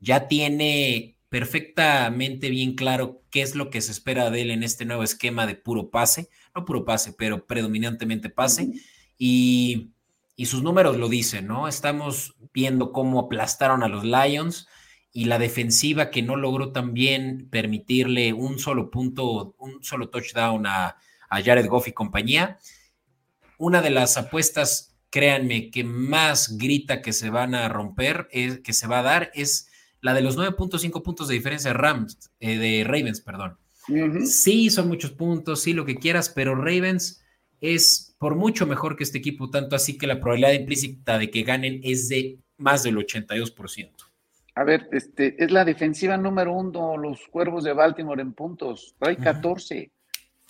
Ya 0.00 0.28
tiene 0.28 1.19
perfectamente 1.30 2.50
bien 2.50 2.74
claro 2.74 3.22
qué 3.30 3.40
es 3.40 3.54
lo 3.54 3.70
que 3.70 3.80
se 3.80 3.92
espera 3.92 4.30
de 4.30 4.42
él 4.42 4.50
en 4.50 4.62
este 4.62 4.84
nuevo 4.84 5.02
esquema 5.02 5.46
de 5.46 5.54
puro 5.54 5.88
pase, 5.90 6.28
no 6.54 6.66
puro 6.66 6.84
pase, 6.84 7.14
pero 7.16 7.46
predominantemente 7.46 8.28
pase. 8.28 8.72
Y, 9.16 9.92
y 10.36 10.46
sus 10.46 10.62
números 10.62 10.96
lo 10.96 11.08
dicen, 11.08 11.46
¿no? 11.46 11.68
Estamos 11.68 12.36
viendo 12.52 12.92
cómo 12.92 13.20
aplastaron 13.20 13.82
a 13.82 13.88
los 13.88 14.04
Lions 14.04 14.66
y 15.12 15.24
la 15.24 15.38
defensiva 15.38 16.10
que 16.10 16.22
no 16.22 16.36
logró 16.36 16.72
también 16.72 17.48
permitirle 17.50 18.32
un 18.32 18.58
solo 18.58 18.90
punto, 18.90 19.54
un 19.58 19.82
solo 19.82 20.08
touchdown 20.08 20.66
a, 20.66 20.96
Jared 21.30 21.68
Goff 21.68 21.86
y 21.86 21.92
compañía. 21.92 22.58
Una 23.56 23.82
de 23.82 23.90
las 23.90 24.16
apuestas, 24.16 24.96
créanme, 25.10 25.70
que 25.70 25.84
más 25.84 26.58
grita 26.58 27.02
que 27.02 27.12
se 27.12 27.30
van 27.30 27.54
a 27.54 27.68
romper, 27.68 28.28
es, 28.32 28.58
que 28.60 28.72
se 28.72 28.88
va 28.88 28.98
a 28.98 29.02
dar, 29.02 29.30
es 29.34 29.69
la 30.00 30.14
de 30.14 30.22
los 30.22 30.38
9.5 30.38 31.02
puntos 31.02 31.28
de 31.28 31.34
diferencia 31.34 31.72
Rams, 31.72 32.30
eh, 32.40 32.58
de 32.58 32.84
Ravens, 32.84 33.20
perdón. 33.20 33.58
Sí, 34.24 34.70
son 34.70 34.88
muchos 34.88 35.10
puntos, 35.10 35.62
sí, 35.62 35.72
lo 35.72 35.84
que 35.84 35.96
quieras, 35.96 36.28
pero 36.28 36.54
Ravens 36.54 37.22
es 37.60 38.14
por 38.18 38.36
mucho 38.36 38.66
mejor 38.66 38.96
que 38.96 39.04
este 39.04 39.18
equipo, 39.18 39.50
tanto 39.50 39.74
así 39.74 39.98
que 39.98 40.06
la 40.06 40.20
probabilidad 40.20 40.52
implícita 40.52 41.18
de 41.18 41.30
que 41.30 41.42
ganen 41.42 41.80
es 41.82 42.08
de 42.08 42.38
más 42.56 42.82
del 42.82 42.96
82%. 42.96 44.10
A 44.54 44.64
ver, 44.64 44.88
este, 44.92 45.42
es 45.42 45.50
la 45.50 45.64
defensiva 45.64 46.16
número 46.16 46.52
uno, 46.52 46.96
los 46.96 47.20
Cuervos 47.28 47.64
de 47.64 47.72
Baltimore 47.72 48.20
en 48.20 48.32
puntos. 48.32 48.94
Trae 48.98 49.16
14. 49.16 49.90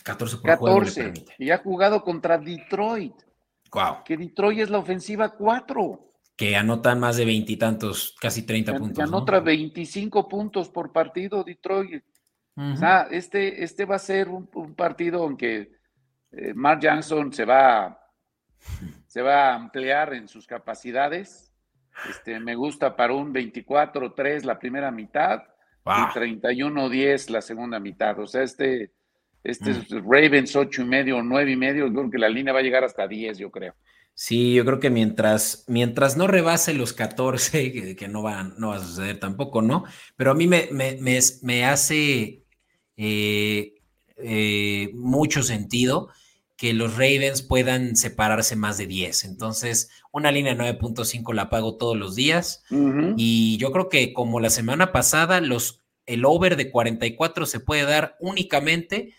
14 0.02 0.36
por 0.38 0.50
14. 0.50 1.12
y 1.38 1.50
ha 1.50 1.58
jugado 1.58 2.02
contra 2.02 2.38
Detroit. 2.38 3.14
Wow. 3.70 4.02
Que 4.04 4.16
Detroit 4.16 4.60
es 4.60 4.70
la 4.70 4.78
ofensiva 4.78 5.28
4. 5.30 6.09
Que 6.40 6.56
anotan 6.56 6.98
más 6.98 7.18
de 7.18 7.26
veintitantos, 7.26 8.16
casi 8.18 8.46
30 8.46 8.78
puntos. 8.78 8.96
Que 8.96 9.02
anota 9.02 9.40
25 9.40 10.26
puntos 10.26 10.70
por 10.70 10.90
partido 10.90 11.44
Detroit. 11.44 12.02
O 12.56 12.76
sea, 12.76 13.06
este, 13.10 13.62
este 13.62 13.84
va 13.84 13.96
a 13.96 13.98
ser 13.98 14.28
un, 14.28 14.46
partido 14.74 15.26
en 15.26 15.36
que 15.36 15.72
eh, 16.32 16.52
Mark 16.54 16.80
Jackson 16.80 17.32
se 17.32 17.44
va, 17.44 17.98
se 19.06 19.22
va 19.22 19.50
a 19.50 19.54
ampliar 19.54 20.14
en 20.14 20.28
sus 20.28 20.46
capacidades 20.46 21.50
este, 22.08 22.40
me 22.40 22.54
gusta 22.54 22.96
para 22.96 23.12
un 23.12 23.32
24-3 23.32 24.44
la 24.44 24.58
primera 24.58 24.90
mitad 24.90 25.42
y 25.84 25.88
31-10 25.88 27.30
la 27.30 27.42
segunda 27.42 27.78
mitad. 27.78 28.18
O 28.18 28.26
sea, 28.26 28.42
este, 28.42 28.92
este 29.44 29.72
mm. 29.72 30.10
Ravens 30.10 30.56
8 30.56 30.82
y 30.82 30.84
medio, 30.84 31.22
9 31.22 31.50
y 31.50 31.56
medio, 31.56 31.92
creo 31.92 32.10
que 32.10 32.18
la 32.18 32.28
línea 32.28 32.52
va 32.52 32.60
a 32.60 32.62
llegar 32.62 32.84
hasta 32.84 33.06
10, 33.06 33.38
yo 33.38 33.50
creo. 33.50 33.74
Sí, 34.14 34.54
yo 34.54 34.64
creo 34.64 34.80
que 34.80 34.90
mientras, 34.90 35.64
mientras 35.66 36.16
no 36.16 36.26
rebase 36.26 36.74
los 36.74 36.92
14, 36.92 37.96
que, 37.96 38.08
no, 38.08 38.22
va, 38.22 38.42
no 38.42 38.68
va 38.68 38.76
a 38.76 38.84
suceder 38.84 39.18
tampoco, 39.18 39.62
¿no? 39.62 39.84
Pero 40.16 40.32
a 40.32 40.34
mí 40.34 40.46
me, 40.46 40.68
me, 40.70 41.64
hace 41.64 42.44
eh, 42.96 43.74
eh, 44.18 44.90
mucho 44.94 45.42
sentido 45.42 46.10
que 46.60 46.74
los 46.74 46.92
Ravens 46.92 47.40
puedan 47.40 47.96
separarse 47.96 48.54
más 48.54 48.76
de 48.76 48.86
10. 48.86 49.24
Entonces, 49.24 49.88
una 50.12 50.30
línea 50.30 50.54
9.5 50.54 51.32
la 51.32 51.48
pago 51.48 51.78
todos 51.78 51.96
los 51.96 52.14
días. 52.14 52.62
Y 53.16 53.56
yo 53.56 53.72
creo 53.72 53.88
que 53.88 54.12
como 54.12 54.40
la 54.40 54.50
semana 54.50 54.92
pasada, 54.92 55.40
los, 55.40 55.80
el 56.04 56.26
over 56.26 56.56
de 56.56 56.70
44 56.70 57.46
se 57.46 57.60
puede 57.60 57.84
dar 57.84 58.16
únicamente 58.20 59.14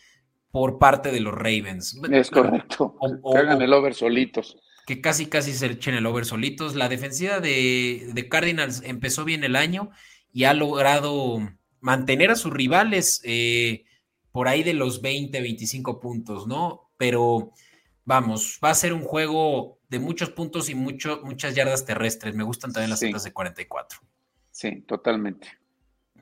por 0.52 0.78
parte 0.78 1.12
de 1.12 1.20
los 1.20 1.34
Ravens. 1.34 2.00
Es 2.12 2.30
correcto. 2.30 2.96
que 3.32 3.38
hagan 3.40 3.60
el 3.64 3.74
over 3.74 3.96
solitos. 3.96 4.58
Que 4.92 5.00
casi, 5.00 5.28
casi 5.28 5.54
se 5.54 5.68
echen 5.68 5.96
el 5.96 6.06
over 6.06 6.26
solitos. 6.26 6.76
La 6.76 6.90
defensiva 6.90 7.40
de, 7.40 8.28
Cardinals 8.30 8.82
empezó 8.84 9.24
bien 9.24 9.46
el 9.46 9.56
año 9.56 9.92
y 10.34 10.44
ha 10.44 10.54
logrado 10.54 11.40
mantener 11.80 12.30
a 12.30 12.36
sus 12.36 12.52
rivales 12.52 13.22
eh, 13.24 13.86
por 14.34 14.50
ahí 14.50 14.64
de 14.64 14.74
los 14.74 15.02
20, 15.02 15.40
25 15.40 16.02
puntos, 16.02 16.46
¿no? 16.46 16.92
pero 16.98 17.54
vamos, 18.06 18.60
va 18.64 18.70
a 18.70 18.76
ser 18.76 18.94
un 18.94 19.02
juego 19.02 19.80
de 19.90 19.98
muchos 19.98 20.30
puntos 20.30 20.70
y 20.70 20.76
mucho, 20.76 21.22
muchas 21.24 21.56
yardas 21.56 21.84
terrestres. 21.84 22.36
Me 22.36 22.44
gustan 22.44 22.74
también 22.74 22.90
las 22.90 23.00
sí. 23.00 23.12
de 23.12 23.34
44. 23.34 24.02
Sí, 24.52 24.82
totalmente. 24.82 25.48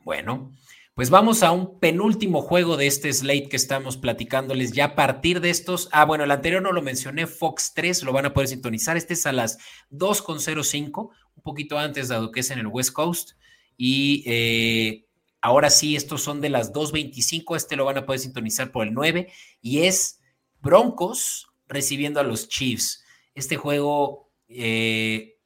Bueno, 0.05 0.53
pues 0.99 1.11
vamos 1.11 1.43
a 1.43 1.53
un 1.53 1.79
penúltimo 1.79 2.41
juego 2.41 2.75
de 2.75 2.85
este 2.85 3.13
slate 3.13 3.47
que 3.47 3.55
estamos 3.55 3.95
platicándoles 3.95 4.73
ya 4.73 4.83
a 4.83 4.95
partir 4.95 5.39
de 5.39 5.49
estos. 5.49 5.87
Ah, 5.93 6.03
bueno, 6.03 6.25
el 6.25 6.31
anterior 6.31 6.61
no 6.61 6.73
lo 6.73 6.81
mencioné, 6.81 7.25
Fox 7.25 7.71
3, 7.73 8.03
lo 8.03 8.11
van 8.11 8.25
a 8.25 8.33
poder 8.33 8.49
sintonizar. 8.49 8.97
Este 8.97 9.13
es 9.13 9.25
a 9.25 9.31
las 9.31 9.59
2.05, 9.91 11.09
un 11.35 11.41
poquito 11.41 11.79
antes 11.79 12.09
dado 12.09 12.33
que 12.33 12.41
es 12.41 12.51
en 12.51 12.59
el 12.59 12.67
West 12.67 12.91
Coast. 12.91 13.37
Y 13.77 14.25
eh, 14.25 15.05
ahora 15.39 15.69
sí, 15.69 15.95
estos 15.95 16.21
son 16.21 16.41
de 16.41 16.49
las 16.49 16.73
2.25, 16.73 17.55
este 17.55 17.77
lo 17.77 17.85
van 17.85 17.99
a 17.99 18.05
poder 18.05 18.19
sintonizar 18.19 18.73
por 18.73 18.85
el 18.85 18.93
9 18.93 19.31
y 19.61 19.83
es 19.83 20.19
Broncos 20.59 21.47
recibiendo 21.69 22.19
a 22.19 22.23
los 22.23 22.49
Chiefs. 22.49 23.05
Este 23.35 23.55
juego 23.55 24.33
eh, 24.49 25.37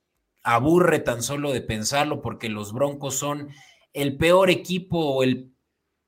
aburre 0.42 0.98
tan 0.98 1.22
solo 1.22 1.52
de 1.52 1.62
pensarlo 1.62 2.24
porque 2.24 2.50
los 2.50 2.74
Broncos 2.74 3.14
son 3.20 3.50
el 3.94 4.18
peor 4.18 4.50
equipo, 4.50 5.24
el, 5.24 5.54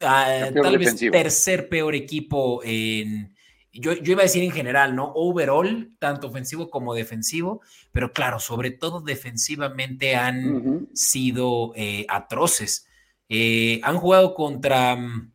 ah, 0.01 0.49
tal 0.53 0.77
vez 0.77 0.95
tercer 0.95 1.69
peor 1.69 1.95
equipo 1.95 2.61
en, 2.63 3.36
yo, 3.77 3.91
iba 3.93 4.21
a 4.21 4.23
decir 4.23 4.43
en 4.43 4.51
general, 4.51 4.95
¿no? 4.95 5.11
Overall, 5.15 5.95
tanto 5.99 6.27
ofensivo 6.27 6.69
como 6.69 6.93
defensivo, 6.93 7.61
pero 7.91 8.13
claro, 8.13 8.39
sobre 8.39 8.71
todo 8.71 9.01
defensivamente 9.01 10.15
han 10.15 10.88
sido 10.93 11.73
eh, 11.75 12.05
atroces. 12.07 12.88
Eh, 13.27 13.81
han 13.83 13.97
jugado 13.97 14.33
contra 14.33 14.95
mm, 14.95 15.31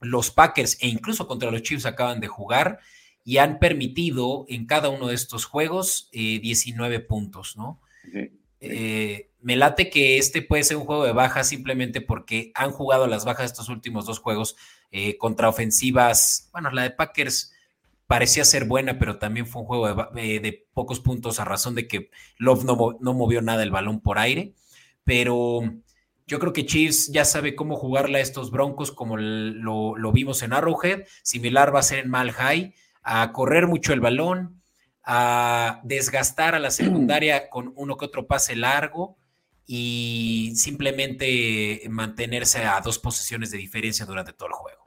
los 0.00 0.30
Packers 0.30 0.78
e 0.80 0.88
incluso 0.88 1.26
contra 1.26 1.50
los 1.50 1.62
Chiefs 1.62 1.86
acaban 1.86 2.20
de 2.20 2.28
jugar 2.28 2.78
y 3.24 3.38
han 3.38 3.58
permitido 3.58 4.44
en 4.48 4.66
cada 4.66 4.90
uno 4.90 5.08
de 5.08 5.14
estos 5.14 5.44
juegos 5.44 6.10
19 6.12 6.94
eh, 6.94 7.00
puntos, 7.00 7.56
¿no? 7.56 7.80
Eh, 8.72 9.30
me 9.40 9.56
late 9.56 9.90
que 9.90 10.16
este 10.16 10.42
puede 10.42 10.64
ser 10.64 10.76
un 10.76 10.84
juego 10.84 11.04
de 11.04 11.12
bajas 11.12 11.48
simplemente 11.48 12.00
porque 12.00 12.50
han 12.54 12.70
jugado 12.70 13.06
las 13.06 13.24
bajas 13.24 13.46
estos 13.46 13.68
últimos 13.68 14.06
dos 14.06 14.18
juegos 14.18 14.56
eh, 14.90 15.18
contra 15.18 15.48
ofensivas. 15.48 16.48
Bueno, 16.52 16.70
la 16.70 16.82
de 16.82 16.90
Packers 16.90 17.52
parecía 18.06 18.44
ser 18.44 18.64
buena, 18.64 18.98
pero 18.98 19.18
también 19.18 19.46
fue 19.46 19.62
un 19.62 19.68
juego 19.68 19.88
de, 20.14 20.66
pocos 20.72 21.00
puntos 21.00 21.40
a 21.40 21.44
razón 21.44 21.74
de 21.74 21.86
que 21.86 22.10
Love 22.38 22.64
no, 22.64 22.96
no, 23.00 23.14
movió 23.14 23.42
nada 23.42 23.62
el 23.62 23.70
balón 23.70 24.00
por 24.00 24.18
aire. 24.18 24.54
Pero 25.04 25.60
yo 26.26 26.38
creo 26.38 26.52
que 26.52 26.64
Chiefs 26.64 27.12
ya 27.12 27.24
sabe 27.24 27.54
cómo 27.54 27.76
jugarle 27.76 28.18
a 28.18 28.22
estos 28.22 28.50
Broncos 28.50 28.92
como 28.92 29.16
lo, 29.16 29.96
lo 29.96 30.12
vimos 30.12 30.42
en 30.42 30.52
Arrowhead. 30.52 31.04
Similar 31.22 31.74
va 31.74 31.80
a 31.80 31.82
ser 31.82 32.00
en 32.00 32.10
Mal 32.10 32.32
High 32.32 32.74
a 33.02 33.32
correr 33.32 33.66
mucho 33.66 33.92
el 33.92 34.00
balón, 34.00 34.62
a 35.04 35.80
desgastar 35.84 36.54
a 36.54 36.58
la 36.58 36.70
secundaria 36.70 37.48
con 37.48 37.72
uno 37.76 37.96
que 37.96 38.06
otro 38.06 38.26
pase 38.26 38.56
largo 38.56 39.16
y 39.66 40.52
simplemente 40.54 41.82
mantenerse 41.88 42.64
a 42.64 42.80
dos 42.80 42.98
posiciones 42.98 43.50
de 43.50 43.58
diferencia 43.58 44.04
durante 44.04 44.32
todo 44.32 44.48
el 44.48 44.54
juego. 44.54 44.84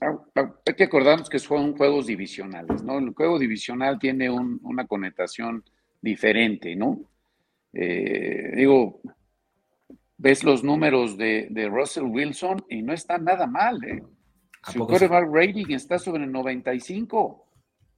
Ah, 0.00 0.18
ah, 0.36 0.54
hay 0.66 0.74
que 0.74 0.84
acordarnos 0.84 1.28
que 1.28 1.38
son 1.38 1.76
juegos 1.76 2.06
divisionales, 2.06 2.82
¿no? 2.82 2.98
El 2.98 3.10
juego 3.10 3.38
divisional 3.38 3.98
tiene 3.98 4.30
una 4.30 4.86
connotación 4.86 5.62
diferente, 6.00 6.74
¿no? 6.74 7.00
Eh, 7.72 8.52
digo, 8.56 9.00
ves 10.16 10.42
los 10.42 10.64
números 10.64 11.16
de, 11.16 11.68
Russell 11.70 12.04
Wilson 12.04 12.64
y 12.68 12.82
no 12.82 12.92
está 12.92 13.18
nada 13.18 13.46
mal, 13.46 13.82
¿eh? 13.84 14.02
Su 14.72 14.86
quarterback 14.86 15.28
rating 15.32 15.66
está 15.70 15.98
sobre 15.98 16.26
95. 16.26 17.46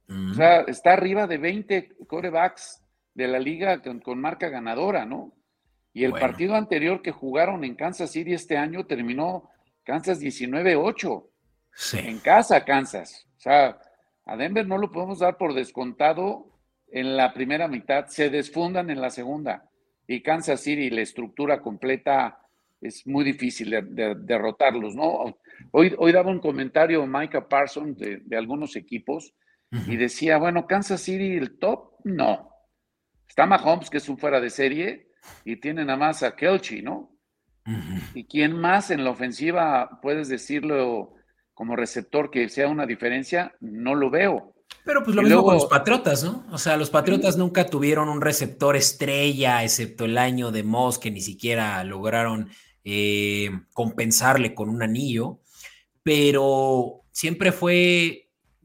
O 0.09 0.33
sea, 0.33 0.61
está 0.61 0.93
arriba 0.93 1.27
de 1.27 1.37
20 1.37 1.95
corebacks 2.07 2.83
de 3.13 3.27
la 3.27 3.39
liga 3.39 3.81
con, 3.81 4.19
marca 4.19 4.49
ganadora, 4.49 5.05
¿no? 5.05 5.33
Y 5.93 6.03
el 6.03 6.13
partido 6.13 6.55
anterior 6.55 7.01
que 7.01 7.11
jugaron 7.11 7.63
en 7.63 7.75
Kansas 7.75 8.11
City 8.11 8.33
este 8.33 8.57
año 8.57 8.85
terminó 8.85 9.49
Kansas 9.83 10.19
19-8. 10.19 11.27
Sí. 11.75 11.99
En 11.99 12.19
casa, 12.19 12.65
Kansas. 12.65 13.27
O 13.37 13.39
sea, 13.39 13.79
a 14.25 14.35
Denver 14.35 14.67
no 14.67 14.77
lo 14.77 14.91
podemos 14.91 15.19
dar 15.19 15.37
por 15.37 15.53
descontado 15.53 16.47
en 16.91 17.15
la 17.15 17.33
primera 17.33 17.67
mitad, 17.67 18.07
se 18.07 18.29
desfundan 18.29 18.89
en 18.89 19.01
la 19.01 19.09
segunda. 19.09 19.69
Y 20.07 20.21
Kansas 20.21 20.61
City, 20.61 20.89
la 20.89 21.01
estructura 21.01 21.61
completa, 21.61 22.39
es 22.81 23.07
muy 23.07 23.23
difícil 23.23 23.69
de, 23.69 24.15
derrotarlos, 24.19 24.95
¿no? 24.95 25.37
Hoy, 25.71 25.95
hoy 25.97 26.11
daba 26.11 26.29
un 26.29 26.39
comentario 26.39 27.05
Micah 27.05 27.47
Parsons 27.47 27.97
de 27.97 28.37
algunos 28.37 28.75
equipos 28.75 29.33
y 29.87 29.97
decía, 29.97 30.37
bueno, 30.37 30.67
Kansas 30.67 31.01
City, 31.01 31.35
el 31.35 31.57
top, 31.57 31.93
no. 32.03 32.49
Está 33.27 33.45
Mahomes, 33.45 33.89
que 33.89 33.97
es 33.97 34.07
un 34.09 34.17
fuera 34.17 34.39
de 34.39 34.49
serie, 34.49 35.09
y 35.43 35.55
tiene 35.55 35.83
nada 35.83 35.97
más 35.97 36.23
a 36.23 36.35
Kelchi, 36.35 36.81
¿no? 36.81 37.17
¿Y 38.13 38.25
quién 38.25 38.59
más 38.59 38.91
en 38.91 39.03
la 39.03 39.11
ofensiva 39.11 39.99
puedes 40.01 40.27
decirlo 40.27 41.13
como 41.53 41.75
receptor 41.75 42.29
que 42.29 42.49
sea 42.49 42.67
una 42.67 42.85
diferencia? 42.85 43.53
No 43.61 43.95
lo 43.95 44.09
veo. 44.09 44.53
Pero 44.85 45.03
pues 45.03 45.15
lo 45.15 45.21
mismo 45.21 45.43
con 45.43 45.55
los 45.55 45.65
Patriotas, 45.65 46.23
¿no? 46.23 46.45
O 46.51 46.57
sea, 46.57 46.75
los 46.77 46.89
Patriotas 46.89 47.37
nunca 47.37 47.65
tuvieron 47.65 48.09
un 48.09 48.21
receptor 48.21 48.75
estrella, 48.75 49.63
excepto 49.63 50.05
el 50.05 50.17
año 50.17 50.51
de 50.51 50.63
Moss, 50.63 50.99
que 50.99 51.11
ni 51.11 51.21
siquiera 51.21 51.83
lograron 51.83 52.49
eh, 52.83 53.49
compensarle 53.71 54.53
con 54.53 54.69
un 54.69 54.83
anillo, 54.83 55.39
pero 56.03 57.03
siempre 57.11 57.53
fue 57.53 58.22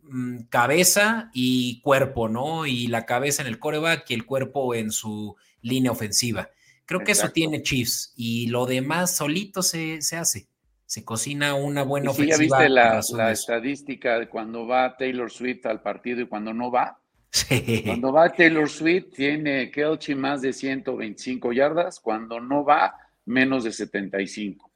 mm, 0.08 0.44
cabeza 0.48 1.30
y 1.32 1.80
cuerpo, 1.82 2.28
¿no? 2.28 2.66
Y 2.66 2.86
la 2.88 3.06
cabeza 3.06 3.42
en 3.42 3.48
el 3.48 3.58
coreback 3.58 4.10
y 4.10 4.14
el 4.14 4.26
cuerpo 4.26 4.74
en 4.74 4.90
su 4.90 5.36
línea 5.62 5.90
ofensiva. 5.90 6.50
Creo 6.86 7.04
que 7.04 7.12
eso 7.12 7.28
tiene 7.30 7.62
Chiefs 7.62 8.14
y 8.16 8.46
lo 8.46 8.64
demás 8.64 9.14
solito 9.14 9.62
se, 9.62 9.98
hace. 10.16 10.48
Se 10.86 11.04
cocina 11.04 11.54
una 11.54 11.82
buena 11.82 12.10
ofensiva. 12.10 12.36
¿Ya 12.36 12.40
viste 12.40 12.68
la, 12.70 13.00
la 13.12 13.30
estadística 13.30 14.18
de 14.18 14.28
cuando 14.28 14.66
va 14.66 14.96
Taylor 14.96 15.30
Swift 15.30 15.66
al 15.66 15.82
partido 15.82 16.22
y 16.22 16.26
cuando 16.26 16.54
no 16.54 16.70
va? 16.70 16.98
Sí. 17.30 17.82
Cuando 17.84 18.10
va 18.10 18.32
Taylor 18.32 18.70
Swift 18.70 19.10
tiene 19.14 19.70
Kelchi 19.70 20.14
más 20.14 20.40
de 20.40 20.54
125 20.54 21.52
yardas, 21.52 22.00
cuando 22.00 22.40
no 22.40 22.64
va 22.64 22.94
menos 23.26 23.64
de 23.64 23.72
75. 23.72 24.67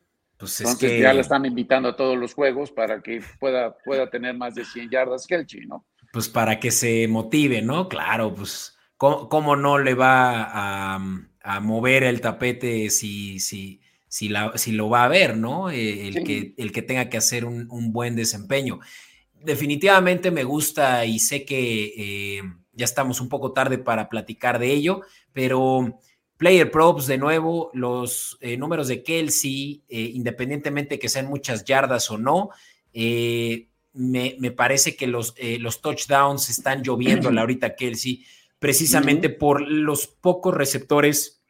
Pues 0.43 0.61
Entonces 0.61 1.01
ya 1.01 1.15
la 1.15 1.21
están 1.21 1.47
invitando 1.47 1.91
a 1.91 1.95
todos 1.95 2.19
los 2.19 2.35
juegos 2.35 2.73
para 2.73 3.01
que 3.01 3.23
pueda, 3.39 3.79
pueda 3.85 4.11
tener 4.11 4.37
más 4.37 4.57
de 4.57 4.65
100 4.65 4.91
yardas 4.91 5.25
Kelchi, 5.29 5.67
¿no? 5.67 5.87
Pues 6.13 6.29
para 6.29 6.59
que 6.59 6.73
se 6.73 7.07
motive, 7.07 7.63
¿no? 7.63 7.89
Claro, 7.89 8.35
pues 8.35 8.77
¿cómo, 8.97 9.55
no 9.55 9.79
le 9.79 9.95
va 9.95 10.43
a, 10.43 11.01
a 11.45 11.61
mover 11.61 12.03
el 12.03 12.21
tapete 12.21 12.91
si, 12.91 13.39
si, 13.39 13.83
si, 14.09 14.31
la, 14.31 14.59
si, 14.59 14.73
lo 14.73 14.89
va 14.89 15.05
a 15.05 15.09
ver, 15.09 15.37
¿no? 15.37 15.71
Eh, 15.71 16.09
el, 16.09 16.25
que, 16.25 16.55
el 16.59 16.73
que 16.73 16.83
tenga 16.83 17.09
que 17.09 17.19
hacer 17.19 17.45
un, 17.45 17.93
buen 17.93 18.17
desempeño. 18.17 18.81
Definitivamente 19.45 20.33
me 20.33 20.43
gusta 20.43 21.05
y 21.05 21.21
sé 21.21 21.45
que 21.45 21.95
eh, 21.97 22.43
ya 22.73 22.85
estamos 22.85 23.21
un 23.21 23.29
poco 23.29 23.53
tarde 23.53 23.79
para 23.79 24.09
platicar 24.09 24.59
de 24.59 24.73
ello, 24.73 25.03
pero 25.33 26.01
Player 26.43 26.69
Props, 26.69 27.07
de 27.07 27.19
nuevo, 27.19 27.71
los 27.73 28.37
eh, 28.41 28.57
números 28.57 28.89
de 28.89 29.05
Kelsey, 29.05 29.85
independientemente 29.89 30.99
que 30.99 31.09
sean 31.09 31.27
muchas 31.27 31.65
yardas 31.65 32.11
o 32.11 32.19
no, 32.19 32.51
me, 32.93 34.37
me, 34.41 34.51
parece 34.51 34.97
que 34.97 35.07
los, 35.07 35.37
los 35.61 35.81
touchdowns 35.81 36.51
están 36.51 36.83
lloviendo 36.83 37.29
ahorita 37.29 37.77
Kelsey 37.77 38.25
precisamente 38.63 39.29
por 39.29 39.61
los 39.61 40.07
pocos 40.07 40.55
receptores 40.55 41.43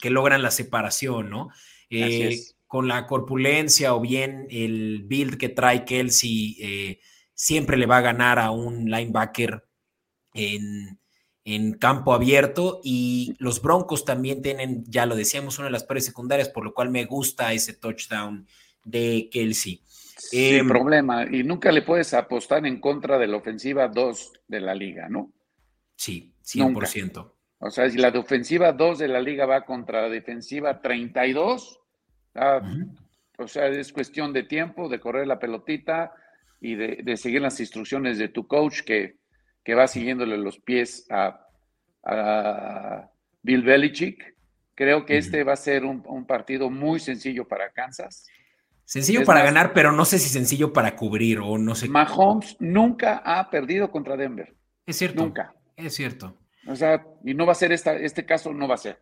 que 0.00 0.10
logran 0.10 0.42
la 0.42 0.52
separación, 0.52 1.28
¿no? 1.28 1.50
Eh, 1.90 2.38
con 2.68 2.86
la 2.86 3.06
corpulencia 3.06 3.94
o 3.94 4.00
bien 4.00 4.46
el 4.48 5.02
build 5.04 5.38
que 5.38 5.48
trae 5.48 5.84
Kelsey, 5.84 6.56
eh, 6.60 7.00
siempre 7.34 7.76
le 7.76 7.86
va 7.86 7.98
a 7.98 8.02
ganar 8.02 8.38
a 8.38 8.52
un 8.52 8.88
linebacker 8.88 9.66
en, 10.34 11.00
campo 11.78 12.14
abierto 12.14 12.80
y 12.84 13.34
los 13.38 13.60
Broncos 13.60 14.04
también 14.04 14.42
tienen, 14.42 14.84
ya 14.86 15.06
lo 15.06 15.16
decíamos, 15.16 15.58
una 15.58 15.66
de 15.66 15.72
las 15.72 15.84
pares 15.84 16.04
secundarias, 16.04 16.48
por 16.48 16.64
lo 16.64 16.72
cual 16.72 16.90
me 16.90 17.04
gusta 17.04 17.52
ese 17.52 17.72
touchdown 17.74 18.46
de 18.84 19.28
Kelsey. 19.30 19.82
Sin 19.84 20.54
em, 20.54 20.68
problema, 20.68 21.24
y 21.24 21.42
nunca 21.42 21.72
le 21.72 21.82
puedes 21.82 22.14
apostar 22.14 22.64
en 22.66 22.80
contra 22.80 23.18
de 23.18 23.26
la 23.26 23.36
ofensiva 23.36 23.88
2 23.88 24.32
de 24.46 24.60
la 24.60 24.74
liga, 24.74 25.08
¿no? 25.08 25.32
Sí, 25.96 26.32
100%. 26.44 27.32
O 27.58 27.70
sea, 27.70 27.88
si 27.90 27.98
la 27.98 28.08
ofensiva 28.08 28.72
2 28.72 28.98
de 28.98 29.08
la 29.08 29.20
liga 29.20 29.46
va 29.46 29.64
contra 29.64 30.02
la 30.02 30.08
defensiva 30.08 30.80
32, 30.80 31.80
ah, 32.34 32.60
o 33.38 33.48
sea, 33.48 33.66
es 33.68 33.92
cuestión 33.92 34.32
de 34.32 34.44
tiempo, 34.44 34.88
de 34.88 35.00
correr 35.00 35.26
la 35.26 35.38
pelotita 35.38 36.12
y 36.60 36.74
de, 36.74 37.16
seguir 37.16 37.40
las 37.40 37.58
instrucciones 37.60 38.18
de 38.18 38.28
tu 38.28 38.46
coach 38.46 38.82
que, 38.82 39.16
que 39.64 39.74
va 39.74 39.86
siguiéndole 39.86 40.36
los 40.36 40.58
pies 40.58 41.06
a, 41.10 41.38
Bill 43.42 43.62
Belichick. 43.62 44.34
Creo 44.74 45.04
que 45.04 45.18
este 45.18 45.44
va 45.44 45.52
a 45.52 45.56
ser 45.56 45.84
un, 45.84 46.26
partido 46.26 46.70
muy 46.70 46.98
sencillo 46.98 47.46
para 47.46 47.70
Kansas. 47.70 48.26
Sencillo 48.84 49.24
para 49.24 49.42
ganar, 49.42 49.72
pero 49.72 49.92
no 49.92 50.04
sé 50.04 50.18
si 50.18 50.28
sencillo 50.28 50.72
para 50.72 50.96
cubrir 50.96 51.38
o 51.38 51.58
no 51.58 51.74
sé. 51.74 51.88
Mahomes 51.88 52.56
nunca 52.58 53.22
ha 53.24 53.48
perdido 53.50 53.90
contra 53.90 54.16
Denver. 54.16 54.54
Es 54.86 54.96
cierto. 54.96 55.22
Nunca. 55.22 55.54
Es 55.76 55.94
cierto. 55.94 56.36
O 56.66 56.76
sea, 56.76 57.04
y 57.24 57.34
no 57.34 57.46
va 57.46 57.52
a 57.52 57.56
ser 57.56 57.72
esta, 57.72 57.94
este 57.94 58.24
caso, 58.24 58.52
no 58.52 58.68
va 58.68 58.74
a 58.74 58.78
ser. 58.78 59.00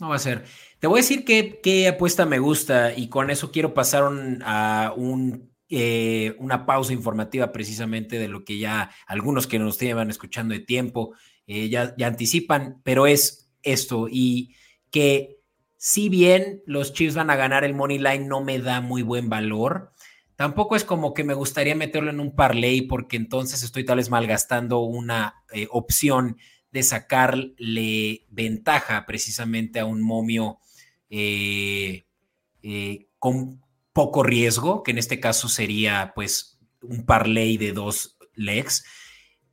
No 0.00 0.10
va 0.10 0.16
a 0.16 0.20
ser. 0.20 0.44
Te 0.78 0.86
voy 0.86 1.00
a 1.00 1.02
decir 1.02 1.24
qué, 1.24 1.88
apuesta 1.88 2.24
me 2.24 2.38
gusta 2.38 2.92
y 2.94 3.08
con 3.08 3.30
eso 3.30 3.50
quiero 3.50 3.74
pasar 3.74 4.04
a 4.44 4.92
un, 4.96 5.47
eh, 5.68 6.34
una 6.38 6.66
pausa 6.66 6.92
informativa 6.92 7.52
precisamente 7.52 8.18
de 8.18 8.28
lo 8.28 8.44
que 8.44 8.58
ya 8.58 8.90
algunos 9.06 9.46
que 9.46 9.58
nos 9.58 9.78
llevan 9.78 10.10
escuchando 10.10 10.54
de 10.54 10.60
tiempo 10.60 11.14
eh, 11.46 11.68
ya, 11.68 11.94
anticipan, 12.04 12.80
pero 12.84 13.06
es 13.06 13.50
esto 13.62 14.06
y 14.10 14.54
que 14.90 15.38
si 15.76 16.08
bien 16.08 16.62
los 16.66 16.92
Chiefs 16.92 17.14
van 17.14 17.30
a 17.30 17.36
ganar 17.36 17.64
el 17.64 17.74
money 17.74 17.98
line 17.98 18.26
no 18.26 18.42
me 18.42 18.58
da 18.58 18.80
muy 18.80 19.02
buen 19.02 19.28
valor, 19.28 19.92
Tampoco 20.38 20.76
es 20.76 20.84
como 20.84 21.14
que 21.14 21.24
me 21.24 21.34
gustaría 21.34 21.74
meterlo 21.74 22.10
en 22.10 22.20
un 22.20 22.36
parlay 22.36 22.82
porque 22.82 23.16
entonces 23.16 23.64
estoy 23.64 23.84
tal 23.84 23.96
vez 23.96 24.08
malgastando 24.08 24.78
una 24.78 25.42
eh, 25.52 25.66
opción 25.68 26.36
de 26.70 26.84
sacarle 26.84 28.24
ventaja 28.30 29.04
precisamente 29.04 29.80
a 29.80 29.84
un 29.84 30.00
momio 30.00 30.60
eh, 31.10 32.04
eh, 32.62 33.08
con 33.18 33.60
poco 33.98 34.22
riesgo, 34.22 34.84
que 34.84 34.92
en 34.92 34.98
este 34.98 35.18
caso 35.18 35.48
sería 35.48 36.12
pues 36.14 36.56
un 36.82 37.04
parlay 37.04 37.56
de 37.56 37.72
dos 37.72 38.16
legs. 38.36 38.84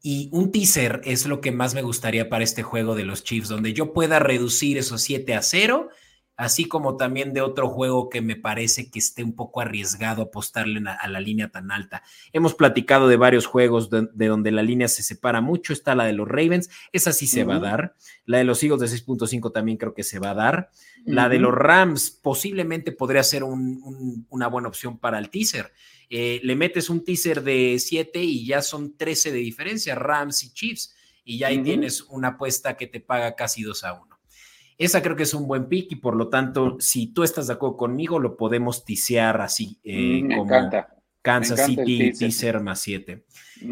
Y 0.03 0.29
un 0.33 0.51
teaser 0.51 1.01
es 1.03 1.25
lo 1.25 1.41
que 1.41 1.51
más 1.51 1.73
me 1.73 1.81
gustaría 1.81 2.29
para 2.29 2.43
este 2.43 2.61
juego 2.61 2.93
de 2.93 3.05
los 3.05 3.23
Chiefs, 3.23 3.49
donde 3.49 3.73
yo 3.73 3.91
pueda 3.91 4.19
reducir 4.19 4.77
esos 4.77 5.01
7 5.01 5.33
a 5.33 5.41
0 5.41 5.89
así 6.37 6.67
como 6.67 6.97
también 6.97 7.33
de 7.33 7.41
otro 7.41 7.69
juego 7.69 8.09
que 8.09 8.21
me 8.21 8.35
parece 8.35 8.89
que 8.89 8.99
esté 8.99 9.23
un 9.23 9.35
poco 9.35 9.61
arriesgado 9.61 10.23
apostarle 10.23 10.81
a, 10.87 11.07
la 11.07 11.19
línea 11.19 11.49
tan 11.49 11.71
alta. 11.71 12.03
Hemos 12.33 12.53
platicado 12.53 13.07
de 13.07 13.17
varios 13.17 13.45
juegos 13.45 13.89
de, 13.89 14.27
donde 14.27 14.51
la 14.51 14.61
línea 14.61 14.87
se 14.87 15.03
separa 15.03 15.41
mucho, 15.41 15.73
está 15.73 15.95
la 15.95 16.05
de 16.05 16.13
los 16.13 16.27
Ravens, 16.27 16.69
esa 16.91 17.13
sí 17.13 17.27
se 17.27 17.43
va 17.43 17.55
a 17.55 17.59
dar, 17.59 17.95
la 18.25 18.39
de 18.39 18.43
los 18.43 18.61
Eagles 18.63 18.81
de 18.81 18.97
6.5 18.97 19.51
también 19.51 19.77
creo 19.77 19.93
que 19.93 20.03
se 20.03 20.19
va 20.19 20.31
a 20.31 20.35
dar, 20.35 20.69
la 21.05 21.29
de 21.29 21.39
los 21.39 21.53
Rams 21.53 22.09
posiblemente 22.09 22.91
podría 22.91 23.23
ser 23.23 23.43
una 23.43 24.47
buena 24.47 24.67
opción 24.67 24.97
para 24.97 25.19
el 25.19 25.29
teaser. 25.29 25.71
Eh, 26.09 26.39
le 26.43 26.55
metes 26.55 26.89
un 26.89 27.03
teaser 27.03 27.43
de 27.43 27.77
7 27.79 28.21
y 28.21 28.45
ya 28.45 28.61
son 28.61 28.97
13 28.97 29.31
de 29.31 29.39
diferencia, 29.39 29.95
Rams 29.95 30.43
y 30.43 30.53
Chiefs, 30.53 30.95
y 31.23 31.39
ya 31.39 31.47
ahí 31.47 31.61
tienes 31.61 32.01
una 32.03 32.29
apuesta 32.29 32.77
que 32.77 32.87
te 32.87 32.99
paga 32.99 33.35
casi 33.35 33.63
2 33.63 33.83
a 33.83 33.93
1. 33.93 34.19
Esa 34.77 35.01
creo 35.01 35.15
que 35.15 35.23
es 35.23 35.33
un 35.33 35.47
buen 35.47 35.67
pick 35.67 35.91
y 35.91 35.95
por 35.95 36.15
lo 36.15 36.27
tanto, 36.27 36.77
si 36.79 37.07
tú 37.07 37.23
estás 37.23 37.47
de 37.47 37.53
acuerdo 37.53 37.77
conmigo, 37.77 38.19
lo 38.19 38.35
podemos 38.35 38.83
tisear 38.83 39.41
así, 39.41 39.79
eh, 39.83 40.21
mm, 40.23 40.37
como 40.37 40.69
Kansas 41.21 41.65
City 41.65 42.13
teaser 42.13 42.59
más 42.59 42.81
7. 42.81 43.25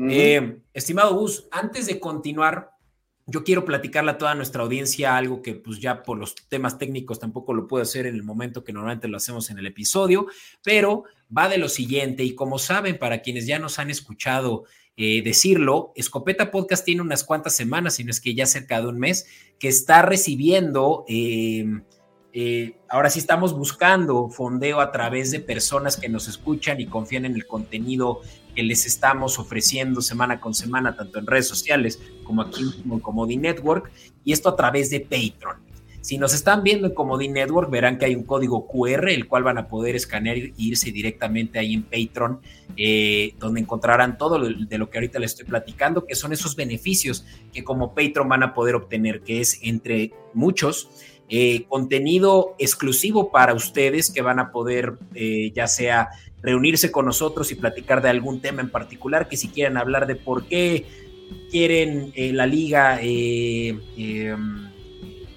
Eh, 0.10 0.58
estimado 0.74 1.16
Gus, 1.16 1.48
antes 1.52 1.86
de 1.88 2.00
continuar, 2.00 2.72
yo 3.26 3.44
quiero 3.44 3.64
platicarle 3.64 4.12
a 4.12 4.18
toda 4.18 4.36
nuestra 4.36 4.64
audiencia 4.64 5.16
algo 5.16 5.42
que 5.42 5.56
pues 5.56 5.80
ya 5.80 6.04
por 6.04 6.18
los 6.18 6.36
temas 6.36 6.78
técnicos 6.78 7.20
tampoco 7.20 7.54
lo 7.54 7.68
puedo 7.68 7.84
hacer 7.84 8.06
en 8.06 8.16
el 8.16 8.24
momento 8.24 8.64
que 8.64 8.74
normalmente 8.74 9.08
lo 9.08 9.18
hacemos 9.18 9.50
en 9.50 9.60
el 9.60 9.66
episodio, 9.66 10.28
pero 10.62 11.06
va 11.36 11.48
de 11.48 11.58
lo 11.58 11.70
siguiente 11.70 12.24
y 12.24 12.36
como 12.36 12.60
saben, 12.60 13.00
para 13.00 13.22
quienes 13.22 13.48
ya 13.48 13.60
nos 13.60 13.80
han 13.80 13.90
escuchado 13.90 14.66
eh, 14.96 15.22
decirlo, 15.24 15.92
Escopeta 15.96 16.52
Podcast 16.52 16.86
tiene 16.86 17.02
unas 17.02 17.24
cuantas 17.24 17.56
semanas, 17.56 17.96
si 17.96 18.04
no 18.04 18.12
es 18.12 18.22
que 18.22 18.36
ya 18.36 18.46
cerca 18.46 18.82
de 18.82 18.88
un 18.88 19.00
mes, 19.00 19.28
que 19.60 19.68
está 19.70 20.02
recibiendo... 20.02 21.06
Eh, 21.08 21.66
eh, 22.36 22.78
ahora 22.90 23.12
sí 23.12 23.20
estamos 23.20 23.56
buscando 23.56 24.28
fondeo 24.28 24.82
a 24.82 24.92
través 24.92 25.30
de 25.30 25.40
personas 25.40 25.98
que 25.98 26.10
nos 26.10 26.28
escuchan 26.28 26.82
y 26.82 26.88
confían 26.88 27.26
en 27.26 27.36
el 27.36 27.46
contenido 27.46 28.22
que 28.54 28.64
les 28.64 28.86
estamos 28.86 29.40
ofreciendo 29.40 30.02
semana 30.02 30.40
con 30.40 30.54
semana, 30.54 30.96
tanto 30.96 31.20
en 31.20 31.28
redes 31.28 31.48
sociales 31.48 32.00
como 32.24 32.42
aquí 32.42 32.64
en 32.90 33.00
Comodi 33.00 33.38
Network, 33.38 33.92
y 34.24 34.32
esto 34.32 34.50
a 34.50 34.56
través 34.56 34.90
de 34.90 35.00
Patreon. 35.02 35.64
Si 36.04 36.18
nos 36.18 36.34
están 36.34 36.64
viendo 36.64 36.86
en 36.86 36.94
Comodi 36.94 37.30
Network, 37.30 37.70
verán 37.70 37.98
que 37.98 38.04
hay 38.04 38.16
un 38.16 38.24
código 38.24 38.68
QR, 38.68 39.10
el 39.10 39.26
cual 39.26 39.44
van 39.44 39.58
a 39.58 39.70
poder 39.70 39.96
escanear 39.96 40.36
e 40.36 40.54
irse 40.58 40.92
directamente 40.92 41.60
ahí 41.60 41.76
en 41.76 41.84
Patreon, 41.84 42.42
eh, 42.76 43.36
donde 43.40 43.62
encontrarán 43.62 44.18
todo 44.18 44.38
de 44.38 44.78
lo 44.78 44.90
que 44.90 44.98
ahorita 44.98 45.18
les 45.20 45.32
estoy 45.32 45.46
platicando, 45.46 46.06
que 46.06 46.16
son 46.16 46.34
esos 46.34 46.58
beneficios 46.58 47.26
que 47.54 47.64
como 47.64 47.96
Patreon 47.96 48.28
van 48.28 48.44
a 48.44 48.54
poder 48.54 48.76
obtener, 48.76 49.22
que 49.22 49.40
es 49.40 49.60
entre 49.62 50.12
muchos 50.34 50.90
eh, 51.30 51.64
contenido 51.70 52.54
exclusivo 52.60 53.32
para 53.32 53.54
ustedes 53.54 54.12
que 54.12 54.22
van 54.22 54.40
a 54.40 54.52
poder 54.52 54.98
eh, 55.16 55.54
ya 55.56 55.68
sea 55.68 56.10
reunirse 56.44 56.92
con 56.92 57.06
nosotros 57.06 57.52
y 57.52 57.56
platicar 57.56 58.02
de 58.02 58.10
algún 58.10 58.42
tema 58.42 58.62
en 58.62 58.70
particular, 58.70 59.28
que 59.28 59.38
si 59.38 59.48
quieren 59.48 59.78
hablar 59.78 60.06
de 60.06 60.16
por 60.16 60.46
qué 60.46 60.86
quieren 61.50 62.12
eh, 62.16 62.34
la 62.34 62.46
liga 62.46 63.00
em, 63.02 63.80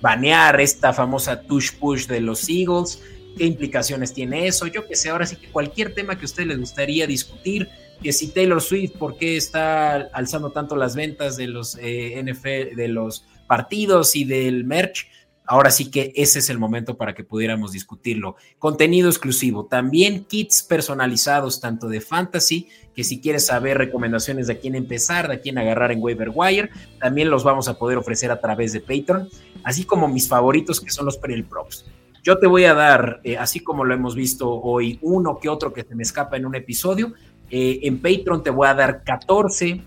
banear 0.02 0.60
esta 0.60 0.92
famosa 0.92 1.40
tush 1.42 1.72
push 1.78 2.06
de 2.06 2.20
los 2.20 2.48
Eagles, 2.48 3.02
qué 3.38 3.44
implicaciones 3.44 4.12
tiene 4.12 4.48
eso, 4.48 4.66
yo 4.66 4.86
que 4.86 4.96
sé, 4.96 5.10
ahora 5.10 5.26
sí 5.26 5.36
que 5.36 5.48
cualquier 5.48 5.94
tema 5.94 6.16
que 6.16 6.22
a 6.22 6.26
ustedes 6.26 6.48
les 6.48 6.58
gustaría 6.58 7.06
discutir, 7.06 7.68
que 8.02 8.12
si 8.12 8.28
Taylor 8.28 8.60
Swift, 8.60 8.92
por 8.98 9.16
qué 9.16 9.36
está 9.36 9.96
alzando 10.12 10.50
tanto 10.50 10.76
las 10.76 10.96
ventas 10.96 11.36
de 11.36 11.46
los 11.46 11.76
NFL, 11.76 12.74
de 12.74 12.88
los 12.88 13.24
partidos 13.46 14.16
y 14.16 14.24
del 14.24 14.64
merch, 14.64 15.06
Ahora 15.46 15.70
sí 15.70 15.90
que 15.90 16.12
ese 16.16 16.40
es 16.40 16.50
el 16.50 16.58
momento 16.58 16.96
para 16.96 17.14
que 17.14 17.24
pudiéramos 17.24 17.72
discutirlo. 17.72 18.36
Contenido 18.58 19.08
exclusivo, 19.08 19.66
también 19.66 20.24
kits 20.24 20.62
personalizados, 20.62 21.60
tanto 21.60 21.88
de 21.88 22.00
fantasy, 22.00 22.68
que 22.94 23.04
si 23.04 23.20
quieres 23.20 23.46
saber 23.46 23.78
recomendaciones 23.78 24.46
de 24.46 24.58
quién 24.58 24.74
empezar, 24.74 25.28
de 25.28 25.40
quién 25.40 25.58
agarrar 25.58 25.92
en 25.92 26.02
Waiver 26.02 26.32
Wire, 26.34 26.70
también 26.98 27.30
los 27.30 27.44
vamos 27.44 27.68
a 27.68 27.78
poder 27.78 27.98
ofrecer 27.98 28.30
a 28.30 28.40
través 28.40 28.72
de 28.72 28.80
Patreon, 28.80 29.28
así 29.62 29.84
como 29.84 30.08
mis 30.08 30.28
favoritos 30.28 30.80
que 30.80 30.90
son 30.90 31.04
los 31.04 31.16
Peril 31.18 31.44
Props. 31.44 31.84
Yo 32.24 32.38
te 32.38 32.48
voy 32.48 32.64
a 32.64 32.74
dar, 32.74 33.20
eh, 33.22 33.36
así 33.38 33.60
como 33.60 33.84
lo 33.84 33.94
hemos 33.94 34.16
visto 34.16 34.50
hoy, 34.50 34.98
uno 35.02 35.38
que 35.38 35.48
otro 35.48 35.72
que 35.72 35.84
se 35.84 35.94
me 35.94 36.02
escapa 36.02 36.36
en 36.36 36.44
un 36.44 36.56
episodio. 36.56 37.12
Eh, 37.50 37.78
en 37.82 38.00
Patreon 38.00 38.42
te 38.42 38.50
voy 38.50 38.66
a 38.66 38.74
dar 38.74 39.04
14 39.04 39.80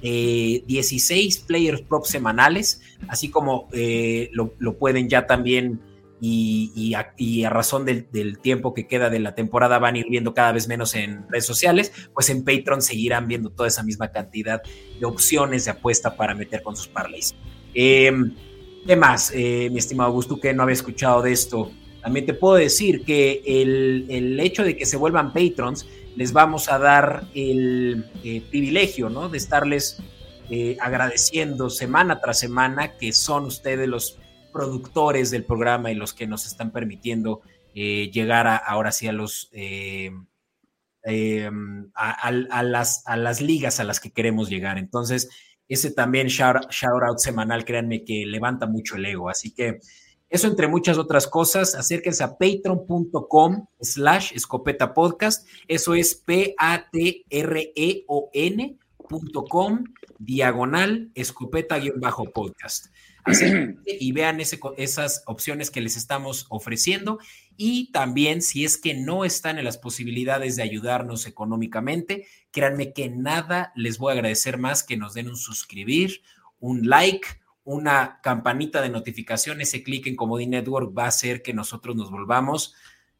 16 0.00 1.36
eh, 1.36 1.42
players 1.46 1.82
prop 1.82 2.04
semanales, 2.04 2.80
así 3.08 3.30
como 3.30 3.68
eh, 3.72 4.30
lo, 4.32 4.78
pueden 4.78 5.08
ya 5.08 5.26
también 5.26 5.80
y, 6.20 6.94
a, 6.94 7.50
razón 7.50 7.84
del, 7.84 8.38
tiempo 8.38 8.74
que 8.74 8.86
queda 8.86 9.10
de 9.10 9.20
la 9.20 9.34
temporada 9.34 9.78
van 9.78 9.94
a 9.94 9.98
ir 9.98 10.06
viendo 10.08 10.34
cada 10.34 10.52
vez 10.52 10.68
menos 10.68 10.94
en 10.94 11.28
redes 11.28 11.46
sociales, 11.46 11.92
pues 12.14 12.30
en 12.30 12.44
Patreon 12.44 12.82
seguirán 12.82 13.28
viendo 13.28 13.50
toda 13.50 13.68
esa 13.68 13.82
misma 13.82 14.08
cantidad 14.08 14.62
de 14.98 15.06
opciones 15.06 15.64
de 15.64 15.72
apuesta 15.72 16.16
para 16.16 16.34
meter 16.34 16.62
con 16.62 16.76
sus 16.76 16.88
parlays. 16.88 17.34
Em, 17.74 18.34
¿Qué 18.86 18.96
más, 18.96 19.32
eh, 19.34 19.68
mi 19.70 19.78
estimado 19.78 20.08
Augusto, 20.08 20.40
que 20.40 20.54
no 20.54 20.62
había 20.62 20.72
escuchado 20.72 21.22
de 21.22 21.32
esto? 21.32 21.70
También 22.02 22.24
te 22.24 22.34
puedo 22.34 22.54
decir 22.54 23.04
que 23.04 23.42
el, 23.44 24.06
el 24.08 24.40
hecho 24.40 24.64
de 24.64 24.76
que 24.76 24.86
se 24.86 24.96
vuelvan 24.96 25.32
patrons 25.32 25.86
les 26.18 26.32
vamos 26.32 26.68
a 26.68 26.80
dar 26.80 27.28
el 27.32 28.10
eh, 28.24 28.42
privilegio, 28.50 29.08
¿no? 29.08 29.28
De 29.28 29.38
estarles 29.38 30.02
eh, 30.50 30.76
agradeciendo 30.80 31.70
semana 31.70 32.20
tras 32.20 32.40
semana 32.40 32.96
que 32.96 33.12
son 33.12 33.44
ustedes 33.44 33.86
los 33.86 34.18
productores 34.52 35.30
del 35.30 35.44
programa 35.44 35.92
y 35.92 35.94
los 35.94 36.14
que 36.14 36.26
nos 36.26 36.44
están 36.44 36.72
permitiendo 36.72 37.42
eh, 37.72 38.10
llegar 38.12 38.48
a, 38.48 38.56
ahora 38.56 38.90
sí 38.90 39.06
a 39.06 39.12
los 39.12 39.48
em, 39.52 40.26
a, 41.94 42.32
las, 42.62 43.04
a 43.06 43.16
las 43.16 43.40
ligas 43.40 43.78
a 43.78 43.84
las 43.84 44.00
que 44.00 44.10
queremos 44.10 44.50
llegar. 44.50 44.76
Entonces, 44.76 45.30
ese 45.68 45.92
también 45.92 46.26
shout, 46.26 46.68
shout 46.72 47.00
out 47.06 47.18
semanal, 47.18 47.64
créanme 47.64 48.04
que 48.04 48.26
levanta 48.26 48.66
mucho 48.66 48.96
el 48.96 49.06
ego. 49.06 49.30
Así 49.30 49.54
que 49.54 49.78
eso 50.30 50.46
entre 50.46 50.68
muchas 50.68 50.98
otras 50.98 51.26
cosas, 51.26 51.74
acérquense 51.74 52.22
a 52.22 52.36
patreon.com 52.36 53.66
slash 53.80 54.32
escopeta 54.34 54.92
podcast. 54.92 55.48
Eso 55.66 55.94
es 55.94 56.14
P-A-T-R-E-O-N.com 56.16 56.64
diagonal 60.18 61.10
escopeta-podcast. 61.14 62.86
y 63.86 64.12
vean 64.12 64.40
esas 64.40 65.22
opciones 65.26 65.70
que 65.70 65.80
les 65.80 65.96
estamos 65.96 66.46
ofreciendo. 66.48 67.18
Y 67.56 67.90
también, 67.92 68.42
si 68.42 68.64
es 68.64 68.76
que 68.78 68.94
no 68.94 69.24
están 69.24 69.58
en 69.58 69.64
las 69.64 69.78
posibilidades 69.78 70.56
de 70.56 70.62
ayudarnos 70.62 71.26
económicamente, 71.26 72.26
créanme 72.50 72.92
que 72.92 73.08
nada 73.10 73.72
les 73.74 73.98
voy 73.98 74.10
a 74.10 74.14
agradecer 74.14 74.58
más 74.58 74.82
que 74.82 74.96
nos 74.96 75.14
den 75.14 75.28
un 75.28 75.36
suscribir, 75.36 76.22
un 76.60 76.88
like, 76.88 77.28
una 77.68 78.20
campanita 78.22 78.80
de 78.80 78.88
notificación, 78.88 79.60
ese 79.60 79.82
clic 79.82 80.06
en 80.06 80.16
Comodi 80.16 80.46
Network 80.46 80.96
va 80.96 81.04
a 81.04 81.08
hacer 81.08 81.42
que 81.42 81.52
nosotros 81.52 81.96
nos 81.96 82.10
volvamos 82.10 82.74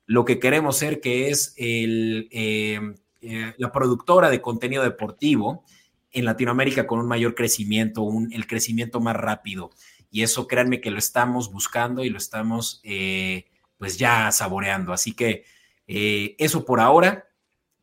lo 0.06 0.24
que 0.24 0.38
queremos 0.38 0.78
ser, 0.78 1.02
que 1.02 1.28
es 1.28 1.52
el, 1.58 2.28
em, 2.30 2.94
eh, 3.20 3.52
la 3.58 3.70
productora 3.70 4.30
de 4.30 4.40
contenido 4.40 4.82
deportivo 4.82 5.64
en 6.12 6.24
Latinoamérica 6.24 6.86
con 6.86 6.98
un 6.98 7.06
mayor 7.06 7.34
crecimiento, 7.34 8.00
un, 8.00 8.32
el 8.32 8.46
crecimiento 8.46 9.00
más 9.00 9.16
rápido. 9.16 9.68
Y 10.10 10.22
eso 10.22 10.46
créanme 10.46 10.80
que 10.80 10.90
lo 10.90 10.98
estamos 10.98 11.52
buscando 11.52 12.02
y 12.02 12.08
lo 12.08 12.16
estamos 12.16 12.80
eh, 12.84 13.44
pues 13.76 13.98
ya 13.98 14.32
saboreando. 14.32 14.94
Así 14.94 15.12
que 15.12 15.44
eh, 15.86 16.36
eso 16.38 16.64
por 16.64 16.80
ahora. 16.80 17.28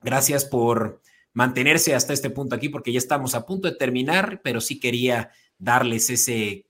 Gracias 0.02 0.46
por 0.46 1.00
mantenerse 1.32 1.94
hasta 1.94 2.14
este 2.14 2.32
punto 2.32 2.56
aquí 2.56 2.70
porque 2.70 2.92
ya 2.92 2.98
estamos 2.98 3.36
a 3.36 3.46
punto 3.46 3.70
de 3.70 3.78
terminar, 3.78 4.42
pero 4.44 4.62
sí 4.62 4.80
quería 4.80 5.30
darles 5.66 6.10
ese 6.10 6.68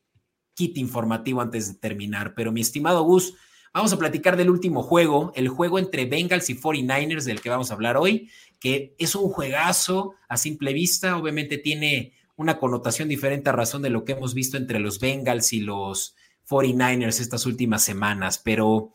kit 0.55 0.77
informativo 0.77 1.41
antes 1.41 1.67
de 1.67 1.79
terminar. 1.79 2.33
Pero 2.33 2.51
mi 2.51 2.61
estimado 2.61 3.03
Gus, 3.03 3.35
vamos 3.73 3.91
a 3.93 3.99
platicar 3.99 4.37
del 4.37 4.49
último 4.49 4.81
juego, 4.81 5.33
el 5.35 5.49
juego 5.49 5.77
entre 5.77 6.05
Bengals 6.05 6.49
y 6.49 6.55
49ers 6.55 7.25
del 7.25 7.41
que 7.41 7.49
vamos 7.49 7.69
a 7.69 7.73
hablar 7.73 7.97
hoy, 7.97 8.31
que 8.59 8.95
es 8.97 9.13
un 9.15 9.29
juegazo 9.29 10.15
a 10.29 10.37
simple 10.37 10.73
vista, 10.73 11.17
obviamente 11.17 11.57
tiene 11.57 12.13
una 12.37 12.57
connotación 12.57 13.09
diferente 13.09 13.49
a 13.49 13.53
razón 13.53 13.81
de 13.81 13.89
lo 13.89 14.05
que 14.05 14.13
hemos 14.13 14.33
visto 14.33 14.57
entre 14.57 14.79
los 14.79 14.99
Bengals 14.99 15.53
y 15.53 15.59
los 15.59 16.15
49ers 16.49 17.19
estas 17.19 17.45
últimas 17.45 17.83
semanas, 17.83 18.39
pero 18.43 18.93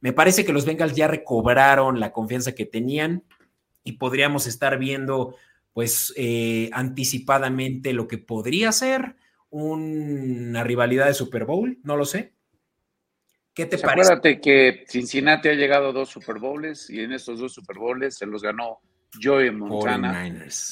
me 0.00 0.12
parece 0.12 0.44
que 0.44 0.52
los 0.52 0.64
Bengals 0.64 0.94
ya 0.94 1.08
recobraron 1.08 2.00
la 2.00 2.12
confianza 2.12 2.54
que 2.54 2.66
tenían 2.66 3.24
y 3.84 3.92
podríamos 3.92 4.46
estar 4.46 4.78
viendo 4.78 5.34
pues 5.72 6.12
eh, 6.16 6.70
anticipadamente 6.72 7.92
lo 7.92 8.08
que 8.08 8.18
podría 8.18 8.72
ser 8.72 9.16
una 9.50 10.64
rivalidad 10.64 11.06
de 11.06 11.14
Super 11.14 11.44
Bowl, 11.44 11.78
no 11.82 11.96
lo 11.96 12.04
sé. 12.04 12.34
¿Qué 13.52 13.66
te 13.66 13.78
parece? 13.78 14.12
Acuérdate 14.12 14.40
que 14.40 14.84
Cincinnati 14.88 15.48
ha 15.48 15.54
llegado 15.54 15.88
a 15.88 15.92
dos 15.92 16.08
Super 16.08 16.38
Bowls 16.38 16.88
y 16.88 17.00
en 17.00 17.12
estos 17.12 17.40
dos 17.40 17.52
Super 17.52 17.78
Bowls 17.78 18.16
se 18.16 18.26
los 18.26 18.42
ganó 18.42 18.80
Joey 19.20 19.50
Montana. 19.50 20.28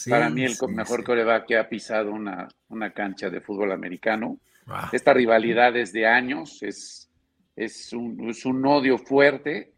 para 0.08 0.30
mí 0.30 0.44
el 0.44 0.54
mejor 0.68 1.02
coreback 1.02 1.46
que 1.46 1.56
ha 1.56 1.68
pisado 1.68 2.12
una, 2.12 2.48
una 2.68 2.92
cancha 2.92 3.30
de 3.30 3.40
fútbol 3.40 3.72
americano. 3.72 4.38
Esta 4.92 5.14
rivalidad 5.14 5.76
es 5.76 5.92
de 5.92 6.06
años, 6.06 6.62
es, 6.62 7.10
es, 7.56 7.92
un, 7.92 8.28
es 8.28 8.44
un 8.44 8.64
odio 8.66 8.98
fuerte. 8.98 9.72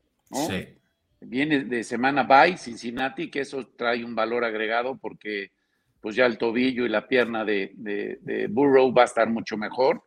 Viene 1.20 1.64
de 1.64 1.84
semana 1.84 2.24
bye 2.24 2.56
Cincinnati, 2.56 3.30
que 3.30 3.40
eso 3.40 3.68
trae 3.76 4.04
un 4.04 4.14
valor 4.14 4.44
agregado 4.44 4.98
porque 4.98 5.52
pues 6.00 6.16
ya 6.16 6.26
el 6.26 6.38
tobillo 6.38 6.86
y 6.86 6.88
la 6.88 7.06
pierna 7.06 7.44
de, 7.44 8.48
Burrow 8.50 8.92
va 8.92 9.02
a 9.02 9.06
estar 9.06 9.28
mucho 9.28 9.56
mejor. 9.56 10.02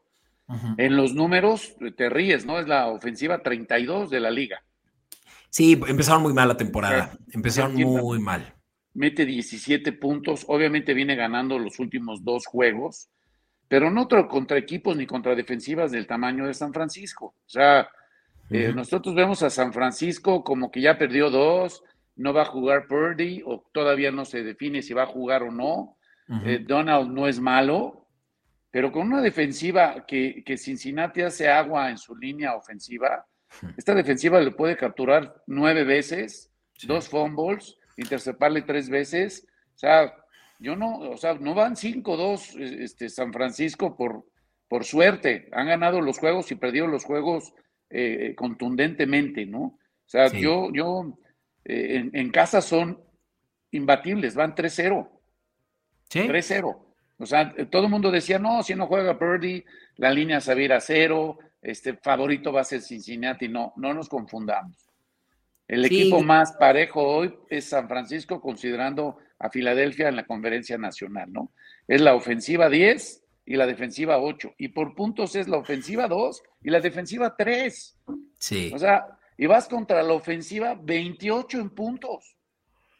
En 0.77 0.97
los 0.97 1.15
números 1.15 1.75
te 1.95 2.09
ríes, 2.09 2.45
¿no? 2.45 2.59
Es 2.59 2.67
la 2.67 2.87
ofensiva 2.87 3.41
32 3.41 4.09
de 4.09 4.19
la 4.19 4.29
liga. 4.29 4.63
Sí, 5.49 5.79
empezaron 5.87 6.21
muy 6.21 6.33
mal 6.33 6.47
la 6.47 6.57
temporada. 6.57 7.17
Empezaron 7.31 7.75
muy 7.75 8.19
mal. 8.19 8.53
Mete 8.93 9.25
17 9.25 9.93
puntos. 9.93 10.45
Obviamente 10.47 10.93
viene 10.93 11.15
ganando 11.15 11.57
los 11.57 11.79
últimos 11.79 12.23
dos 12.23 12.45
juegos, 12.45 13.09
pero 13.67 13.89
no 13.89 14.07
contra 14.07 14.57
equipos 14.57 14.97
ni 14.97 15.07
contra 15.07 15.35
defensivas 15.35 15.91
del 15.91 16.05
tamaño 16.05 16.45
de 16.45 16.53
San 16.53 16.73
Francisco. 16.73 17.35
O 17.45 17.49
sea, 17.49 17.87
eh, 18.49 18.71
nosotros 18.75 19.15
vemos 19.15 19.41
a 19.41 19.49
San 19.49 19.73
Francisco 19.73 20.43
como 20.43 20.69
que 20.69 20.81
ya 20.81 20.97
perdió 20.97 21.29
dos, 21.29 21.83
no 22.16 22.34
va 22.34 22.43
a 22.43 22.45
jugar 22.45 22.88
Purdy 22.88 23.41
o 23.45 23.70
todavía 23.74 24.11
no 24.11 24.26
se 24.26 24.43
define 24.43 24.82
si 24.82 24.93
va 24.93 25.03
a 25.03 25.07
jugar 25.07 25.43
o 25.43 25.51
no. 25.51 25.97
Eh, 26.45 26.59
Donald 26.66 27.11
no 27.11 27.28
es 27.28 27.39
malo, 27.39 28.07
pero 28.72 28.91
con 28.91 29.07
una 29.07 29.22
defensiva 29.22 30.05
que, 30.05 30.43
que 30.45 30.57
Cincinnati 30.57 31.22
hace 31.22 31.49
agua 31.49 31.89
en 31.89 31.97
su 31.97 32.16
línea 32.16 32.55
ofensiva, 32.55 33.26
esta 33.78 33.93
defensiva 33.93 34.39
le 34.39 34.51
puede 34.51 34.78
capturar 34.78 35.43
nueve 35.47 35.84
veces, 35.84 36.51
dos 36.88 37.07
fumbles, 37.07 37.78
interceptarle 37.97 38.64
tres 38.64 38.89
veces. 38.89 39.47
O 39.76 39.78
sea, 39.78 40.14
yo 40.59 40.76
no, 40.76 40.99
o 40.99 41.18
sea, 41.18 41.36
no 41.36 41.53
van 41.53 41.76
5-2 41.76 42.59
este, 42.80 43.09
San 43.09 43.34
Francisco 43.34 43.95
por, 43.95 44.26
por 44.68 44.86
suerte. 44.86 45.49
Han 45.51 45.68
ganado 45.68 46.01
los 46.01 46.18
juegos 46.20 46.51
y 46.51 46.55
perdido 46.55 46.88
los 46.88 47.03
juegos 47.03 47.53
eh, 47.89 48.34
contundentemente, 48.36 49.45
¿no? 49.45 49.61
O 49.61 50.09
sea, 50.14 50.28
yo, 50.28 50.72
yo 50.74 51.18
eh, 51.66 52.09
en, 52.11 52.32
casa 52.32 52.61
son 52.61 53.01
imbatibles, 53.72 54.36
van 54.36 54.55
3-0. 54.55 55.09
¿Sí? 56.09 56.20
3-0. 56.20 56.86
O 57.18 57.26
sea, 57.26 57.53
todo 57.70 57.84
el 57.84 57.89
mundo 57.89 58.11
decía, 58.11 58.39
no, 58.39 58.64
si 58.64 58.76
no 58.76 58.88
juega 58.88 59.18
Purdy, 59.18 59.64
la 59.97 60.11
línea 60.11 60.41
se 60.41 60.53
va 60.53 60.59
a 60.59 60.64
ir 60.64 60.74
a 60.74 60.80
cero, 60.80 61.38
este 61.61 61.95
favorito 61.95 62.51
va 62.51 62.61
a 62.61 62.66
ser 62.66 62.82
Cincinnati. 62.82 63.47
No, 63.47 63.74
no 63.78 63.93
nos 63.93 64.09
confundamos. 64.09 64.89
El 65.68 65.86
equipo 65.86 66.22
más 66.22 66.53
parejo 66.53 67.01
hoy 67.01 67.34
es 67.49 67.66
San 67.66 67.88
Francisco, 67.88 68.41
considerando 68.41 69.18
a 69.39 69.49
Filadelfia 69.49 70.09
en 70.09 70.18
la 70.18 70.26
conferencia 70.26 70.78
nacional, 70.78 71.32
¿no? 71.32 71.51
Es 71.88 72.01
la 72.01 72.16
ofensiva 72.16 72.70
10 72.70 73.24
y 73.45 73.55
la 73.55 73.66
defensiva 73.66 74.20
8. 74.20 74.55
Y 74.57 74.70
por 74.70 74.93
puntos 74.93 75.36
es 75.36 75.47
la 75.47 75.57
ofensiva 75.57 76.07
2 76.07 76.43
y 76.64 76.70
la 76.70 76.80
defensiva 76.80 77.36
3. 77.38 77.99
Sí. 78.38 78.72
O 78.74 78.78
sea, 78.78 79.05
y 79.38 79.45
vas 79.45 79.67
contra 79.67 80.03
la 80.03 80.13
ofensiva 80.13 80.79
28 80.81 81.59
en 81.59 81.69
puntos. 81.71 82.36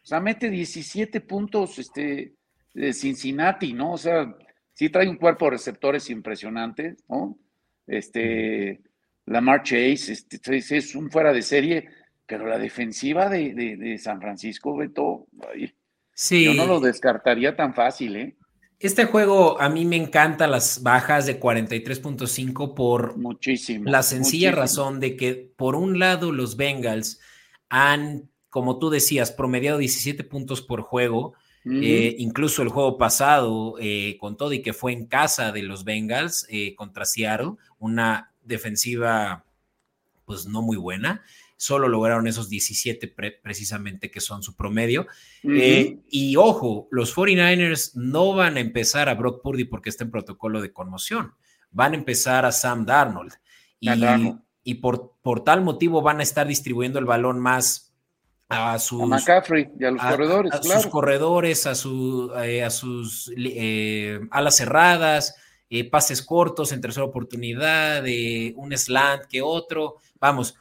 O 0.04 0.06
sea, 0.06 0.20
mete 0.20 0.50
17 0.50 1.22
puntos 1.22 1.80
este, 1.80 2.34
de 2.74 2.94
Cincinnati, 2.94 3.74
¿no? 3.74 3.94
O 3.94 3.98
sea, 3.98 4.36
sí 4.74 4.90
trae 4.90 5.08
un 5.08 5.18
cuerpo 5.18 5.46
de 5.46 5.52
receptores 5.52 6.10
impresionante, 6.10 6.98
¿no? 7.08 7.38
Este, 7.88 8.82
Lamar 9.26 9.64
Chase, 9.64 10.14
este, 10.14 10.58
es 10.58 10.96
un 10.96 11.10
fuera 11.10 11.32
de 11.32 11.42
serie, 11.42 11.88
pero 12.26 12.48
la 12.48 12.58
defensiva 12.58 13.30
de, 13.30 13.98
San 14.00 14.20
Francisco, 14.20 14.76
Beto, 14.76 15.28
sí. 16.14 16.46
yo 16.46 16.54
no 16.54 16.66
lo 16.66 16.80
descartaría 16.80 17.56
tan 17.56 17.74
fácil, 17.74 18.16
¿eh? 18.16 18.36
Este 18.84 19.06
juego 19.06 19.62
a 19.62 19.70
mí 19.70 19.86
me 19.86 19.96
encanta 19.96 20.46
las 20.46 20.84
bajas 20.84 21.26
de 21.26 21.40
43.5 21.40 22.74
por 22.74 23.16
muchísimo, 23.16 23.90
la 23.90 24.04
sencilla 24.04 24.52
razón 24.52 25.00
de 25.00 25.16
que 25.16 25.54
por 25.56 25.78
un 25.78 26.00
lado 26.00 26.34
los 26.34 26.58
Bengals 26.58 27.22
han, 27.70 28.30
como 28.50 28.80
tú 28.80 28.90
decías, 28.90 29.32
promediado 29.32 29.78
17 29.78 30.26
puntos 30.26 30.62
por 30.62 30.82
juego, 30.82 31.34
eh, 31.66 32.18
incluso 32.20 32.62
el 32.62 32.68
juego 32.68 32.98
pasado 32.98 33.76
eh, 33.80 34.18
con 34.20 34.36
todo 34.36 34.52
y 34.52 34.62
que 34.62 34.74
fue 34.74 34.92
en 34.92 35.06
casa 35.06 35.54
de 35.54 35.64
los 35.64 35.86
Bengals 35.86 36.46
eh, 36.50 36.76
contra 36.76 37.06
Seattle, 37.06 37.54
una 37.80 38.34
defensiva 38.42 39.46
pues 40.26 40.46
no 40.46 40.62
muy 40.62 40.76
buena 40.76 41.24
solo 41.58 41.88
lograron 41.88 42.28
esos 42.28 42.50
17 42.50 43.08
precisamente 43.42 44.12
que 44.12 44.20
son 44.20 44.44
su 44.44 44.56
promedio. 44.56 45.08
Eh, 45.44 46.00
y 46.10 46.36
ojo, 46.36 46.88
los 46.92 47.16
49ers 47.16 47.92
no 47.96 48.34
van 48.34 48.58
a 48.58 48.60
empezar 48.60 49.10
a 49.10 49.16
Brock 49.16 49.42
Purdy 49.42 49.66
porque 49.66 49.90
está 49.90 50.04
en 50.04 50.12
protocolo 50.12 50.62
de 50.62 50.74
conmoción, 50.74 51.34
van 51.72 51.94
a 51.94 51.98
empezar 51.98 52.46
a 52.46 52.52
Sam 52.52 52.86
Darnold. 52.86 53.34
Y, 54.66 54.76
por, 54.76 55.16
por, 55.22 55.44
tal 55.44 55.62
motivo 55.62 56.02
van 56.02 56.22
a 56.22 56.24
estar 56.24 56.48
distribuyendo 56.48 56.98
el 56.98 57.04
balón 57.04 57.38
más 57.38 57.94
a 58.48 58.80
sus 58.80 59.02
a 59.02 59.06
McCaffrey 59.06 59.70
y 59.78 59.84
a 59.84 59.92
los 59.92 60.02
corredores, 60.02 60.54
a 60.54 60.64
sus 60.64 60.88
corredores, 60.88 61.68
a, 61.68 61.76
su, 61.76 62.32
eh, 62.38 62.64
a 62.64 62.70
sus 62.70 63.34
eh, 63.36 64.22
alas 64.32 64.56
cerradas, 64.56 65.36
pases 65.92 66.22
cortos 66.22 66.72
en 66.72 66.80
tercera 66.80 67.06
oportunidad, 67.06 68.06
un 68.56 68.78
slant 68.78 69.26
que 69.26 69.42
otro. 69.42 69.96
Vamos, 70.20 70.56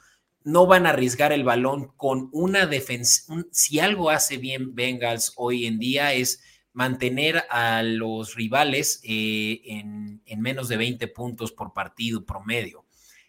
no 0.44 0.66
van 0.66 0.86
a 0.86 0.90
arriesgar 0.90 1.32
el 1.32 1.44
balón 1.44 1.92
con 1.96 2.28
una 2.32 2.66
defensa. 2.66 3.32
si 3.50 3.80
algo 3.80 4.10
hace 4.10 4.36
bien 4.38 4.74
Bengals 4.74 5.32
hoy 5.36 5.66
en 5.66 5.78
día 5.78 6.14
es 6.14 6.42
mantener 6.72 7.44
a 7.50 7.82
los 7.82 8.34
rivales 8.34 9.00
eh, 9.04 9.60
en, 9.66 10.40
menos 10.40 10.68
de 10.68 10.76
20 10.76 11.06
puntos 11.08 11.52
por 11.52 11.72
partido 11.72 12.24
promedio. 12.24 12.84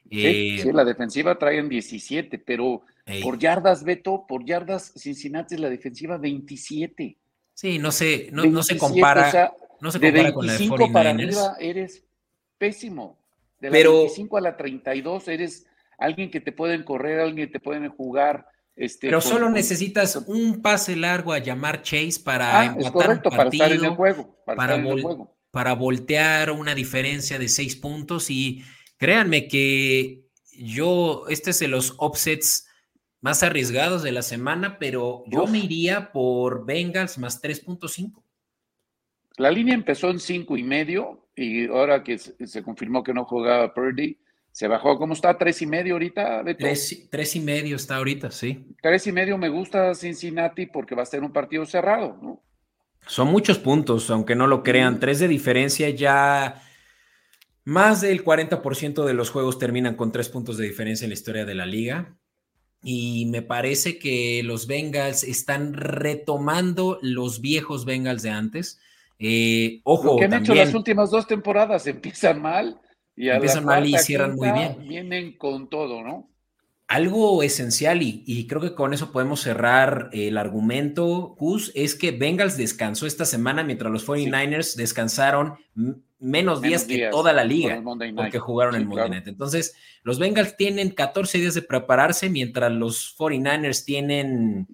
sí, 0.10 0.62
eh, 0.66 0.72
la 0.74 0.86
defensiva 0.86 1.38
traen 1.38 1.70
17, 1.70 2.40
pero 2.40 2.84
por 3.22 3.38
yardas, 3.38 3.84
Beto, 3.84 4.26
por 4.28 4.46
yardas, 4.46 4.94
Cincinnati 4.96 5.56
es 5.56 5.62
la 5.62 5.70
defensiva 5.70 6.18
27. 6.18 7.18
Sí, 7.54 7.80
no 7.80 7.92
se, 7.92 8.30
no, 8.32 8.64
se 8.64 8.78
compara, 8.78 9.54
no 9.82 9.92
se 9.92 10.00
compara 10.00 10.34
con 10.34 10.48
la 10.48 10.54
de 10.54 10.60
49ers. 10.60 10.92
para 10.92 11.10
arriba 11.12 11.56
eres 11.60 12.04
pésimo. 12.58 13.20
De 13.60 13.70
la 13.70 13.74
pero, 13.74 14.00
25 14.00 14.38
a 14.38 14.42
la 14.42 14.58
32 14.58 15.28
eres 15.28 15.66
alguien 16.04 16.30
que 16.30 16.42
te 16.42 16.52
pueden 16.52 16.84
correr, 16.84 17.20
alguien 17.20 17.48
que 17.48 17.54
te 17.54 17.60
pueden 17.60 17.90
jugar. 17.90 18.46
Este, 18.76 19.08
Pero 19.08 19.22
solo 19.22 19.50
necesitas 19.50 20.16
un 20.28 20.62
pase 20.62 20.96
largo 20.96 21.32
a 21.32 21.40
llamar 21.40 21.82
Chase 21.82 22.20
para 22.24 22.60
ah, 22.60 22.76
es 22.78 22.92
correcto, 22.92 23.30
para 23.30 23.50
estar 23.50 23.72
en 23.72 23.86
el 23.86 23.92
juego, 23.92 24.36
para, 24.46 24.84
para, 25.52 25.74
voltear 25.74 26.52
una 26.52 26.74
diferencia 26.74 27.38
de 27.38 27.48
seis 27.48 27.76
puntos 27.76 28.32
y 28.32 28.64
créanme 28.98 29.48
que 29.48 30.26
yo, 30.52 31.26
este 31.30 31.52
es 31.52 31.60
de 31.60 31.68
los 31.68 31.94
offsets 32.00 32.68
más 33.22 33.44
arriesgados 33.44 34.02
de 34.02 34.12
la 34.12 34.24
semana, 34.24 34.80
pero 34.80 35.24
yo 35.28 35.48
me 35.48 35.60
iría 35.60 36.12
por 36.12 36.66
Bengals 36.66 37.18
más 37.18 37.42
3.5. 37.42 38.22
La 39.38 39.50
línea 39.50 39.76
empezó 39.76 40.10
en 40.10 40.20
cinco 40.20 40.58
y 40.58 40.64
medio 40.64 41.30
y 41.36 41.68
ahora 41.68 42.04
que 42.04 42.18
se 42.18 42.64
confirmó 42.64 43.04
que 43.04 43.14
no 43.14 43.24
jugaba 43.24 43.74
Purdy, 43.74 44.18
se 44.54 44.68
bajó. 44.68 44.98
¿Cómo 45.00 45.14
está? 45.14 45.36
¿Tres 45.38 45.62
y 45.64 45.66
medio 45.66 45.96
ahorita? 45.96 46.44
Tres, 46.58 47.36
y 47.36 47.40
medio 47.42 47.76
está 47.76 47.98
ahorita, 47.98 48.30
sí. 48.30 48.68
Tres 48.82 49.08
y 49.08 49.12
medio 49.12 49.38
me 49.38 49.50
gusta 49.50 49.94
Cincinnati 49.96 50.68
porque 50.68 50.96
va 50.96 51.02
a 51.02 51.08
ser 51.08 51.24
un 51.24 51.34
partido 51.34 51.66
cerrado, 51.66 52.18
¿no? 52.22 52.44
Son 53.08 53.28
muchos 53.28 53.58
puntos, 53.58 54.10
aunque 54.12 54.36
no 54.36 54.46
lo 54.46 54.64
crean. 54.64 55.00
Tres 55.00 55.20
de 55.20 55.28
diferencia 55.28 55.90
ya. 55.90 56.62
Más 57.66 58.02
del 58.02 58.24
40% 58.24 59.06
de 59.06 59.14
los 59.14 59.32
juegos 59.32 59.58
terminan 59.58 59.96
con 59.96 60.12
tres 60.12 60.30
puntos 60.30 60.58
de 60.58 60.68
diferencia 60.68 61.06
en 61.06 61.10
la 61.10 61.16
historia 61.16 61.46
de 61.46 61.56
la 61.56 61.66
liga. 61.66 62.16
Y 62.84 63.26
me 63.32 63.42
parece 63.42 63.98
que 63.98 64.44
los 64.44 64.68
Bengals 64.68 65.24
están 65.24 65.74
retomando 65.74 67.00
los 67.02 67.42
viejos 67.42 67.86
Bengals 67.86 68.22
de 68.22 68.30
antes. 68.30 68.80
Eh, 69.18 69.82
ojo, 69.84 70.12
lo 70.14 70.18
que 70.18 70.26
han 70.26 70.34
hecho 70.34 70.54
las 70.54 70.74
últimas 70.76 71.10
dos 71.10 71.26
temporadas 71.26 71.88
empiezan 71.88 72.42
mal 72.42 72.80
y 73.16 73.30
Empiezan 73.30 73.66
mal 73.66 73.86
y 73.86 73.98
cierran 73.98 74.36
muy 74.36 74.52
bien. 74.52 74.88
Vienen 74.88 75.38
con 75.38 75.70
todo, 75.70 76.04
¿no? 76.04 76.30
Algo 76.88 77.42
esencial, 77.42 78.02
y, 78.02 78.46
creo 78.48 78.62
que 78.62 78.76
con 78.76 78.94
eso 78.94 79.12
podemos 79.12 79.42
cerrar 79.42 80.10
el 80.12 80.38
argumento, 80.38 81.36
Gus, 81.40 81.72
es 81.74 81.96
que 81.96 82.12
Bengals 82.12 82.58
descansó 82.58 83.08
esta 83.08 83.26
semana 83.26 83.64
mientras 83.64 83.92
los 83.92 84.08
49ers 84.08 84.76
descansaron 84.76 85.56
menos, 86.20 86.62
días, 86.62 86.84
que 86.84 87.08
toda 87.10 87.34
la 87.34 87.46
liga 87.46 87.82
porque 88.16 88.38
jugaron 88.38 88.76
el 88.76 88.86
Monday 88.86 89.10
Night. 89.10 89.28
Entonces, 89.28 89.76
los 90.04 90.20
Bengals 90.20 90.56
tienen 90.56 90.92
14 90.92 91.40
días 91.40 91.54
de 91.56 91.64
prepararse 91.64 92.30
mientras 92.30 92.72
los 92.72 93.16
49ers 93.18 93.86
tienen, 93.86 94.68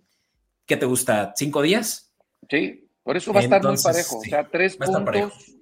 ¿qué 0.65 0.75
te 0.75 0.85
gusta? 0.85 1.33
¿Cinco 1.37 1.61
días? 1.61 2.11
Sí, 2.49 2.89
por 3.03 3.15
eso 3.15 3.31
va 3.31 3.39
a 3.39 3.43
estar 3.43 3.63
muy 3.63 3.77
parejo. 3.81 4.17
o 4.17 4.21
sea, 4.23 4.47
tres 4.49 4.75
puntos 4.75 5.59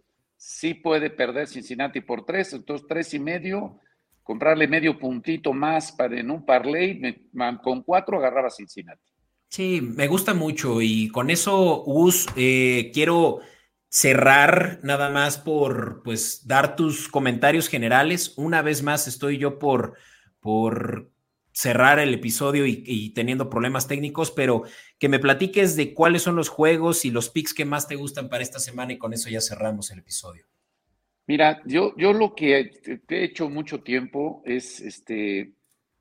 sí 0.58 0.74
puede 0.74 1.12
perder 1.12 1.48
Cincinnati 1.48 2.02
por 2.02 2.26
tres, 2.26 2.52
entonces 2.52 2.88
tres 2.90 3.14
y 3.14 3.20
medio, 3.20 3.80
comprarle 4.24 4.68
medio 4.68 4.98
puntito 4.98 5.54
más 5.54 5.92
para 5.92 6.20
en 6.20 6.32
un 6.32 6.44
parlay, 6.44 7.30
con 7.64 7.84
cuatro 7.84 8.18
agarraba 8.18 8.50
Cincinnati. 8.50 9.08
Sí, 9.50 9.82
me 9.82 10.08
gusta 10.08 10.34
mucho 10.34 10.82
y 10.82 11.10
con 11.10 11.30
eso, 11.30 11.84
Us, 11.86 12.26
eh, 12.36 12.90
quiero 12.92 13.40
cerrar 13.88 14.80
nada 14.82 15.12
más 15.12 15.38
por 15.38 16.02
pues 16.04 16.48
dar 16.48 16.76
tus 16.76 17.08
comentarios 17.08 17.70
generales. 17.70 18.34
Una 18.36 18.64
vez 18.64 18.82
más 18.82 19.08
estoy 19.08 19.38
yo 19.38 19.60
por, 19.60 19.94
por 20.40 21.12
cerrar 21.58 21.98
el 21.98 22.14
episodio 22.14 22.68
y, 22.68 23.10
teniendo 23.16 23.50
problemas 23.50 23.88
técnicos, 23.88 24.30
pero 24.30 24.62
que 25.00 25.10
me 25.10 25.18
platiques 25.18 25.76
de 25.76 25.92
cuáles 25.96 26.22
son 26.22 26.36
los 26.36 26.50
juegos 26.50 27.04
y 27.04 27.10
los 27.10 27.32
picks 27.32 27.56
que 27.56 27.66
más 27.66 27.88
te 27.88 27.96
gustan 27.96 28.30
para 28.30 28.44
esta 28.44 28.60
semana 28.60 28.94
y 28.94 29.00
con 29.00 29.12
eso 29.12 29.28
ya 29.28 29.42
cerramos 29.42 29.90
el 29.90 29.98
episodio. 29.98 30.46
Mira, 31.26 31.64
yo, 31.66 31.96
yo 31.98 32.14
lo 32.14 32.36
que 32.36 32.74
he 33.10 33.24
hecho 33.24 33.50
mucho 33.50 33.82
tiempo 33.82 34.44
es 34.46 34.82
este, 34.82 35.54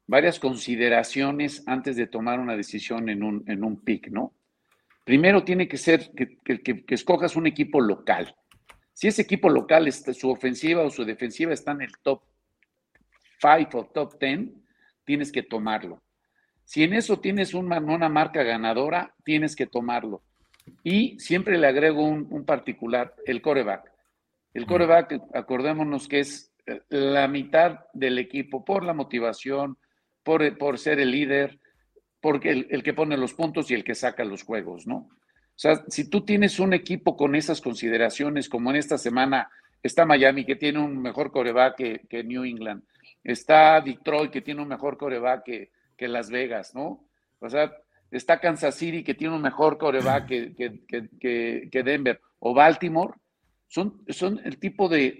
varias 0.06 0.38
consideraciones 0.38 1.62
antes 1.66 1.96
de 1.96 2.06
tomar 2.06 2.38
una 2.38 2.54
decisión 2.54 3.08
en 3.08 3.22
un, 3.22 3.42
en 3.46 3.64
un 3.64 3.80
pick, 3.80 4.08
¿no? 4.08 4.34
Primero 5.04 5.42
tiene 5.42 5.68
que 5.68 5.78
ser 5.78 6.10
que, 6.10 6.36
que, 6.44 6.84
escojas 6.88 7.34
un 7.34 7.46
equipo 7.46 7.80
local. 7.80 8.36
Si 8.92 9.08
ese 9.08 9.22
equipo 9.22 9.48
local, 9.48 9.90
su 9.90 10.28
ofensiva 10.28 10.82
o 10.82 10.90
su 10.90 11.06
defensiva 11.06 11.54
está 11.54 11.72
en 11.72 11.80
el 11.80 11.92
top 12.02 12.20
5 13.40 13.78
o 13.78 13.86
top 13.86 14.20
10, 14.20 14.65
tienes 15.06 15.32
que 15.32 15.42
tomarlo. 15.42 16.02
Si 16.64 16.82
en 16.82 16.92
eso 16.92 17.20
tienes 17.20 17.54
una, 17.54 17.78
una 17.78 18.10
marca 18.10 18.42
ganadora, 18.42 19.14
tienes 19.24 19.56
que 19.56 19.66
tomarlo. 19.66 20.22
Y 20.82 21.18
siempre 21.18 21.56
le 21.56 21.68
agrego 21.68 22.04
un, 22.04 22.44
particular, 22.44 23.14
el 23.24 23.40
coreback. 23.40 23.90
El 24.52 24.66
coreback, 24.66 25.20
acordémonos 25.32 26.08
que 26.08 26.20
es 26.20 26.52
eh, 26.66 26.80
la 26.88 27.28
mitad 27.28 27.80
del 27.94 28.18
equipo 28.18 28.64
por 28.64 28.84
la 28.84 28.92
motivación, 28.92 29.78
por, 30.22 30.58
por 30.58 30.78
ser 30.78 30.98
el 30.98 31.12
líder, 31.12 31.60
porque 32.20 32.50
el, 32.50 32.66
el, 32.70 32.82
que 32.82 32.94
pone 32.94 33.16
los 33.16 33.32
puntos 33.32 33.70
y 33.70 33.74
el 33.74 33.84
que 33.84 33.94
saca 33.94 34.24
los 34.24 34.42
juegos, 34.42 34.86
¿no? 34.86 35.08
O 35.56 35.58
sea, 35.58 35.84
si 35.88 36.10
tú 36.10 36.22
tienes 36.22 36.58
un 36.58 36.74
equipo 36.74 37.16
con 37.16 37.34
esas 37.34 37.62
consideraciones, 37.62 38.48
como 38.48 38.70
en 38.70 38.76
esta 38.76 38.98
semana 38.98 39.48
está 39.82 40.04
Miami, 40.04 40.44
que 40.44 40.56
tiene 40.56 40.80
un 40.80 41.00
mejor 41.00 41.30
coreback 41.30 41.76
que, 42.08 42.24
New 42.24 42.44
England, 42.44 42.82
está 43.32 43.80
Detroit, 43.80 44.30
que 44.30 44.42
tiene 44.42 44.62
un 44.62 44.68
mejor 44.68 44.96
coreback 44.96 45.44
que, 45.44 45.70
que, 45.96 46.08
Las 46.08 46.30
Vegas, 46.30 46.74
¿no? 46.74 47.04
O 47.40 47.48
sea, 47.48 47.72
está 48.10 48.40
Kansas 48.40 48.74
City, 48.74 49.02
que 49.02 49.14
tiene 49.14 49.34
un 49.34 49.42
mejor 49.42 49.78
coreback 49.78 50.26
que, 50.26 51.68
que 51.70 51.82
Denver, 51.82 52.20
o 52.38 52.54
Baltimore, 52.54 53.14
son, 53.68 54.02
son 54.08 54.40
el 54.44 54.58
tipo 54.58 54.88
de, 54.88 55.16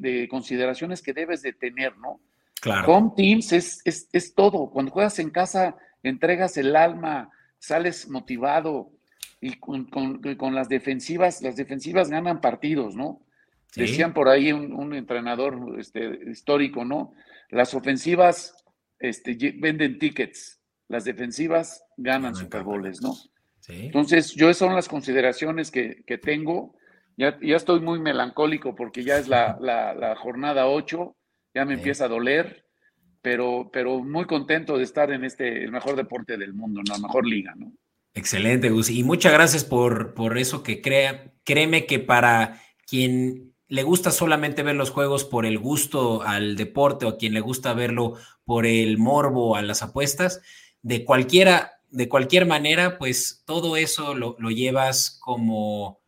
de, 0.00 0.28
consideraciones 0.28 1.02
que 1.02 1.12
debes 1.12 1.42
de 1.42 1.52
tener, 1.52 1.96
¿no? 1.98 2.20
Claro. 2.60 2.92
Home 2.92 3.12
Teams 3.16 3.52
es, 3.52 3.80
es, 3.84 4.08
es 4.12 4.34
todo. 4.34 4.70
Cuando 4.70 4.90
juegas 4.90 5.18
en 5.18 5.30
casa, 5.30 5.76
entregas 6.02 6.56
el 6.56 6.74
alma, 6.74 7.30
sales 7.58 8.08
motivado, 8.08 8.90
y 9.40 9.58
con, 9.58 10.54
las 10.54 10.68
defensivas, 10.68 11.42
las 11.42 11.56
defensivas 11.56 12.08
ganan 12.10 12.40
partidos, 12.40 12.96
¿no? 12.96 13.20
Decían 13.74 14.14
por 14.14 14.28
ahí 14.28 14.52
un, 14.52 14.94
entrenador 14.94 15.78
este, 15.78 16.18
histórico, 16.30 16.84
¿no? 16.84 17.12
Las 17.50 17.74
ofensivas 17.74 18.54
este, 18.98 19.36
venden 19.58 19.98
tickets, 19.98 20.60
las 20.88 21.04
defensivas 21.04 21.84
ganan 21.96 22.34
Super 22.34 22.62
Bowls, 22.62 23.02
¿no? 23.02 23.14
Entonces, 23.68 24.32
yo 24.32 24.48
esas 24.48 24.58
son 24.58 24.74
las 24.76 24.88
consideraciones 24.88 25.70
que, 25.70 26.20
tengo. 26.22 26.76
Ya, 27.16 27.38
ya, 27.40 27.56
estoy 27.56 27.80
muy 27.80 27.98
melancólico 27.98 28.74
porque 28.74 29.02
ya 29.02 29.18
es 29.18 29.28
la, 29.28 30.14
jornada 30.18 30.68
8, 30.68 31.16
ya 31.54 31.64
me 31.64 31.74
empieza 31.74 32.04
a 32.04 32.08
doler, 32.08 32.64
pero, 33.22 33.70
pero 33.72 34.02
muy 34.04 34.26
contento 34.26 34.76
de 34.78 34.84
estar 34.84 35.10
en 35.10 35.24
este, 35.24 35.64
el 35.64 35.72
mejor 35.72 35.96
deporte 35.96 36.36
del 36.36 36.54
mundo, 36.54 36.80
¿no? 36.86 36.94
La 36.94 37.00
mejor 37.00 37.26
liga, 37.26 37.54
¿no? 37.56 37.72
Excelente, 38.14 38.70
Gus. 38.70 38.88
Y 38.88 39.02
muchas 39.02 39.32
gracias 39.32 39.64
por, 39.64 40.14
por 40.14 40.38
eso 40.38 40.62
que 40.62 40.80
crea. 40.80 41.32
Créeme 41.44 41.86
que 41.86 41.98
para 41.98 42.62
quien 42.86 43.55
le 43.68 43.82
gusta 43.82 44.10
solamente 44.10 44.62
ver 44.62 44.76
los 44.76 44.90
juegos 44.90 45.24
por 45.24 45.46
el 45.46 45.58
gusto 45.58 46.22
al 46.22 46.56
deporte 46.56 47.06
o 47.06 47.10
a 47.10 47.16
quien 47.16 47.34
le 47.34 47.40
gusta 47.40 47.74
verlo 47.74 48.14
por 48.44 48.66
el 48.66 48.98
morbo 48.98 49.56
a 49.56 49.62
las 49.62 49.82
apuestas, 49.82 50.40
de 50.82 51.04
cualquiera, 51.04 51.80
de 51.90 52.08
cualquier 52.08 52.46
manera, 52.46 52.98
pues 52.98 53.42
todo 53.44 53.76
eso 53.76 54.14
lo, 54.14 54.36
llevas 54.50 55.18
como, 55.20 56.00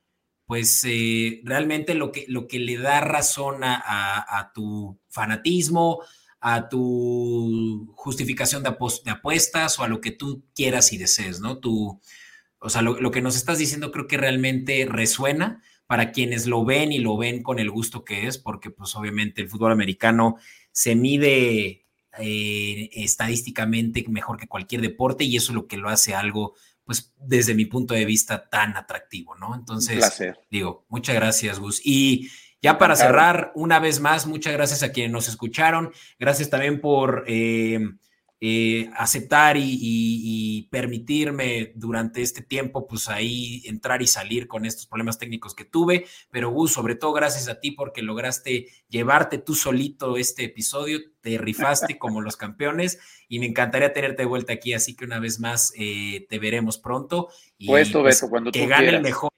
pues 0.47 0.85
eh, 0.87 1.41
realmente 1.45 1.95
lo 1.95 2.13
que, 2.13 2.27
lo 2.29 2.47
que 2.47 2.59
le 2.59 2.79
da 2.79 3.01
razón 3.01 3.65
a, 3.65 4.39
a 4.39 4.53
tu 4.53 4.99
fanatismo, 5.09 6.01
a 6.41 6.69
tu 6.69 7.93
justificación 7.97 8.63
de, 8.63 8.71
apuestas 9.11 9.79
o 9.79 9.83
a 9.85 9.89
lo 9.89 10.01
que 10.01 10.13
tú 10.13 10.45
quieras 10.55 10.93
y 10.93 10.99
desees, 10.99 11.41
¿no? 11.41 11.59
Tú, 11.59 12.01
o 12.61 12.71
sea, 12.71 12.83
lo, 12.83 13.11
que 13.11 13.23
nos 13.23 13.37
estás 13.37 13.59
diciendo 13.59 13.91
creo 13.91 14.07
que 14.07 14.17
realmente 14.17 14.87
resuena 14.89 15.63
para 15.89 16.13
quienes 16.13 16.47
lo 16.47 16.67
ven 16.67 16.93
y 16.93 16.99
lo 16.99 17.17
ven 17.17 17.43
con 17.43 17.59
el 17.59 17.71
gusto 17.71 18.05
que 18.05 18.27
es, 18.27 18.37
porque 18.37 18.71
pues 18.71 18.95
obviamente 18.95 19.41
el 19.41 19.49
fútbol 19.49 19.73
americano 19.73 20.37
se 20.71 20.95
mide 20.95 21.87
eh, 22.19 22.91
estadísticamente 22.93 24.05
mejor 24.07 24.37
que 24.37 24.47
cualquier 24.47 24.83
deporte 24.83 25.25
y 25.25 25.35
eso 25.35 25.53
es 25.53 25.55
lo 25.55 25.67
que 25.67 25.79
lo 25.79 25.89
hace 25.89 26.15
algo, 26.15 26.55
pues 26.85 27.15
desde 27.17 27.55
mi 27.55 27.65
punto 27.65 27.95
de 27.95 28.05
vista, 28.05 28.51
tan 28.51 28.77
atractivo, 28.77 29.35
¿no? 29.37 29.55
Entonces, 29.55 30.23
digo, 30.51 30.85
muchas 30.91 31.15
gracias, 31.15 31.59
Gus. 31.59 31.81
Y 31.83 32.29
ya 32.61 32.77
para 32.77 32.95
cerrar, 32.95 33.51
una 33.55 33.81
vez 33.81 33.99
más, 33.99 34.27
muchas 34.27 34.53
gracias 34.53 34.83
a 34.83 34.93
quienes 34.93 35.11
nos 35.11 35.27
escucharon. 35.27 35.91
Gracias 36.19 36.51
también 36.51 36.83
por 36.83 37.25
eh, 37.27 37.81
eh, 38.41 38.89
aceptar 38.97 39.57
y, 39.59 40.69
permitirme 40.71 41.73
durante 41.75 42.23
este 42.23 42.43
tiempo, 42.43 42.87
pues 42.87 43.09
ahí 43.09 43.63
entrar 43.65 44.03
y 44.03 44.07
salir 44.07 44.47
con 44.47 44.65
estos 44.65 44.87
problemas 44.87 45.19
técnicos 45.19 45.55
que 45.55 45.65
tuve. 45.65 46.07
Pero 46.31 46.51
Gus, 46.51 46.73
sobre 46.73 46.95
todo 46.95 47.13
gracias 47.13 47.49
a 47.49 47.59
ti 47.59 47.73
porque 47.73 48.03
lograste 48.03 48.69
llevarte 48.89 49.39
tú 49.39 49.55
solito 49.55 50.17
este 50.17 50.45
episodio, 50.45 51.01
te 51.21 51.39
rifaste 51.39 51.99
como 51.99 52.21
los 52.21 52.37
campeones 52.37 52.99
y 53.29 53.39
me 53.39 53.47
encantaría 53.47 53.93
tenerte 53.93 54.23
de 54.23 54.29
vuelta 54.29 54.53
aquí. 54.53 54.73
Así 54.73 54.95
que 54.95 55.05
una 55.05 55.19
vez 55.19 55.41
más 55.41 55.73
eh, 55.77 56.27
te 56.29 56.39
veremos 56.39 56.79
pronto. 56.79 57.29
Y, 57.57 57.67
pues, 57.67 57.93
cuando 58.29 58.53
que 58.53 58.67
gane 58.67 58.91
el 58.91 59.03
mejor 59.03 59.31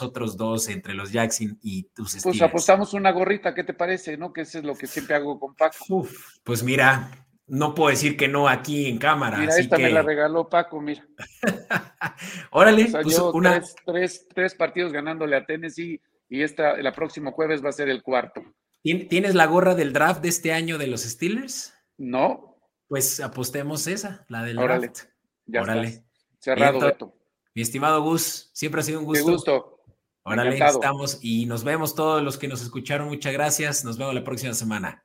otros 0.00 0.36
dos 0.36 0.68
entre 0.68 0.94
los 0.94 1.12
Jackson 1.12 1.58
y 1.62 1.84
tus 1.84 2.22
Pues 2.22 2.40
apostamos 2.42 2.94
una 2.94 3.10
gorrita, 3.10 3.54
¿qué 3.54 3.64
te 3.64 3.74
parece? 3.74 4.16
¿No? 4.16 4.32
Que 4.32 4.42
eso 4.42 4.58
es 4.58 4.64
lo 4.64 4.76
que 4.76 4.86
siempre 4.86 5.16
hago 5.16 5.38
con 5.38 5.54
Paco. 5.54 6.06
pues 6.44 6.62
mira, 6.62 7.27
no 7.48 7.74
puedo 7.74 7.90
decir 7.90 8.16
que 8.16 8.28
no 8.28 8.48
aquí 8.48 8.86
en 8.86 8.98
cámara. 8.98 9.38
Mira, 9.38 9.56
esta 9.56 9.78
me 9.78 9.90
la 9.90 10.02
regaló 10.02 10.48
Paco, 10.48 10.80
mira. 10.80 11.06
Órale, 12.50 12.88
pues 12.90 13.18
una... 13.18 13.62
tres, 13.84 14.26
tres, 14.32 14.54
partidos 14.54 14.92
ganándole 14.92 15.36
a 15.36 15.44
Tennessee 15.44 16.00
y 16.28 16.42
esta, 16.42 16.72
el 16.72 16.92
próximo 16.92 17.32
jueves 17.32 17.64
va 17.64 17.70
a 17.70 17.72
ser 17.72 17.88
el 17.88 18.02
cuarto. 18.02 18.42
¿Tienes 18.82 19.34
la 19.34 19.46
gorra 19.46 19.74
del 19.74 19.92
draft 19.92 20.22
de 20.22 20.28
este 20.28 20.52
año 20.52 20.78
de 20.78 20.86
los 20.86 21.02
Steelers? 21.02 21.74
No. 21.96 22.58
Pues 22.86 23.20
apostemos 23.20 23.86
esa, 23.86 24.24
la 24.28 24.42
del 24.44 24.58
Órale, 24.58 24.88
draft. 24.88 25.10
Ya 25.46 25.62
Órale. 25.62 26.04
Cerrado, 26.38 26.80
Beto. 26.80 27.14
Mi 27.54 27.62
estimado 27.62 28.02
Gus, 28.02 28.50
siempre 28.52 28.80
ha 28.80 28.84
sido 28.84 29.00
un 29.00 29.06
gusto. 29.06 29.24
Qué 29.24 29.32
gusto. 29.32 29.82
Órale, 30.22 30.58
estamos 30.58 31.18
y 31.22 31.46
nos 31.46 31.64
vemos 31.64 31.94
todos 31.94 32.22
los 32.22 32.36
que 32.36 32.48
nos 32.48 32.62
escucharon. 32.62 33.08
Muchas 33.08 33.32
gracias. 33.32 33.84
Nos 33.84 33.96
vemos 33.96 34.14
la 34.14 34.22
próxima 34.22 34.52
semana. 34.52 35.02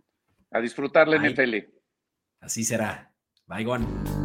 A 0.52 0.60
disfrutar 0.60 1.08
la 1.08 1.18
NFL. 1.18 1.73
Así 2.44 2.64
será. 2.64 3.12
Bye, 3.48 3.66
Juan. 3.66 4.23